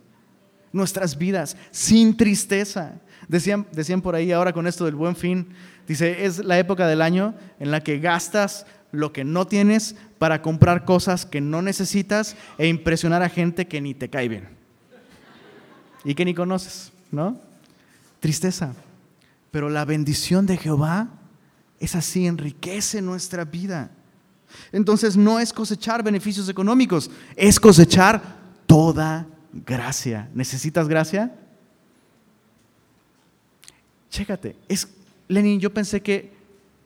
nuestras 0.73 1.17
vidas 1.17 1.57
sin 1.71 2.17
tristeza. 2.17 3.01
Decían, 3.29 3.67
decían 3.73 4.03
por 4.03 4.17
ahí 4.17 4.33
ahora 4.33 4.53
con 4.53 4.67
esto 4.67 4.85
del 4.85 4.97
buen 4.97 5.15
fin, 5.15 5.47
dice, 5.87 6.27
es 6.27 6.45
la 6.45 6.59
época 6.59 6.89
del 6.89 7.01
año 7.01 7.35
en 7.61 7.71
la 7.71 7.83
que 7.83 8.01
gastas 8.01 8.67
lo 8.91 9.13
que 9.13 9.23
no 9.25 9.47
tienes 9.47 9.95
para 10.19 10.43
comprar 10.43 10.85
cosas 10.85 11.25
que 11.25 11.41
no 11.41 11.63
necesitas 11.63 12.37
e 12.59 12.67
impresionar 12.67 13.23
a 13.23 13.29
gente 13.29 13.69
que 13.69 13.81
ni 13.81 13.95
te 13.95 14.11
cae 14.11 14.29
bien 14.29 14.64
y 16.05 16.15
que 16.15 16.25
ni 16.25 16.35
conoces, 16.35 16.93
¿no? 17.11 17.39
Tristeza. 18.21 18.75
Pero 19.51 19.69
la 19.71 19.85
bendición 19.85 20.47
de 20.47 20.57
Jehová 20.57 21.09
es 21.81 21.95
así, 21.95 22.27
enriquece 22.27 23.01
nuestra 23.03 23.45
vida. 23.45 23.91
Entonces 24.73 25.17
no 25.17 25.41
es 25.41 25.53
cosechar 25.53 26.03
beneficios 26.03 26.49
económicos, 26.49 27.11
es 27.37 27.59
cosechar 27.59 28.23
toda 28.67 29.27
gracia. 29.53 30.29
¿Necesitas 30.35 30.89
gracia? 30.89 31.35
Chécate, 34.11 34.57
Lenin, 35.29 35.59
yo 35.59 35.73
pensé 35.73 36.01
que 36.01 36.33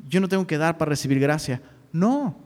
yo 0.08 0.20
no 0.20 0.28
tengo 0.28 0.46
que 0.46 0.56
dar 0.56 0.78
para 0.78 0.90
recibir 0.90 1.18
gracia. 1.18 1.60
No. 1.92 2.36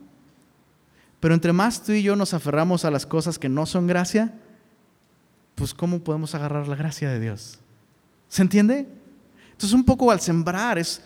Pero 1.21 1.35
entre 1.35 1.53
más 1.53 1.83
tú 1.83 1.93
y 1.93 2.03
yo 2.03 2.17
nos 2.17 2.35
aferramos 2.35 2.85
a 2.85 2.91
las 2.91 3.07
cosas 3.07 3.39
que 3.39 3.49
no 3.49 3.67
son 3.67 3.87
gracia, 3.87 4.35
pues 5.55 5.75
¿cómo 5.75 6.01
podemos 6.01 6.35
agarrar 6.35 6.69
la 6.69 6.77
gracia 6.77 7.11
de 7.11 7.21
Dios? 7.21 7.59
¿Se 8.29 8.43
entiende? 8.43 8.89
Entonces 9.53 9.73
un 9.73 9.85
poco 9.85 10.11
al 10.11 10.21
sembrar 10.21 10.79
es, 10.79 11.03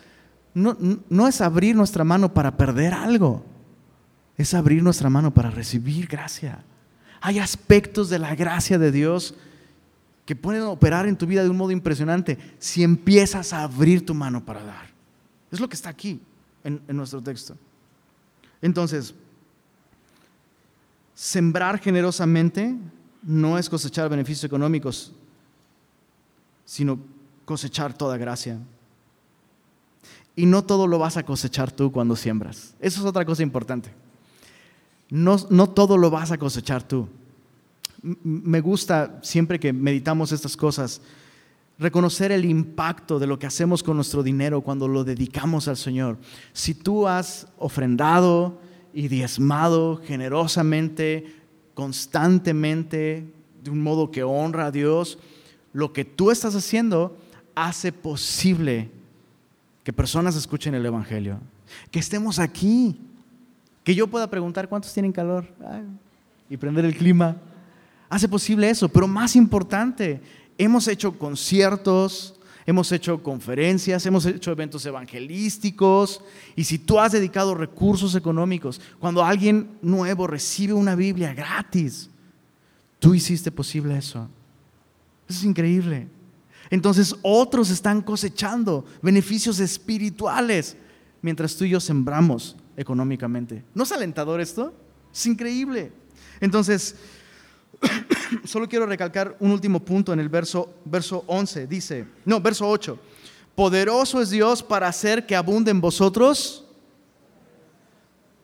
no, 0.55 0.77
no 1.09 1.29
es 1.29 1.41
abrir 1.41 1.75
nuestra 1.77 2.05
mano 2.05 2.33
para 2.33 2.57
perder 2.57 2.95
algo, 2.95 3.45
es 4.37 4.55
abrir 4.55 4.83
nuestra 4.83 5.11
mano 5.11 5.33
para 5.33 5.51
recibir 5.51 6.07
gracia. 6.07 6.63
Hay 7.21 7.39
aspectos 7.39 8.09
de 8.09 8.19
la 8.19 8.35
gracia 8.35 8.79
de 8.79 8.93
Dios 8.93 9.35
que 10.25 10.37
pueden 10.37 10.63
operar 10.63 11.07
en 11.07 11.17
tu 11.17 11.27
vida 11.27 11.43
de 11.43 11.51
un 11.51 11.57
modo 11.57 11.71
impresionante 11.71 12.39
si 12.59 12.83
empiezas 12.83 13.53
a 13.53 13.63
abrir 13.63 14.05
tu 14.05 14.15
mano 14.15 14.45
para 14.45 14.63
dar. 14.63 14.87
Es 15.51 15.61
lo 15.61 15.69
que 15.69 15.77
está 15.77 15.91
aquí 15.91 16.21
en, 16.65 16.81
en 16.89 16.97
nuestro 16.97 17.23
texto. 17.23 17.57
Entonces, 18.61 19.15
sembrar 21.15 21.79
generosamente 21.79 22.77
no 23.27 23.59
es 23.59 23.69
cosechar 23.69 24.09
beneficios 24.09 24.45
económicos, 24.45 25.13
sino 26.65 26.99
cosechar 27.45 27.93
toda 27.93 28.17
gracia. 28.17 28.59
Y 30.37 30.47
no 30.47 30.65
todo 30.65 30.87
lo 30.87 30.99
vas 30.99 31.17
a 31.17 31.25
cosechar 31.25 31.73
tú 31.73 31.91
cuando 31.91 32.15
siembras. 32.15 32.75
Eso 32.79 33.01
es 33.01 33.07
otra 33.07 33.25
cosa 33.25 33.43
importante. 33.43 33.91
No, 35.11 35.37
no 35.51 35.69
todo 35.69 35.97
lo 35.99 36.09
vas 36.09 36.31
a 36.31 36.39
cosechar 36.39 36.87
tú. 36.87 37.09
Me 38.01 38.61
gusta 38.61 39.19
siempre 39.23 39.59
que 39.59 39.73
meditamos 39.73 40.31
estas 40.31 40.57
cosas, 40.57 41.01
reconocer 41.79 42.31
el 42.31 42.45
impacto 42.45 43.19
de 43.19 43.27
lo 43.27 43.41
que 43.41 43.47
hacemos 43.47 43.83
con 43.83 43.97
nuestro 43.97 44.23
dinero 44.23 44.61
cuando 44.61 44.87
lo 44.87 45.03
dedicamos 45.03 45.67
al 45.67 45.77
Señor. 45.77 46.19
Si 46.53 46.75
tú 46.75 47.09
has 47.09 47.49
ofrendado 47.59 48.61
y 48.95 49.09
diezmado 49.09 50.01
generosamente, 50.05 51.46
constantemente, 51.77 53.31
de 53.63 53.71
un 53.71 53.83
modo 53.83 54.11
que 54.11 54.23
honra 54.23 54.67
a 54.67 54.71
Dios, 54.71 55.19
lo 55.75 55.93
que 55.93 56.07
tú 56.07 56.31
estás 56.31 56.55
haciendo 56.55 57.19
hace 57.55 57.93
posible 57.93 58.91
que 59.85 59.93
personas 59.93 60.37
escuchen 60.37 60.75
el 60.75 60.87
Evangelio, 60.87 61.39
que 61.91 61.99
estemos 61.99 62.39
aquí, 62.39 62.99
que 63.85 63.95
yo 63.95 64.07
pueda 64.07 64.31
preguntar 64.31 64.71
cuántos 64.71 64.95
tienen 64.95 65.13
calor 65.13 65.47
y 66.49 66.57
prender 66.57 66.87
el 66.87 66.97
clima. 66.97 67.37
Hace 68.09 68.27
posible 68.27 68.71
eso, 68.71 68.89
pero 68.89 69.07
más 69.07 69.37
importante, 69.37 70.23
hemos 70.57 70.89
hecho 70.89 71.19
conciertos, 71.19 72.36
hemos 72.67 72.91
hecho 72.91 73.23
conferencias, 73.23 74.05
hemos 74.07 74.27
hecho 74.27 74.51
eventos 74.51 74.85
evangelísticos 74.85 76.21
y 76.57 76.65
si 76.65 76.79
tú 76.79 76.99
has 76.99 77.13
dedicado 77.13 77.55
recursos 77.55 78.15
económicos, 78.15 78.81
cuando 78.99 79.25
alguien 79.25 79.79
nuevo 79.81 80.27
recibe 80.27 80.73
una 80.73 80.97
Biblia 80.97 81.33
gratis, 81.33 82.11
tú 82.99 83.15
hiciste 83.15 83.53
posible 83.53 83.97
eso. 83.97 84.29
Eso 85.29 85.39
es 85.39 85.45
increíble. 85.45 86.09
Entonces 86.69 87.15
otros 87.23 87.71
están 87.71 88.03
cosechando 88.03 88.85
beneficios 89.01 89.61
espirituales 89.61 90.77
mientras 91.23 91.57
tú 91.57 91.65
y 91.65 91.71
yo 91.71 91.81
sembramos 91.81 92.57
económicamente. 92.77 93.65
¿No 93.75 93.85
es 93.85 93.93
alentador 93.93 94.41
esto? 94.41 94.75
Es 95.13 95.27
increíble. 95.27 95.93
Entonces, 96.41 96.97
solo 98.45 98.69
quiero 98.69 98.87
recalcar 98.87 99.37
un 99.41 99.51
último 99.51 99.81
punto 99.81 100.13
en 100.13 100.21
el 100.21 100.29
verso, 100.29 100.75
verso 100.85 101.25
11. 101.27 101.67
Dice, 101.67 102.07
no, 102.25 102.41
verso 102.41 102.69
8. 102.69 102.99
Poderoso 103.55 104.21
es 104.21 104.31
Dios 104.31 104.63
para 104.63 104.89
hacer 104.89 105.27
que 105.27 105.37
abunde 105.37 105.71
en 105.71 105.81
vosotros 105.81 106.65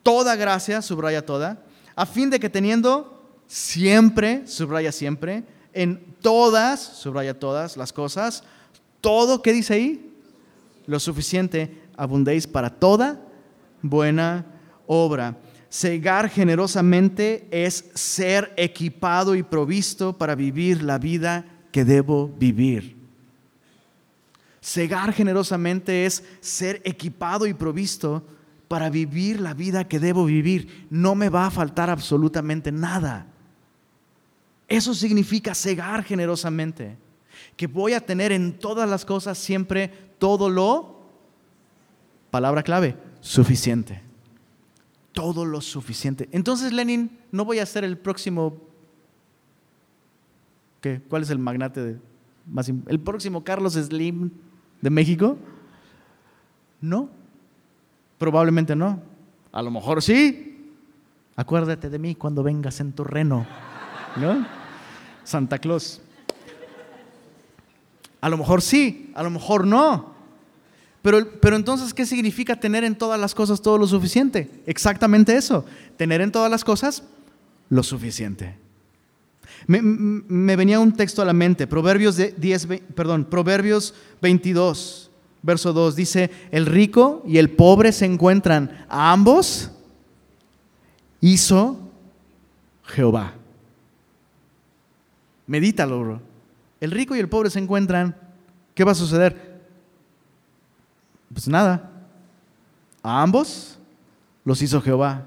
toda 0.01 0.35
gracia, 0.35 0.81
subraya 0.81 1.25
toda, 1.25 1.63
a 1.95 2.05
fin 2.05 2.29
de 2.29 2.39
que 2.39 2.49
teniendo 2.49 3.21
siempre, 3.47 4.45
subraya 4.47 4.91
siempre, 4.91 5.43
en 5.73 6.15
todas, 6.21 6.81
subraya 6.81 7.39
todas 7.39 7.77
las 7.77 7.93
cosas, 7.93 8.43
todo, 9.01 9.41
¿qué 9.41 9.53
dice 9.53 9.73
ahí? 9.75 10.13
Lo 10.85 10.99
suficiente, 10.99 11.81
abundéis 11.95 12.47
para 12.47 12.69
toda 12.69 13.21
buena 13.81 14.45
obra. 14.87 15.37
Cegar 15.73 16.29
generosamente 16.29 17.47
es 17.49 17.85
ser 17.95 18.53
equipado 18.57 19.33
y 19.33 19.41
provisto 19.41 20.15
para 20.15 20.35
vivir 20.35 20.83
la 20.83 20.99
vida 20.99 21.45
que 21.71 21.83
debo 21.83 22.27
vivir. 22.27 22.95
Cegar 24.61 25.11
generosamente 25.13 26.05
es 26.05 26.23
ser 26.41 26.79
equipado 26.85 27.47
y 27.47 27.55
provisto 27.55 28.23
para 28.67 28.91
vivir 28.91 29.39
la 29.39 29.55
vida 29.55 29.87
que 29.87 29.99
debo 29.99 30.25
vivir. 30.25 30.85
No 30.91 31.15
me 31.15 31.29
va 31.29 31.47
a 31.47 31.51
faltar 31.51 31.89
absolutamente 31.89 32.71
nada. 32.71 33.25
Eso 34.67 34.93
significa 34.93 35.55
cegar 35.55 36.03
generosamente, 36.03 36.97
que 37.57 37.65
voy 37.65 37.93
a 37.93 38.05
tener 38.05 38.31
en 38.31 38.59
todas 38.59 38.87
las 38.87 39.05
cosas 39.05 39.39
siempre 39.39 39.87
todo 40.19 40.51
lo, 40.51 40.99
palabra 42.29 42.61
clave, 42.61 42.95
suficiente. 43.21 44.12
Todo 45.13 45.45
lo 45.45 45.61
suficiente. 45.61 46.27
Entonces, 46.31 46.73
Lenin, 46.73 47.17
no 47.31 47.45
voy 47.45 47.59
a 47.59 47.65
ser 47.65 47.83
el 47.83 47.97
próximo, 47.97 48.57
¿qué? 50.81 51.01
¿Cuál 51.07 51.23
es 51.23 51.29
el 51.29 51.39
magnate 51.39 51.81
de, 51.81 51.99
más, 52.45 52.69
el 52.69 52.99
próximo 52.99 53.43
Carlos 53.43 53.73
Slim 53.73 54.31
de 54.81 54.89
México? 54.89 55.37
No, 56.81 57.09
probablemente 58.17 58.75
no. 58.75 59.01
A 59.51 59.61
lo 59.61 59.71
mejor 59.71 60.01
sí. 60.01 60.49
Acuérdate 61.35 61.89
de 61.89 61.99
mí 61.99 62.15
cuando 62.15 62.43
vengas 62.43 62.79
en 62.79 62.91
tu 62.91 63.03
reno. 63.03 63.45
¿No? 64.17 64.45
Santa 65.23 65.57
Claus. 65.57 66.01
A 68.21 68.29
lo 68.29 68.37
mejor 68.37 68.61
sí, 68.61 69.11
a 69.15 69.23
lo 69.23 69.29
mejor 69.29 69.65
no. 69.65 70.12
Pero, 71.03 71.29
pero 71.41 71.57
entonces, 71.57 71.93
¿qué 71.93 72.05
significa 72.05 72.55
tener 72.55 72.85
en 72.85 72.95
todas 72.95 73.19
las 73.19 73.35
cosas 73.35 73.61
todo 73.61 73.77
lo 73.77 73.85
suficiente? 73.85 74.49
Exactamente 74.65 75.35
eso. 75.35 75.65
Tener 75.97 76.21
en 76.21 76.31
todas 76.31 76.49
las 76.49 76.63
cosas 76.63 77.03
lo 77.69 77.83
suficiente. 77.83 78.55
Me, 79.67 80.55
venía 80.55 80.79
un 80.79 80.93
texto 80.93 81.21
a 81.21 81.25
la 81.25 81.33
mente, 81.33 81.67
Proverbios, 81.67 82.17
10, 82.17 82.67
perdón, 82.95 83.25
Proverbios 83.25 83.93
22, 84.21 85.11
verso 85.41 85.73
2, 85.73 85.95
dice, 85.95 86.31
el 86.51 86.65
rico 86.65 87.21
y 87.27 87.37
el 87.37 87.49
pobre 87.49 87.91
se 87.91 88.05
encuentran, 88.05 88.85
a 88.89 89.11
ambos 89.11 89.71
hizo 91.21 91.79
Jehová. 92.85 93.35
Medítalo, 95.47 95.99
bro. 95.99 96.21
El 96.81 96.91
rico 96.91 97.15
y 97.15 97.19
el 97.19 97.29
pobre 97.29 97.49
se 97.49 97.59
encuentran. 97.59 98.15
¿Qué 98.73 98.83
va 98.83 98.91
a 98.91 98.95
suceder? 98.95 99.52
Pues 101.33 101.47
nada. 101.47 101.91
A 103.01 103.21
ambos 103.21 103.77
los 104.45 104.61
hizo 104.61 104.81
Jehová. 104.81 105.25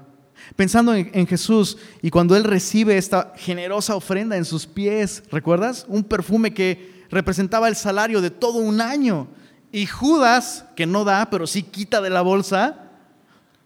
Pensando 0.55 0.95
en, 0.95 1.27
Jesús 1.27 1.77
y 2.01 2.09
cuando 2.09 2.35
Él 2.35 2.43
recibe 2.43 2.97
esta 2.97 3.33
generosa 3.35 3.95
ofrenda 3.95 4.37
en 4.37 4.45
sus 4.45 4.65
pies, 4.65 5.23
¿recuerdas? 5.29 5.85
Un 5.89 6.03
perfume 6.03 6.53
que 6.53 7.05
representaba 7.09 7.67
el 7.67 7.75
salario 7.75 8.21
de 8.21 8.29
todo 8.29 8.59
un 8.59 8.79
año. 8.79 9.27
Y 9.71 9.85
Judas, 9.85 10.65
que 10.75 10.85
no 10.85 11.03
da, 11.03 11.29
pero 11.29 11.45
sí 11.45 11.63
quita 11.63 12.01
de 12.01 12.09
la 12.09 12.21
bolsa, 12.21 12.89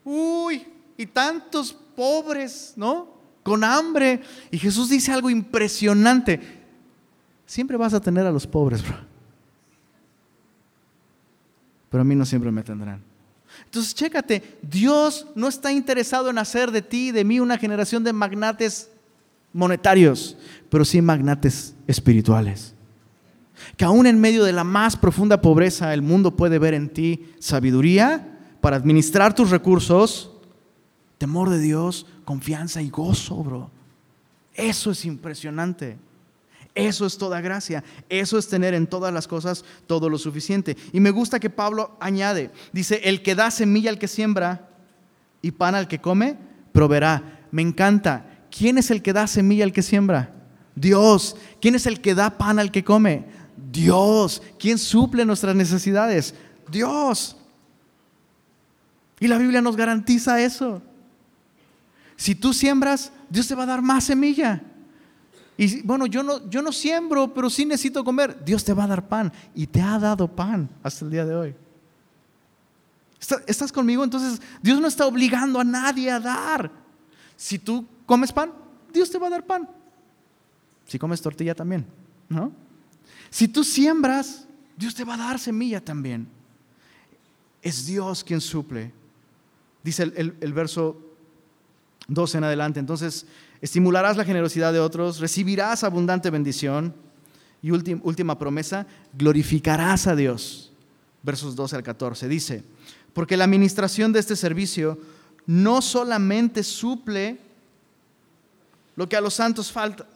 uy, 0.04 0.66
y 0.98 1.06
tantos 1.06 1.74
pobres, 1.96 2.74
¿no? 2.76 3.22
con 3.44 3.64
hambre. 3.64 4.22
Y 4.50 4.58
Jesús 4.58 4.90
dice 4.90 5.12
algo 5.12 5.30
impresionante. 5.30 6.40
Siempre 7.46 7.78
vas 7.78 7.94
a 7.94 8.02
tener 8.02 8.26
a 8.26 8.32
los 8.32 8.48
pobres, 8.48 8.84
bro. 8.84 9.11
Pero 11.92 12.02
a 12.02 12.06
mí 12.06 12.16
no 12.16 12.26
siempre 12.26 12.52
me 12.52 12.64
tendrán. 12.64 13.04
Entonces, 13.66 13.94
chécate, 13.94 14.58
Dios 14.64 15.28
no 15.36 15.50
está 15.50 15.72
interesado 15.72 16.30
en 16.30 16.38
hacer 16.38 16.72
de 16.72 16.82
ti, 16.82 17.12
de 17.12 17.24
mí, 17.24 17.40
una 17.40 17.58
generación 17.58 18.04
de 18.04 18.14
magnates 18.14 18.90
monetarios, 19.54 20.38
pero 20.70 20.86
sí 20.86 21.02
magnates 21.02 21.76
espirituales. 21.86 22.74
Que 23.78 23.86
aún 23.86 24.08
en 24.08 24.20
medio 24.20 24.44
de 24.44 24.54
la 24.54 24.64
más 24.64 24.96
profunda 24.96 25.42
pobreza, 25.42 25.94
el 25.94 26.02
mundo 26.02 26.36
puede 26.36 26.58
ver 26.58 26.74
en 26.74 26.90
ti 26.90 27.26
sabiduría 27.40 28.40
para 28.62 28.78
administrar 28.78 29.36
tus 29.36 29.50
recursos, 29.50 30.32
temor 31.18 31.50
de 31.50 31.60
Dios, 31.60 32.08
confianza 32.24 32.82
y 32.82 32.90
gozo, 32.90 33.44
bro. 33.44 33.70
Eso 34.54 34.92
es 34.92 35.06
impresionante. 35.06 35.98
Eso 36.74 37.06
es 37.06 37.18
toda 37.18 37.42
gracia. 37.42 37.84
Eso 38.10 38.38
es 38.38 38.48
tener 38.48 38.74
en 38.74 38.88
todas 38.88 39.14
las 39.14 39.28
cosas 39.28 39.66
todo 39.88 40.10
lo 40.10 40.18
suficiente. 40.18 40.78
Y 40.94 41.00
me 41.00 41.12
gusta 41.12 41.40
que 41.40 41.50
Pablo 41.50 41.98
añade, 42.00 42.52
dice, 42.72 43.02
el 43.04 43.22
que 43.22 43.36
da 43.36 43.52
semilla 43.52 43.90
al 43.90 44.00
que 44.00 44.08
siembra 44.08 44.70
y 45.42 45.52
pan 45.52 45.76
al 45.76 45.88
que 45.88 46.00
come, 46.00 46.38
proveerá. 46.72 47.40
Me 47.52 47.62
encanta. 47.62 48.26
¿Quién 48.50 48.78
es 48.78 48.92
el 48.92 49.02
que 49.02 49.14
da 49.14 49.28
semilla 49.28 49.66
al 49.66 49.74
que 49.74 49.82
siembra? 49.82 50.34
Dios. 50.76 51.36
¿Quién 51.60 51.76
es 51.76 51.86
el 51.86 52.00
que 52.00 52.16
da 52.16 52.38
pan 52.38 52.60
al 52.60 52.72
que 52.72 52.84
come? 52.84 53.26
Dios. 53.72 54.42
¿Quién 54.58 54.78
suple 54.78 55.26
nuestras 55.26 55.56
necesidades? 55.56 56.34
Dios. 56.70 57.36
Y 59.20 59.28
la 59.28 59.38
Biblia 59.38 59.62
nos 59.62 59.76
garantiza 59.76 60.42
eso. 60.42 60.82
Si 62.16 62.34
tú 62.34 62.54
siembras, 62.54 63.12
Dios 63.30 63.48
te 63.48 63.56
va 63.56 63.64
a 63.64 63.68
dar 63.68 63.82
más 63.82 64.06
semilla. 64.06 64.64
Y 65.62 65.84
bueno, 65.84 66.08
yo 66.08 66.24
no, 66.24 66.50
yo 66.50 66.64
no 66.64 66.72
siembro, 66.72 67.32
pero 67.36 67.48
sí 67.48 67.66
necesito 67.66 68.04
comer. 68.04 68.44
Dios 68.44 68.64
te 68.64 68.74
va 68.74 68.86
a 68.86 68.88
dar 68.88 69.08
pan 69.08 69.32
y 69.54 69.68
te 69.68 69.80
ha 69.80 70.00
dado 70.00 70.28
pan 70.28 70.68
hasta 70.82 71.06
el 71.06 71.12
día 71.12 71.24
de 71.24 71.36
hoy. 71.36 71.56
¿Estás 73.46 73.72
conmigo? 73.72 74.04
Entonces, 74.04 74.42
Dios 74.60 74.82
no 74.82 74.88
está 74.88 75.06
obligando 75.06 75.60
a 75.60 75.64
nadie 75.64 76.10
a 76.10 76.20
dar. 76.20 76.72
Si 77.38 77.60
tú 77.60 77.86
comes 78.08 78.32
pan, 78.32 78.52
Dios 78.92 79.12
te 79.12 79.20
va 79.20 79.28
a 79.28 79.30
dar 79.30 79.46
pan. 79.46 79.70
Si 80.88 80.98
comes 80.98 81.22
tortilla 81.22 81.54
también, 81.54 81.86
¿no? 82.28 82.52
Si 83.30 83.48
tú 83.48 83.64
siembras, 83.64 84.48
Dios 84.76 84.96
te 84.96 85.04
va 85.04 85.14
a 85.14 85.18
dar 85.18 85.38
semilla 85.38 85.80
también. 85.80 86.28
Es 87.62 87.86
Dios 87.86 88.24
quien 88.24 88.42
suple. 88.42 88.92
Dice 89.84 90.02
el, 90.02 90.36
el 90.42 90.54
verso 90.54 91.00
12 92.08 92.40
en 92.40 92.44
adelante. 92.46 92.80
Entonces, 92.80 93.28
estimularás 93.62 94.18
la 94.18 94.26
generosidad 94.26 94.74
de 94.74 94.80
otros, 94.80 95.20
recibirás 95.20 95.84
abundante 95.84 96.30
bendición. 96.30 96.94
Y 97.62 97.70
última 97.70 98.40
promesa, 98.40 98.88
glorificarás 99.14 100.08
a 100.08 100.16
Dios. 100.16 100.72
Versos 101.22 101.56
12 101.56 101.76
al 101.76 101.84
14. 101.84 102.28
Dice, 102.28 102.64
porque 103.14 103.38
la 103.38 103.44
administración 103.44 104.12
de 104.12 104.20
este 104.20 104.36
servicio 104.36 104.98
no 105.46 105.82
solamente 105.82 106.64
suple 106.64 107.40
lo 108.96 109.08
que 109.08 109.16
a 109.16 109.22
los 109.22 109.36
santos 109.36 109.72
falta, 109.72 110.08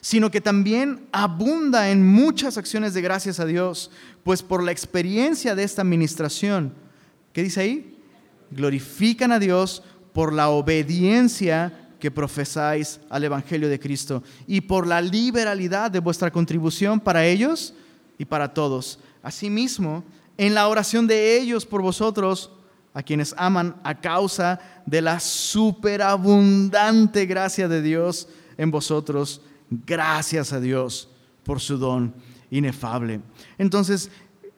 sino 0.00 0.30
que 0.30 0.40
también 0.40 1.06
abunda 1.12 1.90
en 1.90 2.06
muchas 2.06 2.56
acciones 2.56 2.94
de 2.94 3.02
gracias 3.02 3.40
a 3.40 3.46
Dios, 3.46 3.90
pues 4.24 4.42
por 4.42 4.62
la 4.62 4.72
experiencia 4.72 5.54
de 5.54 5.64
esta 5.64 5.82
administración, 5.82 6.72
¿qué 7.32 7.42
dice 7.42 7.60
ahí? 7.60 7.98
Glorifican 8.50 9.32
a 9.32 9.38
Dios 9.38 9.82
por 10.18 10.32
la 10.32 10.48
obediencia 10.48 11.92
que 12.00 12.10
profesáis 12.10 12.98
al 13.08 13.22
Evangelio 13.22 13.68
de 13.68 13.78
Cristo 13.78 14.24
y 14.48 14.60
por 14.60 14.84
la 14.84 15.00
liberalidad 15.00 15.92
de 15.92 16.00
vuestra 16.00 16.28
contribución 16.28 16.98
para 16.98 17.24
ellos 17.24 17.72
y 18.18 18.24
para 18.24 18.52
todos. 18.52 18.98
Asimismo, 19.22 20.02
en 20.36 20.54
la 20.54 20.66
oración 20.66 21.06
de 21.06 21.38
ellos 21.38 21.64
por 21.64 21.82
vosotros, 21.82 22.50
a 22.94 23.02
quienes 23.04 23.32
aman 23.38 23.76
a 23.84 24.00
causa 24.00 24.58
de 24.86 25.02
la 25.02 25.20
superabundante 25.20 27.24
gracia 27.24 27.68
de 27.68 27.80
Dios 27.80 28.26
en 28.56 28.72
vosotros. 28.72 29.40
Gracias 29.70 30.52
a 30.52 30.58
Dios 30.58 31.10
por 31.44 31.60
su 31.60 31.78
don 31.78 32.12
inefable. 32.50 33.20
Entonces, 33.56 34.10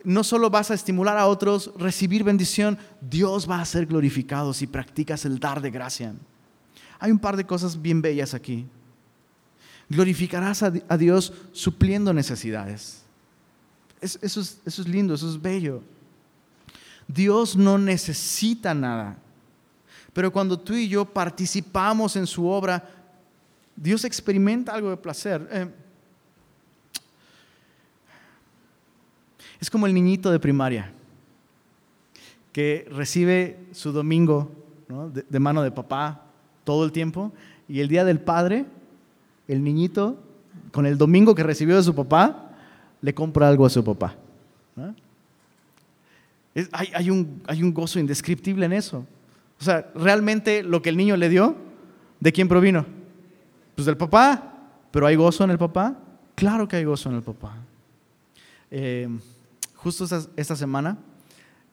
no 0.05 0.25
solo 0.25 0.51
vas 0.51 0.71
a 0.71 0.75
estimular 0.75 1.19
a 1.19 1.27
otros, 1.27 1.73
recibir 1.77 2.25
bendición, 2.25 2.79
Dios 3.01 3.49
va 3.49 3.61
a 3.61 3.65
ser 3.65 3.87
glorificado 3.87 4.53
si 4.53 4.67
practicas 4.67 5.25
el 5.25 5.39
dar 5.39 5.61
de 5.61 5.71
gracia. 5.71 6.15
Hay 6.99 7.11
un 7.11 7.19
par 7.19 7.37
de 7.37 7.47
cosas 7.47 7.81
bien 7.81 8.03
bellas 8.03 8.35
aquí. 8.35 8.67
Glorificarás 9.89 10.63
a 10.63 10.97
Dios 10.97 11.33
supliendo 11.53 12.13
necesidades. 12.13 13.03
Eso 14.01 14.41
es, 14.41 14.89
lindo, 14.89 15.15
eso 15.15 15.29
es 15.29 15.41
bello. 15.41 15.83
Dios 17.07 17.57
no 17.57 17.77
necesita 17.77 18.73
nada. 18.73 19.19
Pero 20.13 20.33
cuando 20.33 20.59
tú 20.59 20.75
y 20.75 20.89
yo 20.89 21.05
participamos 21.05 22.17
en 22.17 22.27
su 22.27 22.47
obra, 22.47 22.89
Dios 23.77 24.05
experimenta 24.05 24.73
algo 24.73 24.91
de 24.91 24.97
placer. 24.97 25.47
Eh, 25.53 25.69
es 29.61 29.71
como 29.71 29.87
el 29.87 29.95
niñito 29.95 30.31
de 30.31 30.41
primaria 30.41 30.93
que 32.53 32.89
recibe 32.91 33.59
su 33.73 33.93
domingo 33.93 34.51
de, 35.29 35.39
mano 35.39 35.63
de 35.63 35.71
papá 35.71 36.23
todo 36.65 36.85
el 36.85 36.93
tiempo 36.93 37.33
y 37.69 37.81
el 37.81 37.89
día 37.89 38.05
del 38.05 38.21
padre, 38.21 38.67
el 39.47 39.63
niñito, 39.63 40.17
con 40.73 40.87
el 40.87 40.99
domingo 40.99 41.35
que 41.35 41.43
recibió 41.43 41.77
de 41.77 41.83
su 41.83 41.95
papá, 41.95 42.51
le 43.01 43.15
compra 43.15 43.49
algo 43.49 43.65
a 43.65 43.71
su 43.71 43.85
papá. 43.85 44.17
hay, 46.73 47.11
un, 47.11 47.43
hay 47.47 47.63
un 47.63 47.73
gozo 47.73 48.01
indescriptible 48.01 48.67
en 48.67 48.73
eso. 48.73 49.07
O 49.61 49.63
sea, 49.63 49.91
realmente 49.95 50.63
lo 50.63 50.83
que 50.83 50.89
el 50.89 50.97
niño 50.97 51.17
le 51.17 51.29
dio, 51.29 51.55
¿de 52.19 52.33
quién 52.33 52.49
provino? 52.49 52.85
Pues 53.77 53.87
del 53.87 53.97
papá. 53.97 54.47
¿Pero 54.91 55.07
hay 55.07 55.15
gozo 55.15 55.45
en 55.45 55.51
el 55.51 55.59
papá? 55.59 55.97
Claro 56.35 56.67
que 56.67 56.77
hay 56.77 56.85
gozo 56.85 57.11
en 57.11 57.17
el 57.17 57.23
papá. 57.23 57.57
Eh, 58.71 59.09
justo 59.83 60.07
esta, 60.37 60.57
semana 60.57 60.99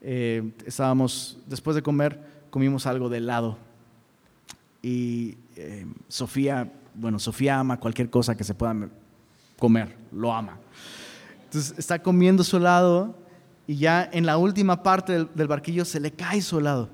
eh, 0.01 0.51
estábamos, 0.65 1.37
después 1.45 1.75
de 1.75 1.81
comer, 1.81 2.21
comimos 2.49 2.85
algo 2.85 3.09
de 3.09 3.17
helado. 3.17 3.57
Y 4.81 5.37
eh, 5.55 5.85
Sofía, 6.07 6.71
bueno, 6.93 7.19
Sofía 7.19 7.59
ama 7.59 7.79
cualquier 7.79 8.09
cosa 8.09 8.35
que 8.35 8.43
se 8.43 8.53
pueda 8.53 8.75
comer, 9.57 9.95
lo 10.11 10.33
ama. 10.33 10.57
Entonces 11.45 11.77
está 11.77 12.01
comiendo 12.01 12.43
su 12.43 12.57
helado 12.57 13.15
y 13.65 13.77
ya 13.77 14.09
en 14.11 14.25
la 14.25 14.37
última 14.37 14.81
parte 14.83 15.25
del, 15.25 15.47
barquillo 15.47 15.83
se 15.83 15.99
le 15.99 16.11
cae 16.11 16.41
su 16.41 16.59
helado. 16.59 16.89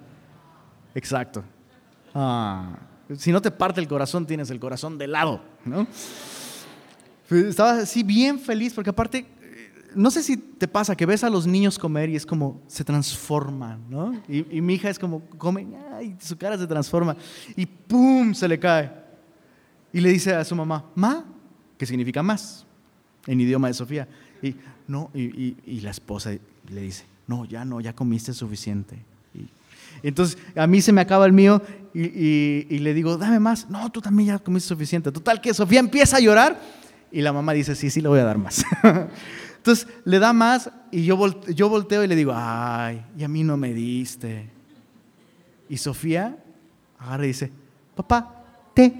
Exacto. 0.95 1.43
Ah, 2.16 2.78
si 3.18 3.32
no 3.32 3.41
te 3.41 3.51
parte 3.51 3.82
el 3.82 3.88
corazón, 3.88 4.26
tienes 4.26 4.49
el 4.49 4.59
corazón 4.59 4.97
de 4.97 5.05
helado, 5.05 5.41
¿no? 5.66 5.88
Estaba 7.30 7.78
así 7.80 8.03
bien 8.03 8.39
feliz 8.39 8.74
porque 8.74 8.89
aparte, 8.89 9.26
no 9.96 10.12
sé 10.12 10.24
si 10.24 10.38
te 10.38 10.68
pasa 10.68 10.96
que 10.96 11.06
ves 11.06 11.24
a 11.24 11.30
los 11.30 11.48
niños 11.48 11.78
comer 11.78 12.10
y 12.10 12.16
es 12.16 12.26
como 12.26 12.62
se 12.68 12.84
transforman, 12.84 13.82
¿no? 13.89 14.14
Y, 14.28 14.62
mi 14.62 14.76
hija 14.76 14.89
es 14.89 15.00
como 15.00 15.22
come, 15.38 15.68
y 16.02 16.16
su 16.24 16.38
cara 16.38 16.58
se 16.58 16.68
transforma 16.68 17.16
y 17.56 17.66
¡pum! 17.66 18.34
se 18.34 18.48
le 18.48 18.60
cae. 18.60 18.91
Y 19.91 20.02
le 20.02 20.10
dice 20.10 20.34
a 20.34 20.44
su 20.44 20.56
mamá, 20.56 20.86
ma, 20.96 21.26
que 21.78 21.86
significa 21.86 22.24
más 22.24 22.66
en 23.28 23.39
idioma 23.39 23.68
de 23.68 23.74
Sofía. 23.74 24.08
Y, 24.41 24.56
no, 24.88 25.10
y, 25.14 25.80
la 25.82 25.91
esposa 25.91 26.32
le 26.70 26.82
dice, 26.82 27.06
no, 27.28 27.46
ya 27.46 27.64
no, 27.64 27.80
ya 27.80 27.94
comiste 27.94 28.34
suficiente. 28.34 28.98
Y, 29.34 29.48
entonces 30.08 30.38
a 30.56 30.68
mí 30.68 30.82
se 30.82 30.91
me 30.91 31.02
acaba 31.02 31.26
el 31.26 31.34
mío 31.34 31.62
y, 31.94 32.80
le 32.80 32.94
digo, 32.94 33.18
dame 33.18 33.39
más. 33.39 33.70
No, 33.70 33.91
tú 33.91 34.02
también 34.02 34.28
ya 34.28 34.39
comiste 34.39 34.68
suficiente. 34.68 35.12
Total 35.12 35.39
que 35.39 35.54
Sofía 35.54 35.80
empieza 35.80 36.18
a 36.18 36.20
llorar 36.20 36.60
y 37.12 37.22
la 37.22 37.32
mamá 37.32 37.54
dice, 37.54 37.76
sí, 37.76 37.89
sí, 37.89 38.02
le 38.02 38.10
voy 38.10 38.20
a 38.20 38.24
dar 38.24 38.38
más. 38.38 38.66
entonces 39.64 39.88
le 40.03 40.20
da 40.20 40.34
más 40.34 40.70
y 40.91 41.05
yo, 41.05 41.41
yo 41.45 41.70
volteo 41.70 42.03
y 42.03 42.07
le 42.07 42.18
digo, 42.18 42.34
ay, 42.36 43.01
y 43.18 43.24
a 43.24 43.30
mí 43.30 43.45
no 43.45 43.55
me 43.55 43.74
diste. 43.74 44.49
Y 45.70 45.78
Sofía 45.78 46.38
agarra 46.99 47.24
y 47.24 47.28
dice, 47.28 47.49
papá, 47.95 48.43
te 48.74 48.93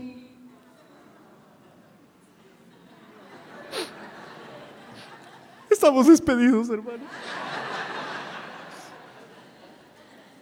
Estamos 5.70 6.08
despedidos, 6.08 6.70
hermano. 6.70 7.04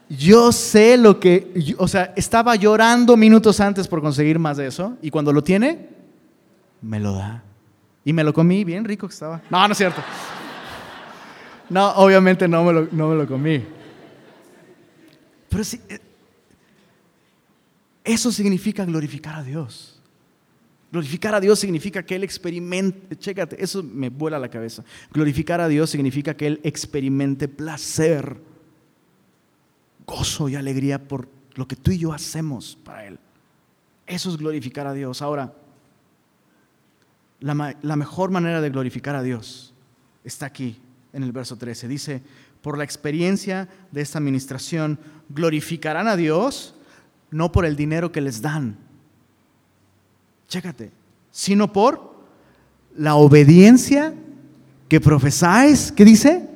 Yo 0.08 0.52
sé 0.52 0.98
lo 0.98 1.20
que, 1.20 1.76
o 1.80 1.88
sea, 1.88 2.14
estaba 2.16 2.56
llorando 2.56 3.18
minutos 3.18 3.60
antes 3.60 3.88
por 3.88 4.02
conseguir 4.02 4.38
más 4.38 4.58
de 4.58 4.68
eso 4.68 4.98
y 5.02 5.10
cuando 5.10 5.34
lo 5.34 5.44
tiene, 5.44 5.90
me 6.80 7.00
lo 7.00 7.14
da. 7.14 7.44
Y 8.04 8.14
me 8.14 8.24
lo 8.24 8.34
comí, 8.34 8.64
bien 8.64 8.84
rico 8.84 9.08
que 9.08 9.14
estaba. 9.14 9.42
No, 9.50 9.68
no 9.68 9.72
es 9.72 9.78
cierto. 9.78 10.02
No, 11.70 11.92
obviamente 11.92 12.48
no 12.48 12.64
me 12.64 12.74
lo, 12.74 12.88
no 12.92 13.10
me 13.10 13.16
lo 13.16 13.28
comí. 13.28 13.64
Pero 15.50 15.64
sí, 15.64 15.80
eh, 15.88 16.00
eso 18.04 18.32
significa 18.32 18.84
glorificar 18.86 19.36
a 19.36 19.44
Dios. 19.44 20.02
Glorificar 20.92 21.36
a 21.36 21.40
Dios 21.40 21.60
significa 21.60 22.04
que 22.04 22.16
Él 22.16 22.24
experimente, 22.24 23.16
chécate, 23.16 23.64
eso 23.64 23.82
me 23.82 24.10
vuela 24.10 24.38
la 24.38 24.50
cabeza. 24.50 24.84
Glorificar 25.14 25.62
a 25.62 25.70
Dios 25.70 25.90
significa 25.90 26.36
que 26.36 26.48
Él 26.48 26.60
experimente 26.64 27.48
placer, 27.48 28.38
gozo 30.06 30.50
y 30.50 30.56
alegría 30.56 31.00
por 31.00 31.30
lo 31.56 31.68
que 31.68 31.78
tú 31.78 31.92
y 31.92 32.00
yo 32.00 32.12
hacemos 32.12 32.78
para 32.84 33.06
Él. 33.06 33.20
Eso 34.06 34.30
es 34.30 34.38
glorificar 34.38 34.88
a 34.88 34.94
Dios. 34.94 35.22
Ahora, 35.22 35.54
la, 37.42 37.76
la 37.82 37.96
mejor 37.98 38.32
manera 38.32 38.62
de 38.62 38.70
glorificar 38.70 39.16
a 39.16 39.24
Dios 39.24 39.74
está 40.24 40.46
aquí, 40.46 40.80
en 41.12 41.24
el 41.24 41.34
verso 41.34 41.58
13. 41.58 41.90
Dice, 41.90 42.24
por 42.62 42.78
la 42.78 42.86
experiencia 42.86 43.68
de 43.92 44.02
esta 44.02 44.20
administración, 44.20 44.98
glorificarán 45.30 46.08
a 46.08 46.16
Dios 46.16 46.76
no 47.30 47.52
por 47.52 47.66
el 47.66 47.76
dinero 47.76 48.12
que 48.12 48.22
les 48.22 48.42
dan 48.42 48.78
chécate, 50.52 50.92
sino 51.32 51.72
por 51.72 52.14
la 52.96 53.16
obediencia 53.16 54.14
que 54.90 55.00
profesáis, 55.00 55.92
¿qué 55.94 56.04
dice? 56.04 56.50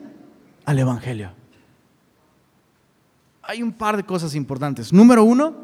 Al 0.66 0.78
Evangelio. 0.78 1.32
Hay 3.42 3.64
un 3.64 3.72
par 3.72 3.96
de 3.96 4.04
cosas 4.04 4.36
importantes. 4.36 4.92
Número 4.92 5.24
uno, 5.24 5.56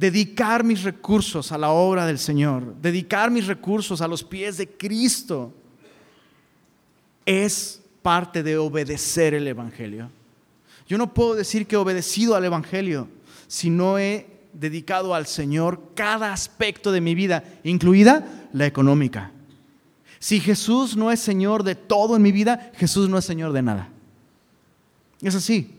dedicar 0.00 0.64
mis 0.64 0.82
recursos 0.82 1.52
a 1.52 1.58
la 1.58 1.72
obra 1.72 2.06
del 2.06 2.18
Señor, 2.18 2.74
dedicar 2.80 3.30
mis 3.30 3.46
recursos 3.46 4.00
a 4.00 4.08
los 4.08 4.24
pies 4.24 4.56
de 4.56 4.66
Cristo, 4.66 5.52
es 7.26 7.82
parte 8.00 8.42
de 8.42 8.56
obedecer 8.56 9.34
el 9.34 9.46
Evangelio. 9.46 10.10
Yo 10.88 10.96
no 10.96 11.12
puedo 11.12 11.34
decir 11.34 11.66
que 11.66 11.74
he 11.74 11.78
obedecido 11.78 12.34
al 12.34 12.46
Evangelio 12.46 13.08
si 13.46 13.68
no 13.68 13.98
he 13.98 14.26
dedicado 14.54 15.14
al 15.14 15.26
Señor 15.26 15.90
cada 15.94 16.32
aspecto 16.32 16.92
de 16.92 17.02
mi 17.02 17.14
vida, 17.14 17.44
incluida 17.62 18.48
la 18.54 18.64
económica. 18.64 19.32
Si 20.18 20.40
Jesús 20.40 20.96
no 20.96 21.10
es 21.12 21.20
Señor 21.20 21.62
de 21.62 21.74
todo 21.74 22.16
en 22.16 22.22
mi 22.22 22.32
vida, 22.32 22.72
Jesús 22.76 23.10
no 23.10 23.18
es 23.18 23.26
Señor 23.26 23.52
de 23.52 23.60
nada. 23.60 23.90
Es 25.20 25.34
así. 25.34 25.74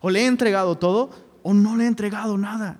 O 0.00 0.10
le 0.10 0.20
he 0.20 0.26
entregado 0.26 0.78
todo 0.78 1.10
o 1.42 1.52
no 1.52 1.76
le 1.76 1.84
he 1.84 1.88
entregado 1.88 2.38
nada. 2.38 2.78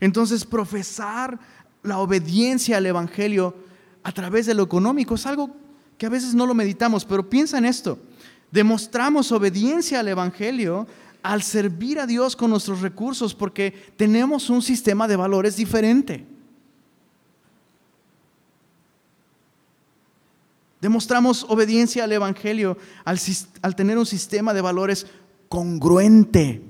Entonces 0.00 0.44
profesar 0.44 1.38
la 1.82 1.98
obediencia 1.98 2.76
al 2.76 2.86
Evangelio 2.86 3.54
a 4.02 4.12
través 4.12 4.46
de 4.46 4.54
lo 4.54 4.62
económico 4.62 5.14
es 5.14 5.26
algo 5.26 5.50
que 5.98 6.06
a 6.06 6.10
veces 6.10 6.34
no 6.34 6.46
lo 6.46 6.54
meditamos, 6.54 7.04
pero 7.04 7.28
piensa 7.28 7.58
en 7.58 7.64
esto. 7.64 7.98
Demostramos 8.50 9.32
obediencia 9.32 10.00
al 10.00 10.08
Evangelio 10.08 10.86
al 11.22 11.42
servir 11.42 12.00
a 12.00 12.06
Dios 12.06 12.34
con 12.34 12.50
nuestros 12.50 12.80
recursos 12.80 13.34
porque 13.34 13.92
tenemos 13.96 14.50
un 14.50 14.60
sistema 14.60 15.06
de 15.06 15.16
valores 15.16 15.56
diferente. 15.56 16.26
Demostramos 20.80 21.46
obediencia 21.48 22.02
al 22.02 22.10
Evangelio 22.10 22.76
al, 23.04 23.20
al, 23.62 23.76
tener 23.76 23.96
un 23.96 24.06
sistema 24.06 24.52
de 24.52 24.60
valores 24.60 25.06
congruente 25.48 26.60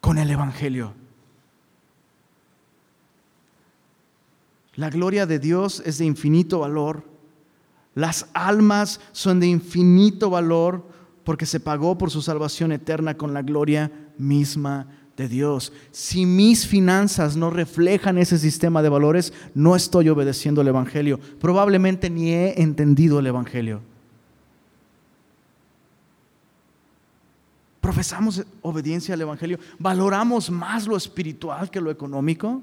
con 0.00 0.18
el 0.18 0.30
Evangelio. 0.30 0.94
La 4.74 4.90
gloria 4.90 5.26
de 5.26 5.38
Dios 5.38 5.82
es 5.84 5.98
de 5.98 6.06
infinito 6.06 6.60
valor. 6.60 7.04
Las 7.94 8.26
almas 8.32 9.00
son 9.12 9.40
de 9.40 9.46
infinito 9.46 10.30
valor 10.30 10.86
porque 11.24 11.46
se 11.46 11.60
pagó 11.60 11.98
por 11.98 12.10
su 12.10 12.22
salvación 12.22 12.72
eterna 12.72 13.16
con 13.16 13.34
la 13.34 13.42
gloria 13.42 13.92
misma 14.16 14.88
de 15.16 15.28
Dios. 15.28 15.72
Si 15.90 16.24
mis 16.24 16.66
finanzas 16.66 17.36
no 17.36 17.50
reflejan 17.50 18.16
ese 18.16 18.38
sistema 18.38 18.82
de 18.82 18.88
valores, 18.88 19.32
no 19.54 19.76
estoy 19.76 20.08
obedeciendo 20.08 20.62
el 20.62 20.68
Evangelio. 20.68 21.20
Probablemente 21.38 22.08
ni 22.08 22.30
he 22.30 22.62
entendido 22.62 23.18
el 23.18 23.26
Evangelio. 23.26 23.80
Profesamos 27.82 28.44
obediencia 28.62 29.14
al 29.14 29.20
Evangelio. 29.20 29.58
¿Valoramos 29.78 30.50
más 30.50 30.86
lo 30.86 30.96
espiritual 30.96 31.70
que 31.70 31.80
lo 31.80 31.90
económico? 31.90 32.62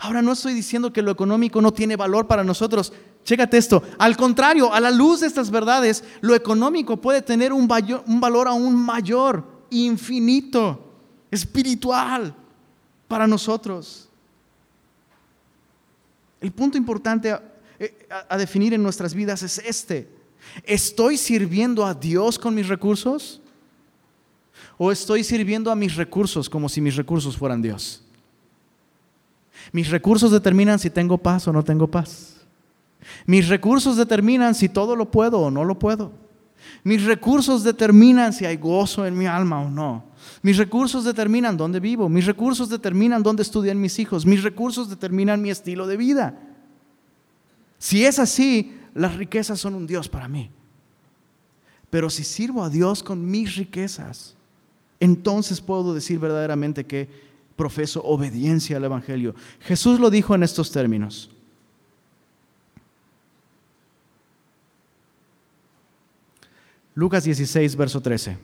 Ahora 0.00 0.22
no 0.22 0.32
estoy 0.32 0.54
diciendo 0.54 0.92
que 0.92 1.02
lo 1.02 1.10
económico 1.10 1.60
no 1.60 1.72
tiene 1.72 1.96
valor 1.96 2.26
para 2.26 2.44
nosotros. 2.44 2.92
Chécate 3.24 3.58
esto. 3.58 3.82
Al 3.98 4.16
contrario, 4.16 4.72
a 4.72 4.80
la 4.80 4.90
luz 4.90 5.20
de 5.20 5.26
estas 5.26 5.50
verdades, 5.50 6.04
lo 6.20 6.34
económico 6.34 6.96
puede 6.96 7.22
tener 7.22 7.52
un, 7.52 7.68
un 8.06 8.20
valor 8.20 8.48
aún 8.48 8.74
mayor, 8.74 9.44
infinito 9.70 10.94
espiritual 11.30 12.34
para 13.06 13.26
nosotros. 13.26 14.08
El 16.40 16.52
punto 16.52 16.78
importante 16.78 17.36
eh, 17.78 18.08
a, 18.28 18.36
definir 18.36 18.74
en 18.74 18.82
nuestras 18.82 19.14
vidas 19.14 19.42
es 19.42 19.58
este. 19.58 20.08
¿Estoy 20.64 21.16
sirviendo 21.16 21.84
a 21.84 21.94
Dios 21.94 22.38
con 22.38 22.54
mis 22.54 22.68
recursos? 22.68 23.40
¿O 24.76 24.92
estoy 24.92 25.24
sirviendo 25.24 25.70
a 25.70 25.76
mis 25.76 25.96
recursos 25.96 26.48
como 26.48 26.68
si 26.68 26.80
mis 26.80 26.96
recursos 26.96 27.36
fueran 27.36 27.60
Dios? 27.60 28.02
Mis 29.72 29.90
recursos 29.90 30.30
determinan 30.30 30.78
si 30.78 30.90
tengo 30.90 31.18
paz 31.18 31.46
o 31.48 31.52
no 31.52 31.62
tengo 31.62 31.86
paz. 31.86 32.36
Mis 33.26 33.48
recursos 33.48 33.96
determinan 33.96 34.54
si 34.54 34.68
todo 34.68 34.96
lo 34.96 35.10
puedo 35.10 35.40
o 35.40 35.50
no 35.50 35.64
lo 35.64 35.78
puedo. 35.78 36.12
Mis 36.84 37.04
recursos 37.04 37.64
determinan 37.64 38.32
si 38.32 38.44
hay 38.44 38.56
gozo 38.56 39.06
en 39.06 39.16
mi 39.16 39.26
alma 39.26 39.60
o 39.60 39.70
no. 39.70 40.04
Mis 40.42 40.56
recursos 40.56 41.04
determinan 41.04 41.56
dónde 41.56 41.80
vivo. 41.80 42.08
Mis 42.08 42.26
recursos 42.26 42.68
determinan 42.68 43.22
dónde 43.22 43.42
estudian 43.42 43.80
mis 43.80 43.98
hijos. 43.98 44.26
Mis 44.26 44.42
recursos 44.42 44.88
determinan 44.88 45.40
mi 45.42 45.50
estilo 45.50 45.86
de 45.86 45.96
vida. 45.96 46.38
Si 47.78 48.04
es 48.04 48.18
así, 48.18 48.76
las 48.94 49.16
riquezas 49.16 49.60
son 49.60 49.74
un 49.74 49.86
Dios 49.86 50.08
para 50.08 50.28
mí. 50.28 50.50
Pero 51.90 52.10
si 52.10 52.24
sirvo 52.24 52.62
a 52.62 52.70
Dios 52.70 53.02
con 53.02 53.30
mis 53.30 53.56
riquezas, 53.56 54.34
entonces 55.00 55.60
puedo 55.60 55.94
decir 55.94 56.18
verdaderamente 56.18 56.84
que 56.84 57.27
profeso 57.58 58.00
obediencia 58.04 58.78
al 58.78 58.84
Evangelio. 58.84 59.34
Jesús 59.60 59.98
lo 60.00 60.08
dijo 60.08 60.34
en 60.34 60.44
estos 60.44 60.70
términos. 60.70 61.28
Lucas 66.94 67.24
16, 67.24 67.76
verso 67.76 68.00
13. 68.00 68.38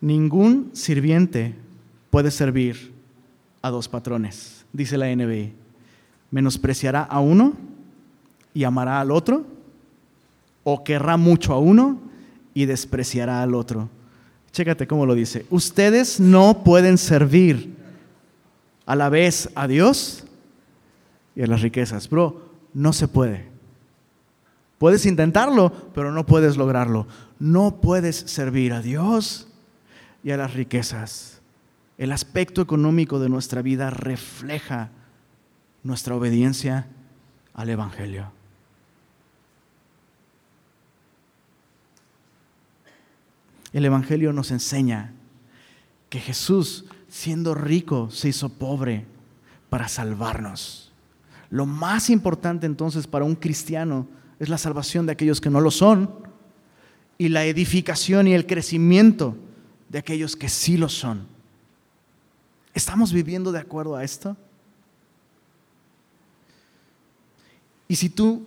Ningún 0.00 0.70
sirviente 0.72 1.54
puede 2.10 2.30
servir 2.30 2.92
a 3.60 3.70
dos 3.70 3.88
patrones, 3.88 4.64
dice 4.72 4.96
la 4.96 5.14
NBI. 5.14 5.52
Menospreciará 6.30 7.02
a 7.02 7.20
uno 7.20 7.54
y 8.54 8.64
amará 8.64 9.00
al 9.00 9.10
otro, 9.10 9.44
o 10.62 10.84
querrá 10.84 11.16
mucho 11.16 11.52
a 11.52 11.58
uno 11.58 12.00
y 12.54 12.66
despreciará 12.66 13.42
al 13.42 13.54
otro. 13.54 13.88
Chécate 14.52 14.86
cómo 14.86 15.06
lo 15.06 15.14
dice. 15.14 15.46
Ustedes 15.50 16.20
no 16.20 16.64
pueden 16.64 16.98
servir 16.98 17.76
a 18.86 18.96
la 18.96 19.08
vez 19.08 19.48
a 19.54 19.68
Dios 19.68 20.24
y 21.36 21.42
a 21.42 21.46
las 21.46 21.62
riquezas. 21.62 22.08
Bro, 22.08 22.50
no 22.74 22.92
se 22.92 23.08
puede. 23.08 23.48
Puedes 24.78 25.06
intentarlo, 25.06 25.70
pero 25.94 26.10
no 26.10 26.26
puedes 26.26 26.56
lograrlo. 26.56 27.06
No 27.38 27.80
puedes 27.80 28.16
servir 28.16 28.72
a 28.72 28.82
Dios 28.82 29.48
y 30.24 30.30
a 30.30 30.36
las 30.36 30.54
riquezas. 30.54 31.40
El 31.98 32.12
aspecto 32.12 32.62
económico 32.62 33.20
de 33.20 33.28
nuestra 33.28 33.62
vida 33.62 33.90
refleja 33.90 34.90
nuestra 35.82 36.14
obediencia 36.14 36.86
al 37.54 37.68
Evangelio. 37.68 38.32
El 43.72 43.84
Evangelio 43.84 44.32
nos 44.32 44.50
enseña 44.50 45.12
que 46.08 46.18
Jesús, 46.20 46.86
siendo 47.08 47.54
rico, 47.54 48.10
se 48.10 48.28
hizo 48.28 48.48
pobre 48.48 49.06
para 49.68 49.88
salvarnos. 49.88 50.92
Lo 51.50 51.66
más 51.66 52.10
importante 52.10 52.66
entonces 52.66 53.06
para 53.06 53.24
un 53.24 53.36
cristiano 53.36 54.06
es 54.38 54.48
la 54.48 54.58
salvación 54.58 55.06
de 55.06 55.12
aquellos 55.12 55.40
que 55.40 55.50
no 55.50 55.60
lo 55.60 55.70
son 55.70 56.10
y 57.18 57.28
la 57.28 57.44
edificación 57.44 58.26
y 58.26 58.34
el 58.34 58.46
crecimiento 58.46 59.36
de 59.88 59.98
aquellos 59.98 60.36
que 60.36 60.48
sí 60.48 60.76
lo 60.76 60.88
son. 60.88 61.26
¿Estamos 62.72 63.12
viviendo 63.12 63.52
de 63.52 63.58
acuerdo 63.58 63.96
a 63.96 64.04
esto? 64.04 64.36
Y 67.88 67.96
si 67.96 68.08
tú 68.08 68.46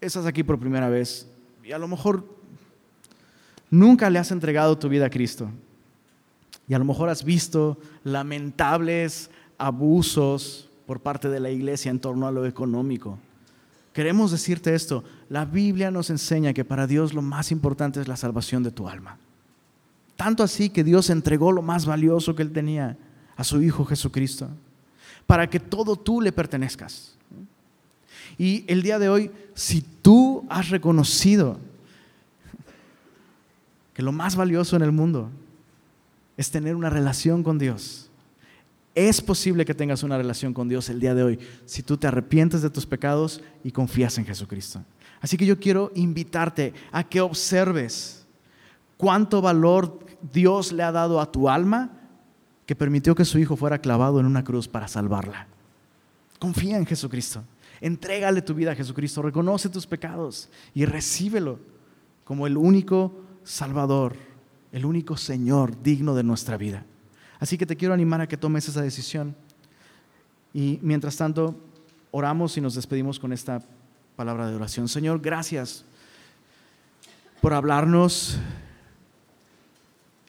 estás 0.00 0.26
aquí 0.26 0.42
por 0.42 0.58
primera 0.58 0.88
vez 0.88 1.28
y 1.64 1.72
a 1.72 1.78
lo 1.78 1.86
mejor 1.86 2.37
nunca 3.70 4.10
le 4.10 4.18
has 4.18 4.30
entregado 4.30 4.78
tu 4.78 4.88
vida 4.88 5.06
a 5.06 5.10
Cristo 5.10 5.50
y 6.68 6.74
a 6.74 6.78
lo 6.78 6.84
mejor 6.84 7.08
has 7.08 7.24
visto 7.24 7.78
lamentables 8.04 9.30
abusos 9.56 10.68
por 10.86 11.00
parte 11.00 11.28
de 11.28 11.40
la 11.40 11.50
iglesia 11.50 11.90
en 11.90 12.00
torno 12.00 12.26
a 12.26 12.32
lo 12.32 12.46
económico, 12.46 13.18
Queremos 13.98 14.30
decirte 14.30 14.76
esto, 14.76 15.02
la 15.28 15.44
Biblia 15.44 15.90
nos 15.90 16.08
enseña 16.08 16.52
que 16.52 16.64
para 16.64 16.86
Dios 16.86 17.14
lo 17.14 17.20
más 17.20 17.50
importante 17.50 18.00
es 18.00 18.06
la 18.06 18.16
salvación 18.16 18.62
de 18.62 18.70
tu 18.70 18.88
alma. 18.88 19.18
Tanto 20.14 20.44
así 20.44 20.70
que 20.70 20.84
Dios 20.84 21.10
entregó 21.10 21.50
lo 21.50 21.62
más 21.62 21.84
valioso 21.84 22.36
que 22.36 22.42
Él 22.42 22.52
tenía 22.52 22.96
a 23.34 23.42
su 23.42 23.60
Hijo 23.60 23.84
Jesucristo, 23.84 24.50
para 25.26 25.50
que 25.50 25.58
todo 25.58 25.96
tú 25.96 26.20
le 26.20 26.30
pertenezcas. 26.30 27.16
Y 28.38 28.64
el 28.68 28.82
día 28.82 29.00
de 29.00 29.08
hoy, 29.08 29.32
si 29.52 29.80
tú 29.80 30.46
has 30.48 30.68
reconocido 30.68 31.58
que 33.98 34.04
lo 34.04 34.12
más 34.12 34.36
valioso 34.36 34.76
en 34.76 34.82
el 34.82 34.92
mundo 34.92 35.28
es 36.36 36.52
tener 36.52 36.76
una 36.76 36.88
relación 36.88 37.42
con 37.42 37.58
Dios, 37.58 38.08
es 38.94 39.20
posible 39.20 39.64
que 39.64 39.74
tengas 39.74 40.04
una 40.04 40.16
relación 40.16 40.54
con 40.54 40.68
Dios 40.68 40.88
el 40.88 41.00
día 41.00 41.16
de 41.16 41.24
hoy 41.24 41.40
si 41.64 41.82
tú 41.82 41.96
te 41.96 42.06
arrepientes 42.06 42.62
de 42.62 42.70
tus 42.70 42.86
pecados 42.86 43.42
y 43.64 43.72
confías 43.72 44.16
en 44.18 44.24
Jesucristo. 44.24 44.84
Así 45.20 45.36
que 45.36 45.44
yo 45.44 45.58
quiero 45.58 45.90
invitarte 45.96 46.74
a 46.92 47.02
que 47.02 47.20
observes 47.20 48.24
cuánto 48.96 49.42
valor 49.42 49.98
Dios 50.32 50.70
le 50.70 50.84
ha 50.84 50.92
dado 50.92 51.20
a 51.20 51.32
tu 51.32 51.48
alma 51.48 51.90
que 52.66 52.76
permitió 52.76 53.16
que 53.16 53.24
su 53.24 53.40
Hijo 53.40 53.56
fuera 53.56 53.80
clavado 53.80 54.20
en 54.20 54.26
una 54.26 54.44
cruz 54.44 54.68
para 54.68 54.86
salvarla. 54.86 55.48
Confía 56.38 56.78
en 56.78 56.86
Jesucristo. 56.86 57.42
Entrégale 57.80 58.42
tu 58.42 58.54
vida 58.54 58.70
a 58.70 58.76
Jesucristo. 58.76 59.22
Reconoce 59.22 59.68
tus 59.68 59.88
pecados 59.88 60.48
y 60.72 60.84
recíbelo 60.84 61.58
como 62.22 62.46
el 62.46 62.56
único 62.56 63.26
Salvador, 63.48 64.14
el 64.72 64.84
único 64.84 65.16
Señor 65.16 65.82
digno 65.82 66.14
de 66.14 66.22
nuestra 66.22 66.58
vida. 66.58 66.84
Así 67.40 67.56
que 67.56 67.64
te 67.64 67.76
quiero 67.76 67.94
animar 67.94 68.20
a 68.20 68.26
que 68.26 68.36
tomes 68.36 68.68
esa 68.68 68.82
decisión. 68.82 69.34
Y 70.52 70.78
mientras 70.82 71.16
tanto, 71.16 71.58
oramos 72.10 72.58
y 72.58 72.60
nos 72.60 72.74
despedimos 72.74 73.18
con 73.18 73.32
esta 73.32 73.62
palabra 74.16 74.50
de 74.50 74.54
oración. 74.54 74.86
Señor, 74.86 75.22
gracias 75.22 75.86
por 77.40 77.54
hablarnos, 77.54 78.38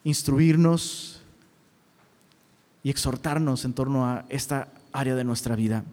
instruirnos 0.02 1.20
y 2.82 2.88
exhortarnos 2.88 3.66
en 3.66 3.74
torno 3.74 4.06
a 4.06 4.24
esta 4.30 4.68
área 4.92 5.14
de 5.14 5.24
nuestra 5.24 5.56
vida. 5.56 5.84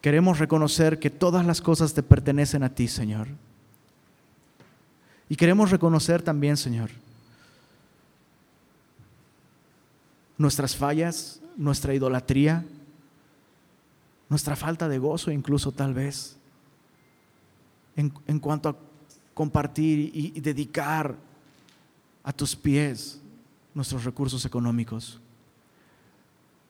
Queremos 0.00 0.40
reconocer 0.40 0.98
que 0.98 1.10
todas 1.10 1.46
las 1.46 1.60
cosas 1.60 1.94
te 1.94 2.02
pertenecen 2.02 2.64
a 2.64 2.74
ti, 2.74 2.88
Señor. 2.88 3.28
Y 5.28 5.36
queremos 5.36 5.70
reconocer 5.70 6.22
también, 6.22 6.56
Señor, 6.56 6.90
nuestras 10.38 10.76
fallas, 10.76 11.40
nuestra 11.56 11.94
idolatría, 11.94 12.64
nuestra 14.28 14.56
falta 14.56 14.88
de 14.88 14.98
gozo 14.98 15.30
incluso 15.30 15.72
tal 15.72 15.94
vez, 15.94 16.36
en, 17.96 18.38
cuanto 18.40 18.68
a 18.68 18.76
compartir 19.32 20.10
y, 20.14 20.38
dedicar 20.40 21.16
a 22.22 22.32
tus 22.32 22.54
pies 22.54 23.20
nuestros 23.74 24.04
recursos 24.04 24.44
económicos. 24.44 25.18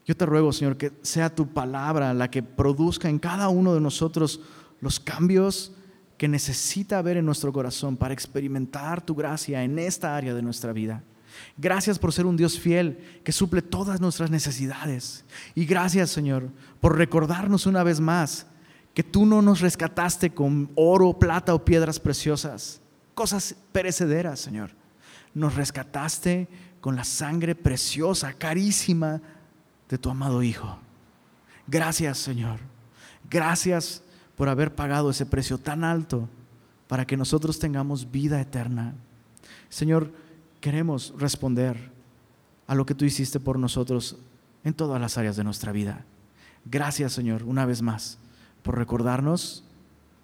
Yo 0.06 0.16
te 0.16 0.24
ruego, 0.24 0.52
Señor, 0.52 0.76
que 0.76 0.92
sea 1.02 1.34
tu 1.34 1.48
palabra 1.48 2.14
la 2.14 2.30
que 2.30 2.42
produzca 2.44 3.08
en 3.08 3.18
cada 3.18 3.48
uno 3.48 3.74
de 3.74 3.80
nosotros 3.80 4.40
los 4.80 5.00
cambios 5.00 5.72
que 6.16 6.28
necesita 6.28 7.02
ver 7.02 7.16
en 7.16 7.26
nuestro 7.26 7.52
corazón 7.52 7.96
para 7.96 8.14
experimentar 8.14 9.04
tu 9.04 9.14
gracia 9.14 9.62
en 9.62 9.78
esta 9.78 10.16
área 10.16 10.34
de 10.34 10.42
nuestra 10.42 10.72
vida. 10.72 11.02
Gracias 11.58 11.98
por 11.98 12.12
ser 12.12 12.26
un 12.26 12.36
Dios 12.36 12.58
fiel 12.58 13.20
que 13.22 13.32
suple 13.32 13.60
todas 13.62 14.00
nuestras 14.00 14.30
necesidades. 14.30 15.24
Y 15.54 15.66
gracias, 15.66 16.10
Señor, 16.10 16.50
por 16.80 16.96
recordarnos 16.96 17.66
una 17.66 17.82
vez 17.82 18.00
más 18.00 18.46
que 18.94 19.02
tú 19.02 19.26
no 19.26 19.42
nos 19.42 19.60
rescataste 19.60 20.30
con 20.30 20.70
oro, 20.74 21.18
plata 21.18 21.54
o 21.54 21.64
piedras 21.64 22.00
preciosas, 22.00 22.80
cosas 23.14 23.54
perecederas, 23.72 24.40
Señor. 24.40 24.70
Nos 25.34 25.54
rescataste 25.54 26.48
con 26.80 26.96
la 26.96 27.04
sangre 27.04 27.54
preciosa, 27.54 28.32
carísima 28.32 29.20
de 29.90 29.98
tu 29.98 30.08
amado 30.08 30.42
Hijo. 30.42 30.78
Gracias, 31.66 32.16
Señor. 32.18 32.60
Gracias 33.28 34.02
por 34.36 34.48
haber 34.48 34.74
pagado 34.74 35.10
ese 35.10 35.26
precio 35.26 35.58
tan 35.58 35.82
alto 35.82 36.28
para 36.88 37.06
que 37.06 37.16
nosotros 37.16 37.58
tengamos 37.58 38.10
vida 38.10 38.40
eterna. 38.40 38.94
Señor, 39.68 40.12
queremos 40.60 41.14
responder 41.18 41.90
a 42.66 42.74
lo 42.74 42.86
que 42.86 42.94
tú 42.94 43.04
hiciste 43.04 43.40
por 43.40 43.58
nosotros 43.58 44.16
en 44.64 44.74
todas 44.74 45.00
las 45.00 45.18
áreas 45.18 45.36
de 45.36 45.44
nuestra 45.44 45.72
vida. 45.72 46.04
Gracias, 46.64 47.12
Señor, 47.12 47.44
una 47.44 47.64
vez 47.66 47.82
más, 47.82 48.18
por 48.62 48.76
recordarnos 48.76 49.64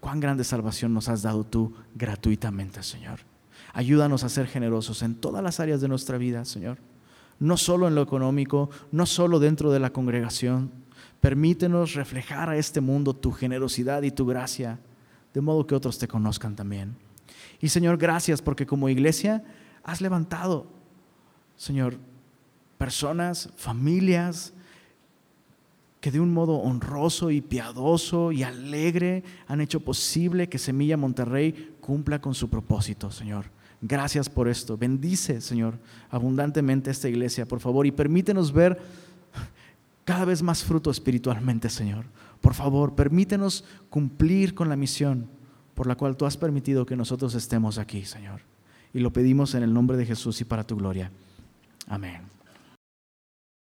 cuán 0.01 0.21
grande 0.21 0.45
salvación 0.45 0.93
nos 0.93 1.09
has 1.09 1.23
dado 1.23 1.45
tú 1.45 1.73
gratuitamente, 1.95 2.83
Señor. 2.83 3.21
Ayúdanos 3.73 4.25
a 4.25 4.29
ser 4.29 4.47
generosos 4.49 5.03
en 5.03 5.15
todas 5.15 5.43
las 5.43 5.61
áreas 5.61 5.81
de 5.81 5.89
nuestra 5.89 6.19
vida, 6.19 6.45
Señor. 6.45 6.79
No 7.39 7.57
solo 7.57 7.89
en 7.89 7.95
lo 7.95 8.03
económico, 8.03 8.69
no 8.91 9.07
solo 9.07 9.39
dentro 9.39 9.71
de 9.71 9.81
la 9.81 9.91
congregación, 9.91 10.71
Permítenos 11.23 11.95
reflejar 11.95 12.49
a 12.49 12.57
este 12.57 12.81
mundo 12.81 13.14
tu 13.14 13.31
generosidad 13.31 14.03
y 14.03 14.11
tu 14.11 14.27
gracia, 14.27 14.81
de 15.33 15.41
modo 15.41 15.68
que 15.68 15.77
otros 15.77 15.97
te 15.97 16.09
conozcan 16.09 16.57
también. 16.57 16.97
Y 17.61 17.68
Señor, 17.68 17.97
gracias 17.97 18.43
porque 18.43 18.66
como 18.66 18.89
iglesia 18.89 19.45
has 19.85 20.01
levantado, 20.01 20.66
Señor, 21.55 21.97
personas, 22.77 23.51
familias, 23.55 24.53
que 26.01 26.11
de 26.11 26.18
un 26.18 26.35
modo 26.35 26.57
honroso 26.57 27.31
y 27.31 27.41
piadoso 27.41 28.33
y 28.33 28.43
alegre 28.43 29.23
han 29.47 29.61
hecho 29.61 29.79
posible 29.79 30.49
que 30.49 30.59
Semilla 30.59 30.97
Monterrey 30.97 31.77
cumpla 31.81 32.20
con 32.20 32.35
su 32.35 32.51
propósito, 32.51 33.12
Señor. 33.12 33.45
Gracias 33.81 34.29
por 34.29 34.49
esto. 34.49 34.77
Bendice, 34.77 35.41
Señor, 35.41 35.79
abundantemente 36.11 36.91
esta 36.91 37.09
iglesia, 37.09 37.47
por 37.47 37.61
favor, 37.61 37.87
y 37.87 37.93
permítenos 37.93 38.53
ver 38.53 38.81
cada 40.05 40.24
vez 40.24 40.42
más 40.42 40.64
fruto 40.64 40.90
espiritualmente, 40.90 41.68
Señor. 41.68 42.07
Por 42.40 42.55
favor, 42.55 42.94
permítenos 42.94 43.64
cumplir 43.88 44.55
con 44.55 44.68
la 44.68 44.76
misión 44.76 45.28
por 45.74 45.86
la 45.86 45.96
cual 45.96 46.16
tú 46.16 46.26
has 46.26 46.36
permitido 46.36 46.86
que 46.86 46.96
nosotros 46.96 47.34
estemos 47.34 47.78
aquí, 47.78 48.05
Señor. 48.05 48.42
Y 48.92 49.00
lo 49.00 49.12
pedimos 49.12 49.55
en 49.55 49.62
el 49.62 49.72
nombre 49.72 49.96
de 49.96 50.07
Jesús 50.07 50.40
y 50.40 50.44
para 50.44 50.66
tu 50.66 50.76
gloria. 50.76 51.11
Amén. 51.86 52.22